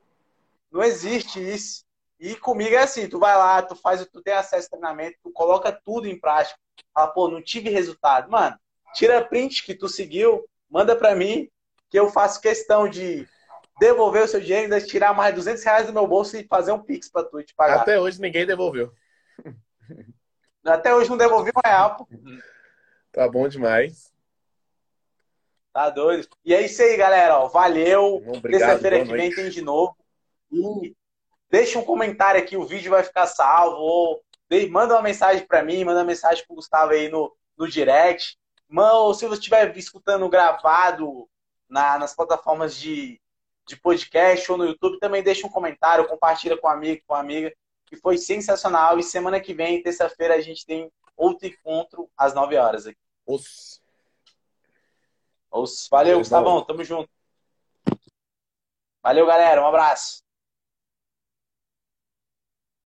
Não 0.72 0.82
existe 0.82 1.38
isso. 1.38 1.84
E 2.20 2.36
comigo 2.36 2.74
é 2.74 2.82
assim, 2.82 3.08
tu 3.08 3.18
vai 3.18 3.34
lá, 3.34 3.62
tu 3.62 3.74
faz, 3.74 4.06
tu 4.06 4.22
tem 4.22 4.34
acesso 4.34 4.68
ao 4.70 4.78
treinamento, 4.78 5.18
tu 5.22 5.32
coloca 5.32 5.72
tudo 5.72 6.06
em 6.06 6.20
prática. 6.20 6.58
Fala, 6.94 7.08
pô, 7.08 7.28
não 7.28 7.42
tive 7.42 7.70
resultado. 7.70 8.30
Mano, 8.30 8.56
tira 8.94 9.24
print 9.24 9.64
que 9.64 9.74
tu 9.74 9.88
seguiu, 9.88 10.46
manda 10.68 10.94
para 10.94 11.16
mim, 11.16 11.48
que 11.88 11.98
eu 11.98 12.10
faço 12.10 12.40
questão 12.40 12.88
de, 12.88 13.26
devolver 13.80 14.22
o 14.22 14.28
seu 14.28 14.40
dinheiro, 14.40 14.64
ainda 14.64 14.86
tirar 14.86 15.14
mais 15.14 15.34
200 15.34 15.64
reais 15.64 15.86
do 15.86 15.92
meu 15.92 16.06
bolso 16.06 16.36
e 16.36 16.46
fazer 16.46 16.70
um 16.70 16.82
pix 16.82 17.08
pra 17.08 17.24
tu 17.24 17.42
te 17.42 17.54
pagar. 17.54 17.80
Até 17.80 17.98
hoje 17.98 18.20
ninguém 18.20 18.46
devolveu. 18.46 18.92
Até 20.62 20.94
hoje 20.94 21.08
não 21.08 21.16
devolvi 21.16 21.50
um 21.56 21.60
real, 21.66 21.96
pô. 21.96 22.06
Tá 23.10 23.26
bom 23.26 23.48
demais. 23.48 24.12
Tá 25.72 25.88
doido. 25.88 26.28
E 26.44 26.54
é 26.54 26.60
isso 26.60 26.82
aí, 26.82 26.96
galera. 26.96 27.38
Ó, 27.38 27.48
valeu. 27.48 28.22
Terça-feira 28.42 29.04
que 29.04 29.10
vem 29.10 29.34
tem 29.34 29.48
de 29.48 29.62
novo. 29.62 29.96
E 30.52 30.94
deixa 31.50 31.78
um 31.78 31.84
comentário 31.84 32.40
aqui, 32.40 32.56
o 32.56 32.64
vídeo 32.66 32.90
vai 32.90 33.02
ficar 33.02 33.26
salvo. 33.26 33.76
Ou 33.76 34.22
manda 34.70 34.94
uma 34.94 35.02
mensagem 35.02 35.46
pra 35.46 35.62
mim, 35.62 35.84
manda 35.84 35.98
uma 36.00 36.04
mensagem 36.06 36.44
pro 36.46 36.56
Gustavo 36.56 36.92
aí 36.92 37.08
no, 37.08 37.34
no 37.56 37.68
direct. 37.68 38.38
Mano, 38.68 39.00
ou 39.00 39.14
se 39.14 39.26
você 39.26 39.38
estiver 39.38 39.76
escutando 39.76 40.28
gravado 40.28 41.28
na- 41.68 41.98
nas 41.98 42.14
plataformas 42.14 42.76
de, 42.76 43.20
de 43.66 43.76
podcast 43.76 44.50
ou 44.50 44.56
no 44.58 44.64
YouTube, 44.64 44.98
também 45.00 45.22
deixa 45.22 45.46
um 45.46 45.50
comentário, 45.50 46.06
compartilha 46.06 46.56
com 46.56 46.66
um 46.68 46.70
amigo, 46.70 47.02
com 47.06 47.14
uma 47.14 47.20
amiga, 47.20 47.52
que 47.86 47.96
foi 47.96 48.16
sensacional. 48.16 48.98
E 48.98 49.02
semana 49.02 49.40
que 49.40 49.52
vem, 49.52 49.82
terça-feira, 49.82 50.34
a 50.34 50.40
gente 50.40 50.64
tem 50.64 50.90
outro 51.16 51.46
encontro 51.48 52.08
às 52.16 52.32
9 52.34 52.56
horas 52.56 52.86
aqui. 52.86 52.98
Os... 53.26 53.80
Os- 55.50 55.88
Valeu, 55.90 56.06
Valeu, 56.12 56.18
Gustavão. 56.20 56.64
Tamo 56.64 56.84
junto. 56.84 57.10
Valeu, 59.02 59.26
galera. 59.26 59.60
Um 59.62 59.66
abraço. 59.66 60.22